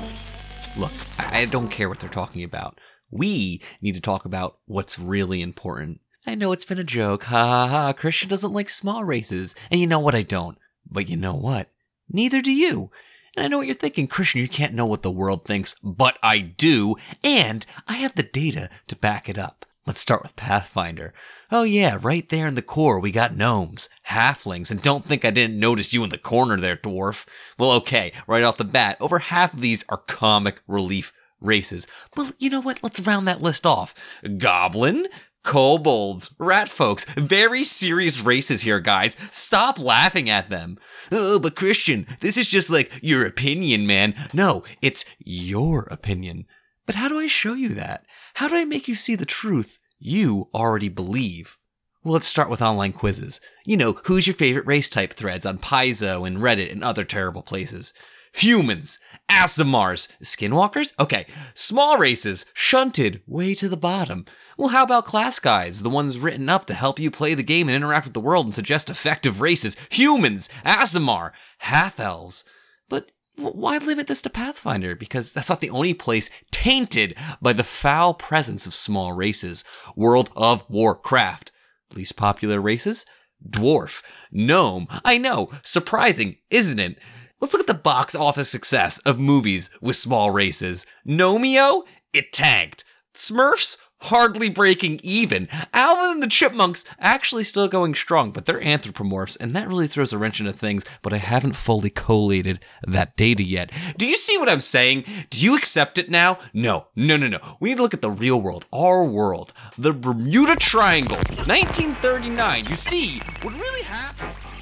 Look, 0.76 0.92
I, 1.18 1.40
I 1.40 1.44
don't 1.46 1.68
care 1.68 1.88
what 1.88 1.98
they're 1.98 2.10
talking 2.10 2.44
about. 2.44 2.78
We 3.10 3.62
need 3.80 3.94
to 3.94 4.00
talk 4.00 4.24
about 4.24 4.58
what's 4.66 4.98
really 4.98 5.40
important. 5.40 6.00
I 6.26 6.34
know 6.34 6.50
it's 6.52 6.64
been 6.64 6.78
a 6.78 6.84
joke. 6.84 7.24
Ha 7.24 7.46
ha 7.46 7.68
ha. 7.68 7.92
Christian 7.92 8.28
doesn't 8.28 8.52
like 8.52 8.68
small 8.68 9.04
races. 9.04 9.54
And 9.70 9.80
you 9.80 9.86
know 9.86 10.00
what? 10.00 10.14
I 10.14 10.22
don't. 10.22 10.58
But 10.90 11.08
you 11.08 11.16
know 11.16 11.34
what? 11.34 11.70
Neither 12.08 12.40
do 12.40 12.50
you. 12.50 12.90
And 13.36 13.44
I 13.44 13.48
know 13.48 13.58
what 13.58 13.66
you're 13.66 13.76
thinking. 13.76 14.08
Christian, 14.08 14.40
you 14.40 14.48
can't 14.48 14.74
know 14.74 14.86
what 14.86 15.02
the 15.02 15.10
world 15.10 15.44
thinks, 15.44 15.76
but 15.84 16.18
I 16.22 16.38
do. 16.38 16.96
And 17.22 17.64
I 17.86 17.94
have 17.94 18.14
the 18.14 18.22
data 18.24 18.70
to 18.88 18.96
back 18.96 19.28
it 19.28 19.38
up. 19.38 19.66
Let's 19.86 20.00
start 20.00 20.22
with 20.22 20.34
Pathfinder. 20.34 21.14
Oh 21.52 21.62
yeah, 21.62 21.98
right 22.02 22.28
there 22.28 22.48
in 22.48 22.56
the 22.56 22.62
core 22.62 22.98
we 22.98 23.12
got 23.12 23.36
gnomes, 23.36 23.88
halflings, 24.08 24.72
and 24.72 24.82
don't 24.82 25.04
think 25.04 25.24
I 25.24 25.30
didn't 25.30 25.60
notice 25.60 25.94
you 25.94 26.02
in 26.02 26.10
the 26.10 26.18
corner 26.18 26.56
there, 26.56 26.76
dwarf. 26.76 27.24
Well, 27.56 27.70
okay, 27.72 28.12
right 28.26 28.42
off 28.42 28.56
the 28.56 28.64
bat, 28.64 28.96
over 28.98 29.20
half 29.20 29.54
of 29.54 29.60
these 29.60 29.84
are 29.88 29.98
comic 29.98 30.60
relief 30.66 31.12
races. 31.40 31.86
Well, 32.16 32.32
you 32.40 32.50
know 32.50 32.60
what? 32.60 32.82
Let's 32.82 33.06
round 33.06 33.28
that 33.28 33.42
list 33.42 33.64
off. 33.64 33.94
Goblin, 34.38 35.06
kobolds, 35.46 36.34
rat 36.38 36.68
folks, 36.68 37.06
very 37.14 37.64
serious 37.64 38.20
races 38.20 38.62
here, 38.62 38.80
guys. 38.80 39.16
Stop 39.30 39.78
laughing 39.78 40.28
at 40.28 40.50
them. 40.50 40.76
Oh, 41.10 41.38
but 41.40 41.56
Christian, 41.56 42.06
this 42.20 42.36
is 42.36 42.50
just 42.50 42.68
like 42.68 42.92
your 43.00 43.24
opinion, 43.24 43.86
man. 43.86 44.14
No, 44.34 44.64
it's 44.82 45.06
your 45.18 45.84
opinion. 45.90 46.46
But 46.84 46.96
how 46.96 47.08
do 47.08 47.18
I 47.18 47.28
show 47.28 47.54
you 47.54 47.70
that? 47.70 48.04
How 48.34 48.48
do 48.48 48.56
I 48.56 48.64
make 48.66 48.88
you 48.88 48.94
see 48.94 49.14
the 49.14 49.24
truth 49.24 49.78
you 49.98 50.48
already 50.52 50.90
believe? 50.90 51.56
Well, 52.02 52.12
let's 52.12 52.26
start 52.26 52.50
with 52.50 52.62
online 52.62 52.92
quizzes. 52.92 53.40
You 53.64 53.76
know, 53.76 53.98
who's 54.04 54.26
your 54.26 54.34
favorite 54.34 54.66
race 54.66 54.88
type 54.88 55.14
threads 55.14 55.46
on 55.46 55.58
Paizo 55.58 56.26
and 56.26 56.38
Reddit 56.38 56.70
and 56.70 56.84
other 56.84 57.04
terrible 57.04 57.42
places? 57.42 57.94
Humans, 58.36 58.98
Aasimars, 59.30 60.08
Skinwalkers? 60.22 60.92
Okay, 61.00 61.26
small 61.54 61.96
races, 61.96 62.44
shunted 62.52 63.22
way 63.26 63.54
to 63.54 63.68
the 63.68 63.76
bottom. 63.76 64.26
Well, 64.58 64.68
how 64.68 64.84
about 64.84 65.06
class 65.06 65.38
guides, 65.38 65.82
the 65.82 65.90
ones 65.90 66.18
written 66.18 66.48
up 66.48 66.66
to 66.66 66.74
help 66.74 66.98
you 66.98 67.10
play 67.10 67.34
the 67.34 67.42
game 67.42 67.68
and 67.68 67.74
interact 67.74 68.04
with 68.04 68.14
the 68.14 68.20
world 68.20 68.44
and 68.44 68.54
suggest 68.54 68.90
effective 68.90 69.40
races? 69.40 69.76
Humans, 69.90 70.50
Aasimar, 70.64 71.32
half 71.58 71.98
elves. 71.98 72.44
But 72.88 73.10
why 73.36 73.78
limit 73.78 74.06
this 74.06 74.22
to 74.22 74.30
Pathfinder? 74.30 74.94
Because 74.94 75.32
that's 75.32 75.48
not 75.48 75.60
the 75.60 75.70
only 75.70 75.94
place 75.94 76.30
tainted 76.50 77.16
by 77.40 77.54
the 77.54 77.64
foul 77.64 78.14
presence 78.14 78.66
of 78.66 78.74
small 78.74 79.12
races. 79.12 79.64
World 79.96 80.30
of 80.36 80.62
Warcraft. 80.68 81.52
Least 81.94 82.16
popular 82.16 82.60
races? 82.60 83.06
Dwarf. 83.48 84.02
Gnome. 84.30 84.88
I 85.04 85.18
know. 85.18 85.50
Surprising, 85.62 86.36
isn't 86.50 86.78
it? 86.78 86.98
Let's 87.38 87.52
look 87.52 87.60
at 87.60 87.66
the 87.66 87.74
box 87.74 88.14
office 88.14 88.48
success 88.48 88.98
of 89.00 89.18
movies 89.18 89.68
with 89.82 89.96
small 89.96 90.30
races. 90.30 90.86
Gnomeo? 91.06 91.82
It 92.14 92.32
tanked. 92.32 92.82
Smurfs? 93.14 93.76
Hardly 94.02 94.48
breaking 94.48 95.00
even. 95.02 95.48
Alvin 95.74 96.12
and 96.12 96.22
the 96.22 96.28
Chipmunks 96.28 96.84
actually 96.98 97.44
still 97.44 97.68
going 97.68 97.94
strong, 97.94 98.30
but 98.30 98.44
they're 98.44 98.60
anthropomorphs, 98.60 99.38
and 99.40 99.54
that 99.54 99.68
really 99.68 99.86
throws 99.86 100.12
a 100.12 100.18
wrench 100.18 100.38
into 100.38 100.52
things, 100.52 100.84
but 101.02 101.12
I 101.14 101.16
haven't 101.16 101.56
fully 101.56 101.90
collated 101.90 102.60
that 102.86 103.16
data 103.16 103.42
yet. 103.42 103.70
Do 103.96 104.06
you 104.06 104.16
see 104.16 104.36
what 104.38 104.50
I'm 104.50 104.60
saying? 104.60 105.04
Do 105.30 105.42
you 105.42 105.56
accept 105.56 105.98
it 105.98 106.10
now? 106.10 106.38
No, 106.52 106.88
no, 106.94 107.16
no, 107.16 107.26
no. 107.26 107.38
We 107.58 107.70
need 107.70 107.76
to 107.76 107.82
look 107.82 107.94
at 107.94 108.02
the 108.02 108.10
real 108.10 108.40
world, 108.40 108.66
our 108.72 109.04
world. 109.04 109.52
The 109.78 109.92
Bermuda 109.92 110.56
Triangle, 110.56 111.16
1939. 111.16 112.66
You 112.66 112.74
see 112.74 113.20
what 113.42 113.54
really 113.54 113.82
happened? 113.82 114.55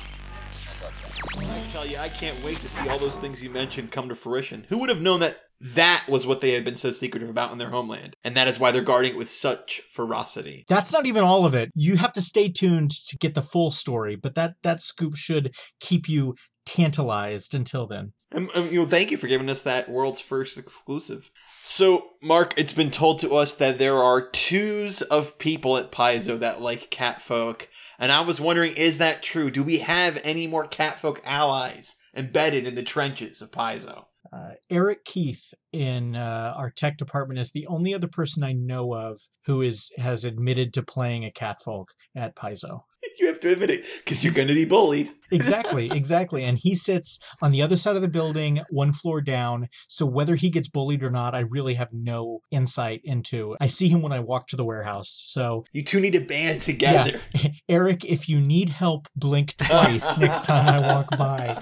I 1.37 1.65
tell 1.67 1.87
you, 1.87 1.99
I 1.99 2.09
can't 2.09 2.43
wait 2.45 2.61
to 2.61 2.69
see 2.69 2.89
all 2.89 2.99
those 2.99 3.17
things 3.17 3.43
you 3.43 3.51
mentioned 3.51 3.91
come 3.91 4.09
to 4.09 4.15
fruition. 4.15 4.67
Who 4.69 4.79
would 4.79 4.91
have 4.91 5.01
known 5.01 5.21
that 5.21 5.41
that 5.75 6.07
was 6.09 6.27
what 6.27 6.41
they 6.41 6.53
had 6.53 6.65
been 6.65 6.75
so 6.75 6.91
secretive 6.91 7.29
about 7.29 7.53
in 7.53 7.59
their 7.59 7.71
homeland? 7.71 8.17
And 8.23 8.37
that 8.37 8.49
is 8.49 8.61
why 8.61 8.71
they're 8.71 8.83
guarding 8.83 9.13
it 9.13 9.19
with 9.19 9.29
such 9.29 9.81
ferocity. 9.81 10.65
That's 10.69 10.93
not 10.93 11.07
even 11.07 11.25
all 11.25 11.47
of 11.47 11.55
it. 11.55 11.71
You 11.75 11.97
have 11.97 12.13
to 12.15 12.21
stay 12.21 12.49
tuned 12.49 12.91
to 13.09 13.17
get 13.17 13.35
the 13.35 13.43
full 13.43 13.71
story, 13.71 14.17
but 14.17 14.35
that 14.35 14.55
that 14.63 14.81
scoop 14.81 15.17
should 15.17 15.55
keep 15.81 16.09
you 16.09 16.35
tantalized 16.67 17.55
until 17.55 17.87
then. 17.87 18.13
And, 18.31 18.51
and, 18.55 18.73
you 18.73 18.81
know, 18.81 18.87
thank 18.87 19.11
you 19.11 19.17
for 19.17 19.29
giving 19.29 19.49
us 19.49 19.63
that 19.63 19.89
world's 19.89 20.21
first 20.21 20.59
exclusive. 20.59 21.31
So, 21.63 22.11
Mark, 22.21 22.55
it's 22.57 22.73
been 22.73 22.91
told 22.91 23.21
to 23.21 23.37
us 23.37 23.55
that 23.55 23.79
there 23.79 23.99
are 23.99 24.29
twos 24.29 25.03
of 25.03 25.39
people 25.39 25.77
at 25.77 25.93
Paizo 25.93 26.39
that 26.41 26.61
like 26.61 26.91
catfolk, 26.91 27.69
and 27.99 28.13
I 28.13 28.21
was 28.21 28.41
wondering, 28.41 28.75
is 28.75 28.99
that 28.99 29.23
true? 29.23 29.51
Do 29.51 29.63
we 29.63 29.79
have 29.79 30.21
any 30.25 30.47
more 30.47 30.67
catfolk 30.67 31.21
allies 31.25 31.97
embedded 32.15 32.67
in 32.67 32.75
the 32.75 32.83
trenches 32.83 33.43
of 33.43 33.51
Paizo? 33.51 34.07
Uh, 34.33 34.53
Eric 34.69 35.05
Keith 35.05 35.55
in 35.73 36.17
uh, 36.17 36.55
our 36.57 36.71
tech 36.71 36.97
department 36.97 37.39
is 37.39 37.53
the 37.53 37.67
only 37.69 37.95
other 37.95 38.09
person 38.09 38.43
I 38.43 38.53
know 38.53 38.95
of 38.95 39.21
who 39.47 39.63
is 39.63 39.93
has 39.97 40.25
admitted 40.25 40.75
to 40.75 40.83
playing 40.83 41.25
a 41.25 41.31
catfolk 41.31 41.93
at 42.17 42.35
Paizo. 42.35 42.83
You 43.21 43.29
have 43.29 43.39
to 43.41 43.53
admit 43.53 43.71
it 43.71 43.85
because 44.05 44.25
you're 44.25 44.33
going 44.35 44.49
to 44.49 44.55
be 44.55 44.65
bullied. 44.65 45.11
Exactly, 45.31 45.91
exactly. 45.91 46.45
And 46.45 46.59
he 46.59 46.77
sits 46.77 47.19
on 47.43 47.51
the 47.51 47.61
other 47.61 47.75
side 47.75 47.97
of 47.97 48.03
the 48.03 48.09
building, 48.09 48.61
one 48.71 48.93
floor 48.93 49.21
down. 49.21 49.69
So 49.89 50.07
whether 50.07 50.37
he 50.37 50.49
gets 50.49 50.69
bullied 50.69 51.03
or 51.03 51.11
not, 51.11 51.35
I 51.35 51.41
really 51.41 51.75
have 51.75 51.93
no 51.93 52.41
insight 52.53 53.01
into. 53.03 53.57
I 53.61 53.67
see 53.67 53.89
him 53.89 54.01
when 54.01 54.13
I 54.13 54.21
walk 54.21 54.47
to 54.49 54.57
the 54.57 54.65
warehouse. 54.65 55.09
So 55.09 55.65
You 55.73 55.83
two 55.83 55.99
need 55.99 56.13
to 56.13 56.21
band 56.21 56.61
together. 56.61 57.19
yeah, 57.35 57.49
Eric, 57.69 58.05
if 58.05 58.29
you 58.29 58.39
need 58.41 58.69
help, 58.69 59.09
blink 59.17 59.57
twice 59.57 60.17
next 60.19 60.45
time 60.45 60.69
I 60.69 60.79
walk 60.87 61.11
by. 61.19 61.61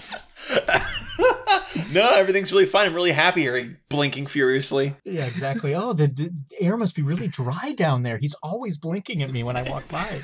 no, 1.93 2.11
everything's 2.15 2.53
really 2.53 2.67
fine. 2.67 2.87
I'm 2.89 2.95
really 2.95 3.13
happy 3.13 3.41
hearing 3.43 3.77
blinking 3.89 4.27
furiously. 4.27 4.97
Yeah, 5.05 5.25
exactly. 5.25 5.75
Oh, 5.75 5.95
the, 5.95 6.09
the 6.09 6.31
air 6.61 6.77
must 6.77 6.95
be 6.95 7.03
really 7.03 7.29
dry 7.29 7.73
down 7.75 8.03
there. 8.03 8.19
He's 8.19 8.35
always 8.43 8.77
blinking 8.77 9.23
at 9.23 9.31
me 9.31 9.43
when 9.45 9.57
I 9.57 9.63
walk 9.71 9.89
by. 9.89 10.21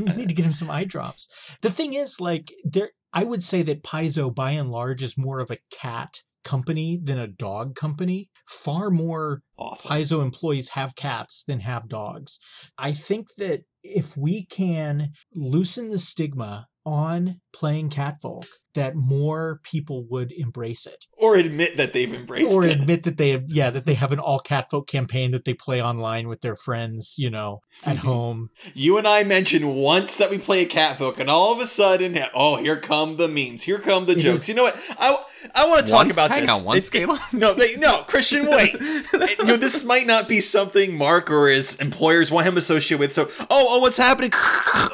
I 0.08 0.16
need 0.16 0.28
to 0.28 0.34
get 0.34 0.46
him 0.46 0.52
some 0.52 0.70
eye 0.70 0.84
drops. 0.84 1.28
The 1.62 1.70
thing 1.70 1.94
is, 1.94 2.20
like, 2.20 2.52
there, 2.64 2.90
I 3.12 3.24
would 3.24 3.42
say 3.42 3.62
that 3.62 3.82
Paizo, 3.82 4.34
by 4.34 4.52
and 4.52 4.70
large, 4.70 5.02
is 5.02 5.18
more 5.18 5.40
of 5.40 5.50
a 5.50 5.58
cat 5.70 6.20
company 6.44 6.98
than 7.02 7.18
a 7.18 7.26
dog 7.26 7.74
company. 7.74 8.30
Far 8.46 8.90
more 8.90 9.42
Awesome. 9.58 9.90
Paizo 9.90 10.22
employees 10.22 10.70
have 10.70 10.94
cats 10.94 11.42
than 11.46 11.60
have 11.60 11.88
dogs. 11.88 12.38
I 12.76 12.92
think 12.92 13.28
that 13.38 13.62
if 13.82 14.16
we 14.16 14.44
can 14.44 15.12
loosen 15.34 15.90
the 15.90 15.98
stigma 15.98 16.68
on 16.84 17.40
playing 17.52 17.90
catfolk, 17.90 18.46
that 18.74 18.94
more 18.94 19.60
people 19.62 20.04
would 20.10 20.32
embrace 20.32 20.86
it 20.86 21.06
Or 21.16 21.36
admit 21.36 21.76
that 21.76 21.92
they've 21.92 22.12
embraced 22.12 22.50
or 22.52 22.64
it. 22.64 22.68
Or 22.68 22.70
admit 22.82 23.02
that 23.04 23.16
they 23.16 23.30
have 23.30 23.44
yeah 23.48 23.70
that 23.70 23.86
they 23.86 23.94
have 23.94 24.12
an 24.12 24.18
all 24.18 24.38
catfolk 24.40 24.86
campaign 24.88 25.30
that 25.32 25.44
they 25.44 25.54
play 25.54 25.82
online 25.82 26.28
with 26.28 26.40
their 26.40 26.56
friends 26.56 27.14
you 27.18 27.30
know 27.30 27.60
at 27.86 27.96
mm-hmm. 27.96 28.06
home 28.06 28.50
You 28.74 28.98
and 28.98 29.06
I 29.06 29.24
mentioned 29.24 29.74
once 29.76 30.16
that 30.16 30.30
we 30.30 30.38
play 30.38 30.62
a 30.62 30.66
catfolk, 30.66 31.18
and 31.20 31.28
all 31.30 31.52
of 31.52 31.60
a 31.60 31.66
sudden, 31.66 32.18
oh, 32.34 32.56
here 32.56 32.76
come 32.76 33.16
the 33.16 33.28
memes. 33.28 33.62
Here 33.62 33.78
come 33.78 34.04
the 34.06 34.12
It 34.12 34.18
jokes. 34.18 34.42
is- 34.42 34.48
You 34.48 34.54
know 34.54 34.64
what? 34.64 34.76
I, 34.98 35.16
I 35.54 35.66
want 35.68 35.84
to 35.86 35.90
talk 35.90 35.98
Once? 36.06 36.16
about 36.16 36.30
Hang 36.30 36.42
this. 36.42 36.50
on, 36.50 36.64
once, 36.64 36.88
It- 36.88 36.94
it- 36.94 37.06
Caleb? 37.06 37.20
No, 37.32 37.54
they, 37.54 37.76
no, 37.76 38.02
Christian, 38.08 38.46
wait. 38.46 38.72
you 38.72 39.44
know, 39.44 39.56
this 39.56 39.84
might 39.84 40.06
not 40.06 40.28
be 40.28 40.40
something 40.40 40.96
Mark 40.96 41.30
or 41.30 41.48
his 41.48 41.76
employers 41.76 42.30
want 42.30 42.46
him 42.46 42.56
associated 42.56 43.00
with. 43.00 43.12
So, 43.12 43.28
oh, 43.40 43.46
oh, 43.50 43.78
what's 43.80 43.96
happening? 43.98 44.30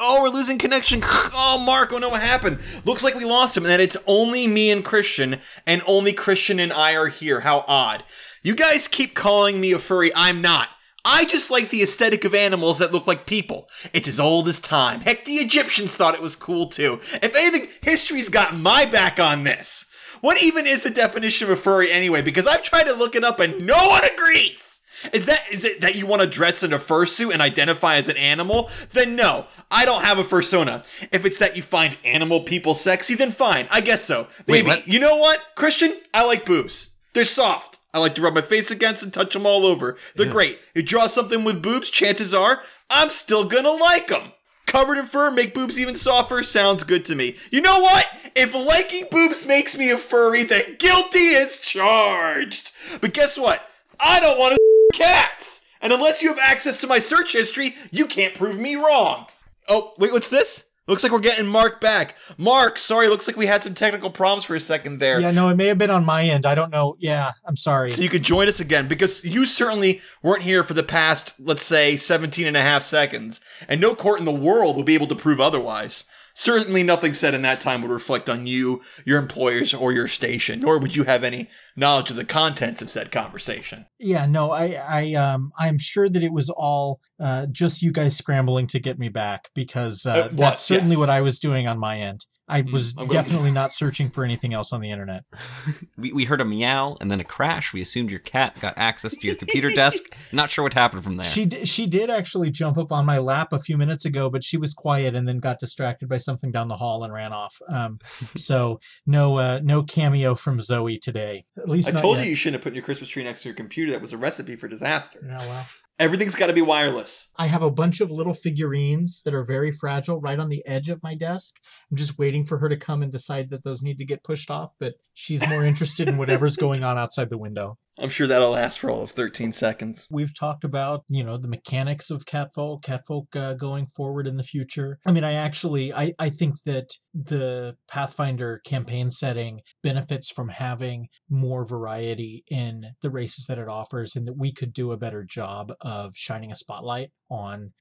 Oh, 0.03 0.19
we're 0.21 0.29
losing 0.29 0.57
connection. 0.57 1.01
Oh, 1.33 1.61
Mark, 1.63 1.93
oh 1.93 1.97
no, 1.97 2.09
what 2.09 2.21
happened? 2.21 2.59
Looks 2.85 3.03
like 3.03 3.15
we 3.15 3.23
lost 3.25 3.55
him, 3.55 3.63
and 3.63 3.70
that 3.71 3.79
it's 3.79 3.97
only 4.05 4.45
me 4.45 4.69
and 4.69 4.85
Christian, 4.85 5.39
and 5.65 5.81
only 5.87 6.13
Christian 6.13 6.59
and 6.59 6.73
I 6.73 6.95
are 6.95 7.07
here. 7.07 7.39
How 7.39 7.63
odd. 7.67 8.03
You 8.43 8.53
guys 8.53 8.87
keep 8.87 9.15
calling 9.15 9.61
me 9.61 9.71
a 9.71 9.79
furry. 9.79 10.11
I'm 10.13 10.41
not. 10.41 10.69
I 11.03 11.25
just 11.25 11.49
like 11.49 11.69
the 11.69 11.81
aesthetic 11.81 12.25
of 12.25 12.35
animals 12.35 12.77
that 12.77 12.91
look 12.91 13.07
like 13.07 13.25
people. 13.25 13.67
It's 13.91 14.07
as 14.07 14.19
old 14.19 14.47
as 14.47 14.59
time. 14.59 15.01
Heck, 15.01 15.25
the 15.25 15.33
Egyptians 15.33 15.95
thought 15.95 16.13
it 16.13 16.21
was 16.21 16.35
cool 16.35 16.67
too. 16.67 16.99
If 17.23 17.35
anything, 17.35 17.69
history's 17.81 18.29
got 18.29 18.55
my 18.55 18.85
back 18.85 19.19
on 19.19 19.43
this. 19.43 19.87
What 20.21 20.43
even 20.43 20.67
is 20.67 20.83
the 20.83 20.91
definition 20.91 21.47
of 21.47 21.57
a 21.57 21.59
furry 21.59 21.91
anyway? 21.91 22.21
Because 22.21 22.45
I've 22.45 22.61
tried 22.61 22.83
to 22.83 22.93
look 22.93 23.15
it 23.15 23.23
up 23.23 23.39
and 23.39 23.65
no 23.65 23.87
one 23.87 24.03
agrees. 24.03 24.70
Is 25.13 25.25
that 25.25 25.43
is 25.51 25.65
it 25.65 25.81
that 25.81 25.95
you 25.95 26.05
want 26.05 26.21
to 26.21 26.27
dress 26.27 26.63
in 26.63 26.73
a 26.73 26.77
fursuit 26.79 27.33
and 27.33 27.41
identify 27.41 27.95
as 27.95 28.09
an 28.09 28.17
animal? 28.17 28.69
Then 28.91 29.15
no, 29.15 29.47
I 29.69 29.85
don't 29.85 30.03
have 30.03 30.19
a 30.19 30.23
fursona. 30.23 30.85
If 31.11 31.25
it's 31.25 31.39
that 31.39 31.55
you 31.55 31.63
find 31.63 31.97
animal 32.03 32.41
people 32.41 32.73
sexy, 32.73 33.15
then 33.15 33.31
fine, 33.31 33.67
I 33.71 33.81
guess 33.81 34.03
so. 34.03 34.27
Wait, 34.47 34.65
Maybe. 34.65 34.67
what? 34.67 34.87
You 34.87 34.99
know 34.99 35.17
what, 35.17 35.39
Christian? 35.55 35.93
I 36.13 36.25
like 36.25 36.45
boobs. 36.45 36.91
They're 37.13 37.23
soft. 37.23 37.77
I 37.93 37.99
like 37.99 38.15
to 38.15 38.21
rub 38.21 38.35
my 38.35 38.41
face 38.41 38.71
against 38.71 39.03
and 39.03 39.13
touch 39.13 39.33
them 39.33 39.45
all 39.45 39.65
over. 39.65 39.97
They're 40.15 40.31
great. 40.31 40.59
You 40.73 40.81
draw 40.81 41.07
something 41.07 41.43
with 41.43 41.61
boobs, 41.61 41.89
chances 41.89 42.33
are 42.33 42.61
I'm 42.89 43.09
still 43.09 43.45
gonna 43.45 43.71
like 43.71 44.07
them. 44.07 44.31
Covered 44.65 44.97
in 44.97 45.05
fur, 45.05 45.31
make 45.31 45.53
boobs 45.53 45.77
even 45.77 45.95
softer. 45.95 46.43
Sounds 46.43 46.83
good 46.85 47.03
to 47.05 47.15
me. 47.15 47.35
You 47.51 47.59
know 47.59 47.81
what? 47.81 48.05
If 48.37 48.53
liking 48.53 49.05
boobs 49.11 49.45
makes 49.45 49.77
me 49.77 49.91
a 49.91 49.97
furry, 49.97 50.43
then 50.43 50.77
guilty 50.79 51.19
is 51.19 51.59
charged. 51.59 52.71
But 53.01 53.13
guess 53.13 53.37
what? 53.37 53.67
I 53.99 54.21
don't 54.21 54.39
want 54.39 54.53
to 54.55 54.60
cats. 54.91 55.65
And 55.81 55.91
unless 55.91 56.21
you 56.21 56.29
have 56.29 56.39
access 56.39 56.79
to 56.81 56.87
my 56.87 56.99
search 56.99 57.33
history, 57.33 57.75
you 57.91 58.05
can't 58.05 58.35
prove 58.35 58.59
me 58.59 58.75
wrong. 58.75 59.25
Oh, 59.67 59.93
wait, 59.97 60.11
what's 60.11 60.29
this? 60.29 60.65
Looks 60.87 61.03
like 61.03 61.11
we're 61.11 61.19
getting 61.19 61.47
Mark 61.47 61.79
back. 61.79 62.15
Mark, 62.37 62.77
sorry, 62.77 63.07
looks 63.07 63.27
like 63.27 63.37
we 63.37 63.45
had 63.45 63.63
some 63.63 63.73
technical 63.73 64.09
problems 64.09 64.43
for 64.43 64.55
a 64.55 64.59
second 64.59 64.99
there. 64.99 65.19
yeah 65.21 65.31
no 65.31 65.47
it 65.49 65.55
may 65.55 65.67
have 65.67 65.77
been 65.77 65.91
on 65.91 66.03
my 66.03 66.23
end 66.23 66.45
i 66.45 66.53
don't 66.55 66.71
know 66.71 66.95
yeah 66.99 67.31
i'm 67.45 67.55
sorry 67.55 67.91
So 67.91 68.01
you 68.01 68.09
could 68.09 68.23
join 68.23 68.47
us 68.47 68.59
again 68.59 68.87
because 68.87 69.23
you 69.23 69.45
certainly 69.45 70.01
weren't 70.23 70.41
here 70.41 70.63
for 70.63 70.73
the 70.73 70.83
past, 70.83 71.35
let's 71.39 71.63
say, 71.63 71.97
17 71.97 72.45
and 72.47 72.57
a 72.57 72.61
half 72.61 72.83
seconds. 72.83 73.39
And 73.69 73.79
no 73.79 73.95
court 73.95 74.19
in 74.19 74.25
the 74.25 74.31
world 74.33 74.75
will 74.75 74.83
be 74.83 74.95
able 74.95 75.07
to 75.07 75.15
prove 75.15 75.39
otherwise. 75.39 76.03
Certainly 76.33 76.83
nothing 76.83 77.13
said 77.13 77.33
in 77.33 77.41
that 77.43 77.59
time 77.59 77.81
would 77.81 77.91
reflect 77.91 78.29
on 78.29 78.47
you, 78.47 78.81
your 79.05 79.19
employers, 79.19 79.73
or 79.73 79.91
your 79.91 80.07
station, 80.07 80.59
nor 80.61 80.79
would 80.79 80.95
you 80.95 81.03
have 81.03 81.23
any 81.23 81.47
knowledge 81.75 82.09
of 82.09 82.15
the 82.15 82.25
contents 82.25 82.81
of 82.81 82.89
said 82.89 83.11
conversation. 83.11 83.85
yeah 83.99 84.25
no 84.25 84.51
i 84.51 84.75
i 84.89 85.13
um 85.13 85.51
i'm 85.59 85.77
sure 85.77 86.09
that 86.09 86.23
it 86.23 86.33
was 86.33 86.49
all 86.49 86.99
uh 87.19 87.45
just 87.49 87.81
you 87.81 87.91
guys 87.91 88.17
scrambling 88.17 88.67
to 88.67 88.79
get 88.79 88.97
me 88.99 89.09
back 89.09 89.49
because 89.55 90.05
uh, 90.05 90.23
what? 90.23 90.37
that's 90.37 90.61
certainly 90.61 90.91
Yes. 90.93 90.99
what 90.99 91.09
i 91.09 91.21
was 91.21 91.39
doing 91.39 91.67
on 91.67 91.79
my 91.79 91.97
end 91.99 92.25
i 92.51 92.61
was 92.61 92.91
I'm 92.97 93.07
gonna- 93.07 93.13
definitely 93.21 93.51
not 93.51 93.73
searching 93.73 94.09
for 94.09 94.23
anything 94.23 94.53
else 94.53 94.71
on 94.73 94.81
the 94.81 94.91
internet 94.91 95.23
We, 95.97 96.11
we 96.13 96.25
heard 96.25 96.41
a 96.41 96.45
meow 96.45 96.97
and 96.99 97.11
then 97.11 97.19
a 97.19 97.23
crash. 97.23 97.73
We 97.73 97.81
assumed 97.81 98.09
your 98.09 98.19
cat 98.19 98.59
got 98.59 98.75
access 98.77 99.15
to 99.17 99.27
your 99.27 99.35
computer 99.35 99.69
desk. 99.75 100.03
Not 100.31 100.49
sure 100.49 100.63
what 100.63 100.73
happened 100.73 101.03
from 101.03 101.17
there. 101.17 101.25
She 101.25 101.45
d- 101.45 101.65
she 101.65 101.85
did 101.85 102.09
actually 102.09 102.49
jump 102.49 102.77
up 102.77 102.91
on 102.91 103.05
my 103.05 103.19
lap 103.19 103.53
a 103.53 103.59
few 103.59 103.77
minutes 103.77 104.03
ago, 104.05 104.29
but 104.29 104.43
she 104.43 104.57
was 104.57 104.73
quiet 104.73 105.13
and 105.15 105.27
then 105.27 105.37
got 105.39 105.59
distracted 105.59 106.09
by 106.09 106.17
something 106.17 106.49
down 106.51 106.69
the 106.69 106.75
hall 106.77 107.03
and 107.03 107.13
ran 107.13 107.33
off. 107.33 107.55
Um, 107.69 107.99
so 108.35 108.79
no 109.05 109.37
uh, 109.37 109.59
no 109.63 109.83
cameo 109.83 110.33
from 110.35 110.59
Zoe 110.59 110.97
today. 110.97 111.43
At 111.57 111.69
least 111.69 111.89
I 111.89 111.91
told 111.91 112.17
yet. 112.17 112.23
you 112.25 112.31
you 112.31 112.35
shouldn't 112.35 112.61
have 112.61 112.63
put 112.63 112.73
your 112.73 112.83
Christmas 112.83 113.09
tree 113.09 113.23
next 113.23 113.43
to 113.43 113.49
your 113.49 113.55
computer. 113.55 113.91
That 113.91 114.01
was 114.01 114.13
a 114.13 114.17
recipe 114.17 114.55
for 114.55 114.67
disaster. 114.67 115.19
Yeah, 115.23 115.39
well, 115.39 115.67
Everything's 115.99 116.35
got 116.35 116.47
to 116.47 116.53
be 116.53 116.61
wireless. 116.61 117.29
I 117.37 117.47
have 117.47 117.61
a 117.61 117.71
bunch 117.71 118.01
of 118.01 118.09
little 118.09 118.33
figurines 118.33 119.21
that 119.23 119.33
are 119.33 119.43
very 119.43 119.71
fragile 119.71 120.19
right 120.19 120.39
on 120.39 120.49
the 120.49 120.65
edge 120.65 120.89
of 120.89 121.03
my 121.03 121.15
desk. 121.15 121.55
I'm 121.89 121.97
just 121.97 122.17
waiting 122.17 122.43
for 122.43 122.57
her 122.57 122.69
to 122.69 122.77
come 122.77 123.03
and 123.03 123.11
decide 123.11 123.49
that 123.51 123.63
those 123.63 123.83
need 123.83 123.97
to 123.99 124.05
get 124.05 124.23
pushed 124.23 124.49
off. 124.49 124.71
But 124.79 124.95
she's 125.13 125.47
more 125.47 125.63
interested 125.63 126.07
in 126.07 126.17
whatever's 126.17 126.57
going 126.57 126.83
on 126.83 126.97
outside 126.97 127.29
the 127.29 127.37
window. 127.37 127.77
I'm 127.99 128.09
sure 128.09 128.25
that'll 128.25 128.51
last 128.51 128.79
for 128.79 128.89
all 128.89 129.03
of 129.03 129.11
13 129.11 129.51
seconds. 129.51 130.07
We've 130.09 130.37
talked 130.37 130.63
about, 130.63 131.03
you 131.07 131.23
know, 131.23 131.37
the 131.37 131.47
mechanics 131.47 132.09
of 132.09 132.25
Catfolk, 132.25 132.83
Catfolk 132.83 133.35
uh, 133.35 133.53
going 133.53 133.85
forward 133.85 134.25
in 134.27 134.37
the 134.37 134.43
future. 134.43 134.97
I 135.05 135.11
mean, 135.11 135.23
I 135.23 135.33
actually, 135.33 135.93
I, 135.93 136.13
I 136.17 136.29
think 136.29 136.63
that 136.63 136.95
the 137.13 137.75
Pathfinder 137.87 138.61
campaign 138.65 139.11
setting 139.11 139.61
benefits 139.83 140.31
from 140.31 140.49
having 140.49 141.09
more 141.29 141.65
variety 141.65 142.43
in 142.49 142.93
the 143.01 143.11
races 143.11 143.45
that 143.45 143.59
it 143.59 143.67
offers 143.67 144.15
and 144.15 144.27
that 144.27 144.37
we 144.37 144.51
could 144.51 144.73
do 144.73 144.91
a 144.91 144.97
better 144.97 145.23
job 145.23 145.73
of 145.81 146.13
shining 146.15 146.51
a 146.51 146.55
spotlight 146.55 147.11
on 147.29 147.71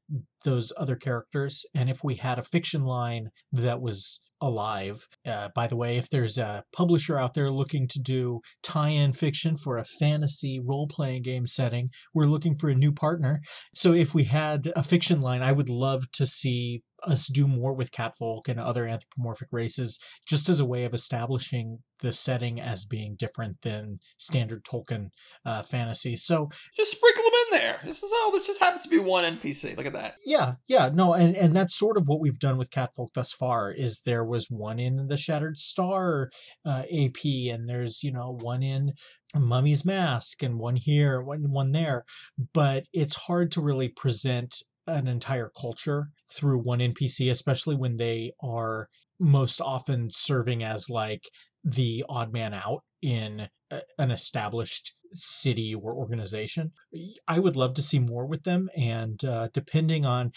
those 0.45 0.73
other 0.77 0.97
characters. 0.97 1.65
And 1.75 1.91
if 1.91 2.03
we 2.03 2.17
had 2.17 2.39
a 2.39 2.43
fiction 2.43 2.85
line 2.85 3.31
that 3.53 3.81
was 3.81 4.21
alive, 4.41 5.07
uh, 5.27 5.51
by 5.55 5.67
the 5.67 5.77
way, 5.77 5.97
if 5.97 6.09
there's 6.09 6.39
a 6.39 6.65
publisher 6.73 7.19
out 7.19 7.35
there 7.35 7.51
looking 7.51 7.87
to 7.89 8.01
do 8.01 8.41
tie 8.63 8.89
in 8.89 9.13
fiction 9.13 9.57
for 9.57 9.77
a 9.77 9.85
fantasy 9.85 10.59
role 10.59 10.87
playing 10.87 11.23
game 11.23 11.47
setting, 11.47 11.91
we're 12.15 12.25
looking 12.25 12.57
for 12.57 12.71
a 12.71 12.75
new 12.75 12.93
partner. 12.93 13.41
So 13.75 13.93
if 13.93 14.15
we 14.15 14.25
had 14.25 14.73
a 14.75 14.83
fiction 14.83 15.21
line, 15.21 15.43
I 15.43 15.53
would 15.53 15.69
love 15.69 16.11
to 16.13 16.27
see 16.27 16.83
us 17.05 17.29
do 17.29 17.47
more 17.47 17.73
with 17.73 17.93
catfolk 17.93 18.49
and 18.49 18.61
other 18.61 18.87
anthropomorphic 18.87 19.49
races 19.53 19.99
just 20.27 20.49
as 20.49 20.61
a 20.61 20.67
way 20.67 20.85
of 20.85 20.95
establishing 20.95 21.79
the 22.01 22.13
setting 22.13 22.61
as 22.61 22.85
being 22.85 23.17
different 23.17 23.61
than 23.63 23.99
standard 24.19 24.65
Tolkien 24.65 25.09
uh, 25.45 25.63
fantasy. 25.63 26.17
So 26.17 26.49
Just 26.77 26.93
sprinkle 26.93 27.20
there. 27.51 27.81
This 27.85 28.03
is 28.03 28.13
all. 28.13 28.31
This 28.33 28.47
just 28.47 28.61
happens 28.61 28.83
to 28.83 28.89
be 28.89 28.99
one 28.99 29.25
NPC. 29.39 29.77
Look 29.77 29.87
at 29.87 29.93
that. 29.93 30.15
Yeah, 30.25 30.55
yeah, 30.69 30.91
no, 30.93 31.15
and 31.15 31.37
and 31.37 31.55
that's 31.55 31.77
sort 31.77 31.97
of 31.97 32.05
what 32.07 32.21
we've 32.21 32.39
done 32.39 32.57
with 32.57 32.71
Catfolk 32.71 33.11
thus 33.15 33.33
far. 33.33 33.71
Is 33.71 34.03
there 34.03 34.25
was 34.25 34.47
one 34.51 34.79
in 34.79 35.09
the 35.09 35.17
Shattered 35.17 35.59
Star 35.59 36.31
uh, 36.65 36.83
AP, 36.93 37.25
and 37.51 37.69
there's 37.69 38.03
you 38.03 38.13
know 38.13 38.37
one 38.41 38.63
in 38.63 38.93
Mummy's 39.35 39.85
Mask, 39.85 40.43
and 40.43 40.59
one 40.59 40.77
here, 40.77 41.23
one 41.23 41.51
one 41.51 41.73
there, 41.73 42.05
but 42.53 42.85
it's 42.93 43.27
hard 43.27 43.51
to 43.53 43.61
really 43.61 43.89
present 43.89 44.57
an 44.87 45.07
entire 45.07 45.51
culture 45.61 46.09
through 46.33 46.59
one 46.59 46.81
NPC, 46.81 47.31
especially 47.31 47.77
when 47.77 47.97
they 47.97 48.33
are 48.43 48.89
most 49.19 49.61
often 49.61 50.09
serving 50.11 50.63
as 50.63 50.89
like 50.89 51.29
the 51.63 52.05
odd 52.09 52.33
man 52.33 52.55
out 52.55 52.83
in 53.03 53.49
a, 53.71 53.83
an 53.99 54.11
established 54.11 54.95
city 55.13 55.75
or 55.75 55.95
organization. 55.95 56.73
I 57.27 57.39
would 57.39 57.57
love 57.57 57.75
to 57.75 57.83
see 57.83 57.99
more 57.99 58.27
with 58.27 58.45
them, 58.45 58.69
and 58.77 59.25
uh, 59.25 59.49
depending 59.53 60.05
on 60.05 60.33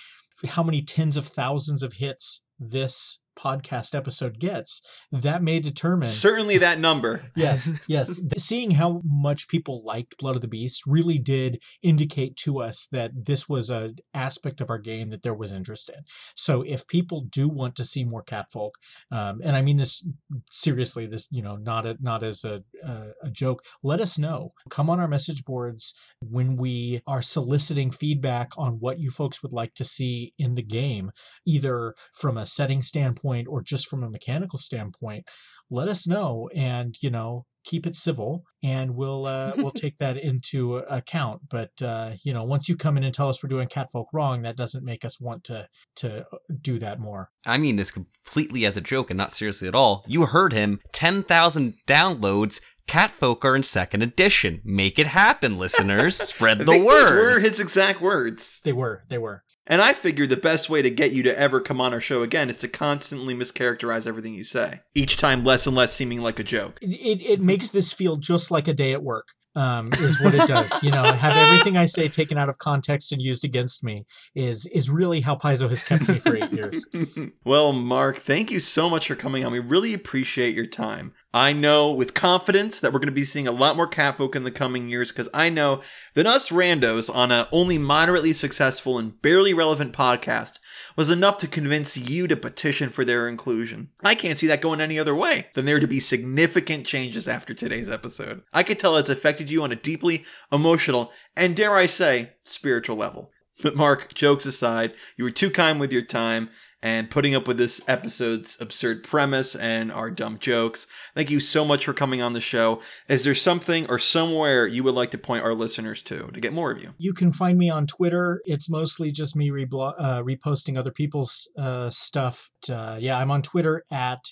how 0.47 0.63
many 0.63 0.81
tens 0.81 1.17
of 1.17 1.27
thousands 1.27 1.83
of 1.83 1.93
hits 1.93 2.43
this 2.59 3.21
podcast 3.35 3.95
episode 3.95 4.39
gets, 4.39 4.81
that 5.11 5.41
may 5.41 5.59
determine 5.59 6.07
Certainly 6.07 6.59
that 6.59 6.79
number. 6.79 7.31
yes, 7.35 7.71
yes. 7.87 8.19
Seeing 8.37 8.71
how 8.71 9.01
much 9.03 9.47
people 9.47 9.83
liked 9.83 10.17
Blood 10.17 10.35
of 10.35 10.41
the 10.41 10.47
Beast 10.47 10.83
really 10.85 11.17
did 11.17 11.61
indicate 11.81 12.35
to 12.37 12.59
us 12.59 12.87
that 12.91 13.25
this 13.25 13.49
was 13.49 13.69
an 13.69 13.97
aspect 14.13 14.61
of 14.61 14.69
our 14.69 14.77
game 14.77 15.09
that 15.09 15.23
there 15.23 15.33
was 15.33 15.51
interest 15.51 15.89
in. 15.89 16.03
So 16.35 16.61
if 16.61 16.87
people 16.87 17.21
do 17.21 17.47
want 17.47 17.75
to 17.77 17.85
see 17.85 18.03
more 18.03 18.23
Catfolk, 18.23 18.75
um, 19.11 19.41
and 19.43 19.55
I 19.55 19.61
mean 19.61 19.77
this 19.77 20.07
seriously, 20.53 21.05
this 21.05 21.27
you 21.31 21.41
know 21.41 21.55
not 21.57 21.85
a, 21.85 21.97
not 21.99 22.23
as 22.23 22.43
a, 22.43 22.63
a 22.83 23.03
a 23.23 23.29
joke, 23.29 23.63
let 23.81 23.99
us 23.99 24.17
know. 24.17 24.53
Come 24.69 24.89
on 24.89 24.99
our 24.99 25.07
message 25.07 25.43
boards 25.43 25.93
when 26.21 26.55
we 26.55 27.01
are 27.07 27.21
soliciting 27.21 27.91
feedback 27.91 28.51
on 28.57 28.73
what 28.79 28.99
you 28.99 29.09
folks 29.09 29.43
would 29.43 29.53
like 29.53 29.73
to 29.75 29.85
see 29.85 30.33
in 30.37 30.55
the 30.55 30.63
game, 30.63 31.11
either 31.45 31.95
from 32.13 32.37
a 32.37 32.45
setting 32.45 32.81
standpoint 32.81 33.47
or 33.49 33.61
just 33.61 33.87
from 33.87 34.03
a 34.03 34.09
mechanical 34.09 34.59
standpoint 34.59 35.27
let 35.69 35.87
us 35.87 36.07
know 36.07 36.49
and 36.53 36.97
you 37.01 37.09
know 37.09 37.45
keep 37.63 37.85
it 37.85 37.95
civil 37.95 38.43
and 38.63 38.95
we'll 38.95 39.25
uh, 39.25 39.53
we'll 39.57 39.71
take 39.71 39.97
that 39.97 40.17
into 40.17 40.77
account 40.77 41.41
but 41.49 41.71
uh, 41.81 42.11
you 42.23 42.33
know 42.33 42.43
once 42.43 42.67
you 42.69 42.75
come 42.75 42.97
in 42.97 43.03
and 43.03 43.13
tell 43.13 43.29
us 43.29 43.41
we're 43.43 43.49
doing 43.49 43.67
catfolk 43.67 44.07
wrong 44.13 44.41
that 44.41 44.55
doesn't 44.57 44.83
make 44.83 45.03
us 45.05 45.19
want 45.19 45.43
to 45.43 45.67
to 45.95 46.25
do 46.61 46.79
that 46.79 46.99
more 46.99 47.29
I 47.45 47.57
mean 47.57 47.75
this 47.75 47.91
completely 47.91 48.65
as 48.65 48.77
a 48.77 48.81
joke 48.81 49.09
and 49.09 49.17
not 49.17 49.31
seriously 49.31 49.67
at 49.67 49.75
all. 49.75 50.03
You 50.07 50.25
heard 50.25 50.53
him. 50.53 50.79
10,000 50.93 51.73
downloads. 51.87 52.61
Catfolk 52.87 53.45
are 53.45 53.55
in 53.55 53.63
second 53.63 54.01
edition. 54.01 54.61
Make 54.63 54.99
it 54.99 55.07
happen, 55.07 55.57
listeners. 55.57 56.17
Spread 56.17 56.57
the 56.59 56.65
word. 56.71 56.77
those 56.79 57.11
were 57.11 57.39
his 57.39 57.59
exact 57.59 58.01
words. 58.01 58.59
they 58.63 58.73
were 58.73 59.03
they 59.09 59.17
were 59.17 59.43
And 59.65 59.81
I 59.81 59.93
figure 59.93 60.27
the 60.27 60.35
best 60.35 60.69
way 60.69 60.81
to 60.81 60.89
get 60.89 61.11
you 61.11 61.23
to 61.23 61.39
ever 61.39 61.61
come 61.61 61.79
on 61.79 61.93
our 61.93 62.01
show 62.01 62.21
again 62.21 62.49
is 62.49 62.57
to 62.59 62.67
constantly 62.67 63.33
mischaracterize 63.33 64.05
everything 64.05 64.33
you 64.33 64.43
say. 64.43 64.81
Each 64.93 65.15
time 65.15 65.43
less 65.43 65.65
and 65.65 65.75
less 65.75 65.93
seeming 65.93 66.21
like 66.21 66.39
a 66.39 66.43
joke. 66.43 66.79
it, 66.81 67.21
it, 67.21 67.41
makes 67.41 67.71
this 67.71 67.93
feel 67.93 68.17
just 68.17 68.51
like 68.51 68.67
a 68.67 68.73
day 68.73 68.91
at 68.91 69.03
work 69.03 69.29
um, 69.55 69.89
is 69.99 70.19
what 70.19 70.33
it 70.33 70.47
does. 70.47 70.81
You 70.83 70.91
know, 70.91 71.03
have 71.03 71.35
everything 71.35 71.77
I 71.77 71.85
say 71.85 72.07
taken 72.07 72.37
out 72.37 72.49
of 72.49 72.57
context 72.57 73.11
and 73.11 73.21
used 73.21 73.43
against 73.43 73.83
me 73.83 74.05
is 74.35 74.65
is 74.67 74.89
really 74.89 75.21
how 75.21 75.35
Paizo 75.35 75.69
has 75.69 75.83
kept 75.83 76.07
me 76.07 76.19
for 76.19 76.35
eight 76.35 76.51
years. 76.51 76.85
well, 77.45 77.71
Mark, 77.71 78.17
thank 78.17 78.51
you 78.51 78.59
so 78.59 78.89
much 78.89 79.07
for 79.07 79.15
coming 79.15 79.45
on. 79.45 79.51
We 79.51 79.59
really 79.59 79.93
appreciate 79.93 80.55
your 80.55 80.65
time. 80.65 81.13
I 81.33 81.53
know 81.53 81.91
with 81.91 82.13
confidence 82.13 82.79
that 82.79 82.93
we're 82.93 82.99
going 82.99 83.07
to 83.07 83.13
be 83.13 83.25
seeing 83.25 83.47
a 83.47 83.51
lot 83.51 83.75
more 83.75 83.87
catfolk 83.87 84.35
in 84.35 84.43
the 84.43 84.51
coming 84.51 84.89
years 84.89 85.11
because 85.11 85.29
I 85.33 85.49
know 85.49 85.81
that 86.13 86.27
us 86.27 86.49
randos 86.49 87.13
on 87.13 87.31
a 87.31 87.47
only 87.51 87.77
moderately 87.77 88.33
successful 88.33 88.97
and 88.97 89.19
barely 89.21 89.53
relevant 89.53 89.93
podcast 89.93 90.59
was 90.95 91.09
enough 91.09 91.37
to 91.37 91.47
convince 91.47 91.97
you 91.97 92.27
to 92.27 92.35
petition 92.35 92.89
for 92.89 93.03
their 93.03 93.27
inclusion. 93.27 93.89
I 94.03 94.15
can't 94.15 94.37
see 94.37 94.47
that 94.47 94.61
going 94.61 94.81
any 94.81 94.99
other 94.99 95.15
way 95.15 95.47
than 95.53 95.65
there 95.65 95.79
to 95.79 95.87
be 95.87 95.99
significant 95.99 96.85
changes 96.85 97.27
after 97.27 97.53
today's 97.53 97.89
episode. 97.89 98.43
I 98.53 98.63
could 98.63 98.79
tell 98.79 98.97
it's 98.97 99.09
affected 99.09 99.49
you 99.49 99.63
on 99.63 99.71
a 99.71 99.75
deeply 99.75 100.25
emotional 100.51 101.11
and 101.35 101.55
dare 101.55 101.75
I 101.75 101.85
say 101.87 102.33
spiritual 102.43 102.97
level. 102.97 103.31
But 103.61 103.75
Mark, 103.75 104.13
jokes 104.13 104.45
aside, 104.45 104.93
you 105.15 105.23
were 105.23 105.31
too 105.31 105.49
kind 105.49 105.79
with 105.79 105.91
your 105.91 106.01
time 106.01 106.49
and 106.83 107.09
putting 107.09 107.33
up 107.33 107.47
with 107.47 107.57
this 107.57 107.81
episode's 107.87 108.59
absurd 108.61 109.03
premise 109.03 109.55
and 109.55 109.91
our 109.91 110.11
dumb 110.11 110.37
jokes. 110.37 110.85
Thank 111.15 111.31
you 111.31 111.39
so 111.39 111.63
much 111.63 111.85
for 111.85 111.93
coming 111.93 112.21
on 112.21 112.33
the 112.33 112.41
show. 112.41 112.81
Is 113.07 113.23
there 113.23 113.33
something 113.33 113.89
or 113.89 113.97
somewhere 113.97 114.67
you 114.67 114.83
would 114.83 114.93
like 114.93 115.09
to 115.11 115.17
point 115.17 115.45
our 115.45 115.55
listeners 115.55 116.01
to 116.03 116.27
to 116.27 116.41
get 116.41 116.53
more 116.53 116.71
of 116.71 116.83
you? 116.83 116.93
You 116.97 117.13
can 117.13 117.31
find 117.31 117.57
me 117.57 117.69
on 117.69 117.87
Twitter. 117.87 118.41
It's 118.43 118.69
mostly 118.69 119.11
just 119.11 119.35
me 119.35 119.49
reblo- 119.49 119.95
uh, 119.97 120.21
reposting 120.21 120.77
other 120.77 120.91
people's 120.91 121.49
uh, 121.57 121.89
stuff. 121.89 122.49
Uh, 122.69 122.97
yeah, 122.99 123.17
I'm 123.17 123.31
on 123.31 123.41
Twitter 123.41 123.85
at 123.89 124.25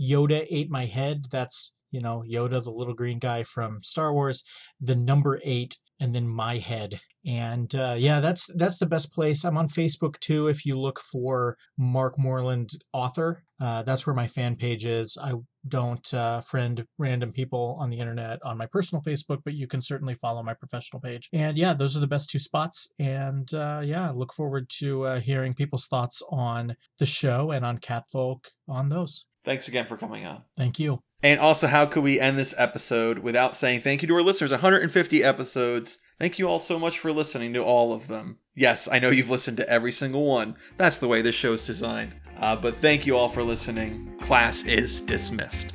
Yoda 0.00 0.46
ate 0.48 0.70
my 0.70 0.86
head. 0.86 1.26
That's 1.30 1.74
you 1.90 2.00
know 2.00 2.22
Yoda, 2.28 2.62
the 2.62 2.70
little 2.70 2.94
green 2.94 3.18
guy 3.18 3.42
from 3.42 3.82
Star 3.82 4.12
Wars. 4.12 4.44
The 4.80 4.96
number 4.96 5.40
eight, 5.44 5.76
and 6.00 6.14
then 6.14 6.28
my 6.28 6.58
head. 6.58 7.00
And 7.26 7.74
uh, 7.74 7.96
yeah, 7.98 8.20
that's 8.20 8.46
that's 8.54 8.78
the 8.78 8.86
best 8.86 9.12
place. 9.12 9.44
I'm 9.44 9.58
on 9.58 9.68
Facebook 9.68 10.18
too. 10.18 10.48
If 10.48 10.64
you 10.64 10.78
look 10.78 11.00
for 11.00 11.56
Mark 11.76 12.18
Moreland 12.18 12.70
author, 12.92 13.42
uh, 13.60 13.82
that's 13.82 14.06
where 14.06 14.14
my 14.14 14.26
fan 14.26 14.56
page 14.56 14.86
is. 14.86 15.18
I 15.20 15.34
don't 15.66 16.14
uh, 16.14 16.40
friend 16.40 16.86
random 16.96 17.32
people 17.32 17.76
on 17.80 17.90
the 17.90 17.98
internet 17.98 18.38
on 18.44 18.56
my 18.56 18.66
personal 18.66 19.02
Facebook, 19.02 19.40
but 19.44 19.54
you 19.54 19.66
can 19.66 19.82
certainly 19.82 20.14
follow 20.14 20.42
my 20.42 20.54
professional 20.54 21.00
page. 21.00 21.28
And 21.32 21.58
yeah, 21.58 21.74
those 21.74 21.96
are 21.96 22.00
the 22.00 22.06
best 22.06 22.30
two 22.30 22.38
spots. 22.38 22.92
And 22.98 23.52
uh, 23.52 23.82
yeah, 23.84 24.10
look 24.10 24.32
forward 24.32 24.70
to 24.78 25.04
uh, 25.04 25.20
hearing 25.20 25.54
people's 25.54 25.86
thoughts 25.86 26.22
on 26.30 26.76
the 26.98 27.06
show 27.06 27.50
and 27.50 27.64
on 27.64 27.78
Catfolk 27.78 28.52
on 28.68 28.88
those. 28.88 29.26
Thanks 29.44 29.68
again 29.68 29.86
for 29.86 29.96
coming 29.96 30.24
on. 30.24 30.44
Thank 30.56 30.78
you. 30.78 31.02
And 31.22 31.40
also, 31.40 31.66
how 31.66 31.84
could 31.84 32.04
we 32.04 32.20
end 32.20 32.38
this 32.38 32.54
episode 32.56 33.18
without 33.18 33.56
saying 33.56 33.80
thank 33.80 34.02
you 34.02 34.08
to 34.08 34.14
our 34.14 34.22
listeners? 34.22 34.52
150 34.52 35.24
episodes. 35.24 35.98
Thank 36.20 36.38
you 36.38 36.48
all 36.48 36.60
so 36.60 36.78
much 36.78 37.00
for 37.00 37.10
listening 37.10 37.52
to 37.54 37.64
all 37.64 37.92
of 37.92 38.06
them. 38.06 38.38
Yes, 38.54 38.88
I 38.90 39.00
know 39.00 39.10
you've 39.10 39.30
listened 39.30 39.56
to 39.56 39.68
every 39.68 39.90
single 39.90 40.24
one. 40.24 40.54
That's 40.76 40.98
the 40.98 41.08
way 41.08 41.20
this 41.20 41.34
show's 41.34 41.66
designed. 41.66 42.14
Uh, 42.38 42.54
but 42.54 42.76
thank 42.76 43.04
you 43.04 43.16
all 43.16 43.28
for 43.28 43.42
listening. 43.42 44.16
Class 44.20 44.64
is 44.64 45.00
dismissed. 45.00 45.74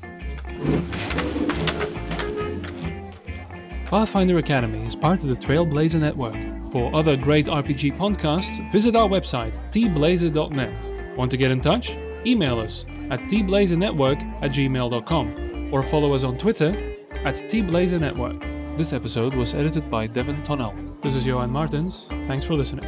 Pathfinder 3.87 4.37
Academy 4.37 4.85
is 4.87 4.95
part 4.95 5.23
of 5.23 5.29
the 5.29 5.35
Trailblazer 5.35 5.99
Network. 5.99 6.37
For 6.71 6.93
other 6.95 7.17
great 7.17 7.47
RPG 7.47 7.97
podcasts, 7.97 8.71
visit 8.71 8.95
our 8.95 9.09
website, 9.09 9.59
tblazer.net. 9.71 11.17
Want 11.17 11.29
to 11.31 11.37
get 11.37 11.51
in 11.51 11.59
touch? 11.59 11.97
Email 12.25 12.59
us 12.59 12.85
at 13.09 13.19
tblazernetwork 13.21 14.21
at 14.41 14.51
gmail.com 14.51 15.73
or 15.73 15.83
follow 15.83 16.13
us 16.13 16.23
on 16.23 16.37
Twitter 16.37 16.95
at 17.25 17.35
tblazernetwork. 17.35 18.77
This 18.77 18.93
episode 18.93 19.33
was 19.33 19.53
edited 19.53 19.89
by 19.89 20.07
Devin 20.07 20.41
Tonnell. 20.43 20.75
This 21.01 21.15
is 21.15 21.25
Johan 21.25 21.51
Martins. 21.51 22.05
Thanks 22.27 22.45
for 22.45 22.55
listening. 22.55 22.85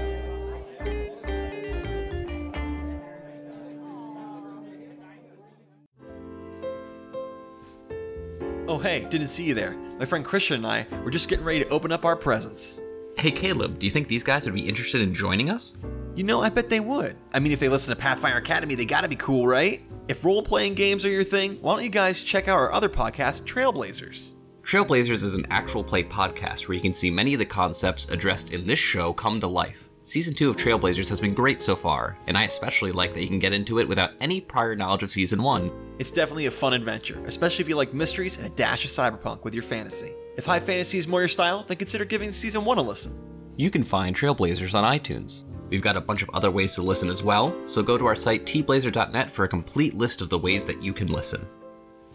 Oh, 8.68 8.80
hey, 8.80 9.06
didn't 9.10 9.28
see 9.28 9.44
you 9.44 9.54
there. 9.54 9.76
My 10.00 10.06
friend 10.06 10.26
Christian 10.26 10.58
and 10.58 10.68
I 10.68 10.88
were 11.04 11.12
just 11.12 11.30
getting 11.30 11.46
ready 11.46 11.64
to 11.64 11.70
open 11.70 11.92
up 11.92 12.04
our 12.04 12.16
presents. 12.16 12.80
Hey 13.18 13.32
Caleb, 13.32 13.80
do 13.80 13.86
you 13.86 13.92
think 13.92 14.08
these 14.08 14.24
guys 14.24 14.46
would 14.46 14.54
be 14.54 14.68
interested 14.68 15.02
in 15.02 15.14
joining 15.14 15.50
us? 15.50 15.78
You 16.16 16.24
know, 16.24 16.42
I 16.42 16.48
bet 16.48 16.70
they 16.70 16.80
would. 16.80 17.18
I 17.34 17.40
mean, 17.40 17.52
if 17.52 17.60
they 17.60 17.68
listen 17.68 17.94
to 17.94 18.02
Pathfinder 18.02 18.38
Academy, 18.38 18.76
they 18.76 18.86
gotta 18.86 19.10
be 19.10 19.18
cool, 19.18 19.46
right? 19.46 19.82
If 20.08 20.24
role 20.24 20.42
playing 20.42 20.76
games 20.76 21.04
are 21.04 21.10
your 21.10 21.26
thing, 21.26 21.58
why 21.62 21.76
don't 21.76 21.84
you 21.84 21.90
guys 21.90 22.24
check 22.24 22.48
out 22.48 22.56
our 22.56 22.72
other 22.72 22.88
podcast, 22.88 23.44
Trailblazers? 23.44 24.32
Trailblazers 24.64 25.24
is 25.24 25.36
an 25.36 25.46
actual 25.50 25.84
play 25.84 26.04
podcast 26.04 26.68
where 26.68 26.76
you 26.76 26.82
can 26.82 26.94
see 26.94 27.12
many 27.12 27.34
of 27.34 27.40
the 27.40 27.46
concepts 27.46 28.08
addressed 28.10 28.54
in 28.54 28.66
this 28.66 28.80
show 28.80 29.12
come 29.12 29.42
to 29.42 29.48
life. 29.48 29.90
Season 30.04 30.34
2 30.34 30.50
of 30.50 30.56
Trailblazers 30.56 31.10
has 31.10 31.20
been 31.20 31.34
great 31.34 31.60
so 31.60 31.76
far, 31.76 32.18
and 32.28 32.38
I 32.38 32.44
especially 32.44 32.94
like 32.94 33.14
that 33.14 33.22
you 33.22 33.28
can 33.28 33.40
get 33.40 33.52
into 33.52 33.80
it 33.80 33.88
without 33.88 34.12
any 34.22 34.40
prior 34.40 34.76
knowledge 34.76 35.04
of 35.04 35.12
Season 35.12 35.44
1. 35.44 35.70
It's 36.00 36.12
definitely 36.12 36.46
a 36.46 36.52
fun 36.52 36.74
adventure, 36.74 37.22
especially 37.26 37.64
if 37.64 37.70
you 37.70 37.76
like 37.76 37.94
mysteries 37.94 38.38
and 38.38 38.46
a 38.46 38.56
dash 38.56 38.86
of 38.86 38.92
cyberpunk 38.92 39.44
with 39.44 39.54
your 39.54 39.64
fantasy. 39.64 40.14
If 40.38 40.46
high 40.46 40.60
fantasy 40.62 40.98
is 40.98 41.08
more 41.08 41.22
your 41.22 41.28
style, 41.28 41.66
then 41.68 41.78
consider 41.78 42.06
giving 42.06 42.32
season 42.32 42.64
1 42.64 42.78
a 42.78 42.82
listen. 42.82 43.20
You 43.58 43.70
can 43.70 43.84
find 43.84 44.16
Trailblazers 44.16 44.74
on 44.74 44.84
iTunes. 44.84 45.44
We've 45.70 45.82
got 45.82 45.98
a 45.98 46.02
bunch 46.02 46.22
of 46.22 46.30
other 46.34 46.52
ways 46.52 46.76
to 46.76 46.82
listen 46.82 47.10
as 47.10 47.24
well, 47.24 47.56
so 47.66 47.82
go 47.82 47.98
to 47.98 48.06
our 48.06 48.16
site 48.16 48.46
tblazer.net 48.46 49.32
for 49.32 49.46
a 49.46 49.48
complete 49.48 49.94
list 49.94 50.22
of 50.22 50.30
the 50.30 50.38
ways 50.38 50.66
that 50.66 50.82
you 50.82 50.94
can 50.94 51.08
listen. 51.08 51.48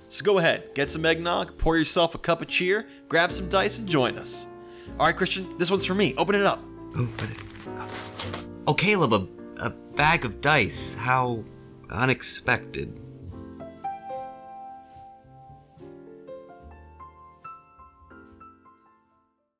So 0.09 0.25
go 0.25 0.39
ahead, 0.39 0.75
get 0.75 0.91
some 0.91 1.05
eggnog, 1.05 1.57
pour 1.59 1.77
yourself 1.77 2.15
a 2.15 2.19
cup 2.19 2.43
of 2.43 2.49
cheer, 2.49 2.87
grab 3.09 3.33
some 3.33 3.49
dice, 3.49 3.79
and 3.79 3.89
join 3.89 4.19
us. 4.19 4.47
Alright, 4.99 5.17
Christian, 5.17 5.57
this 5.59 5.71
one's 5.71 5.85
for 5.85 5.95
me. 5.95 6.15
Open 6.17 6.35
it 6.35 6.43
up. 6.43 6.63
Ooh, 6.97 7.07
what 7.07 7.31
is. 7.31 7.47
Oh, 8.67 8.75
Caleb, 8.75 9.13
a, 9.13 9.65
a 9.67 9.71
bag 9.71 10.25
of 10.25 10.41
dice. 10.41 10.95
How 10.95 11.45
unexpected. 11.91 13.01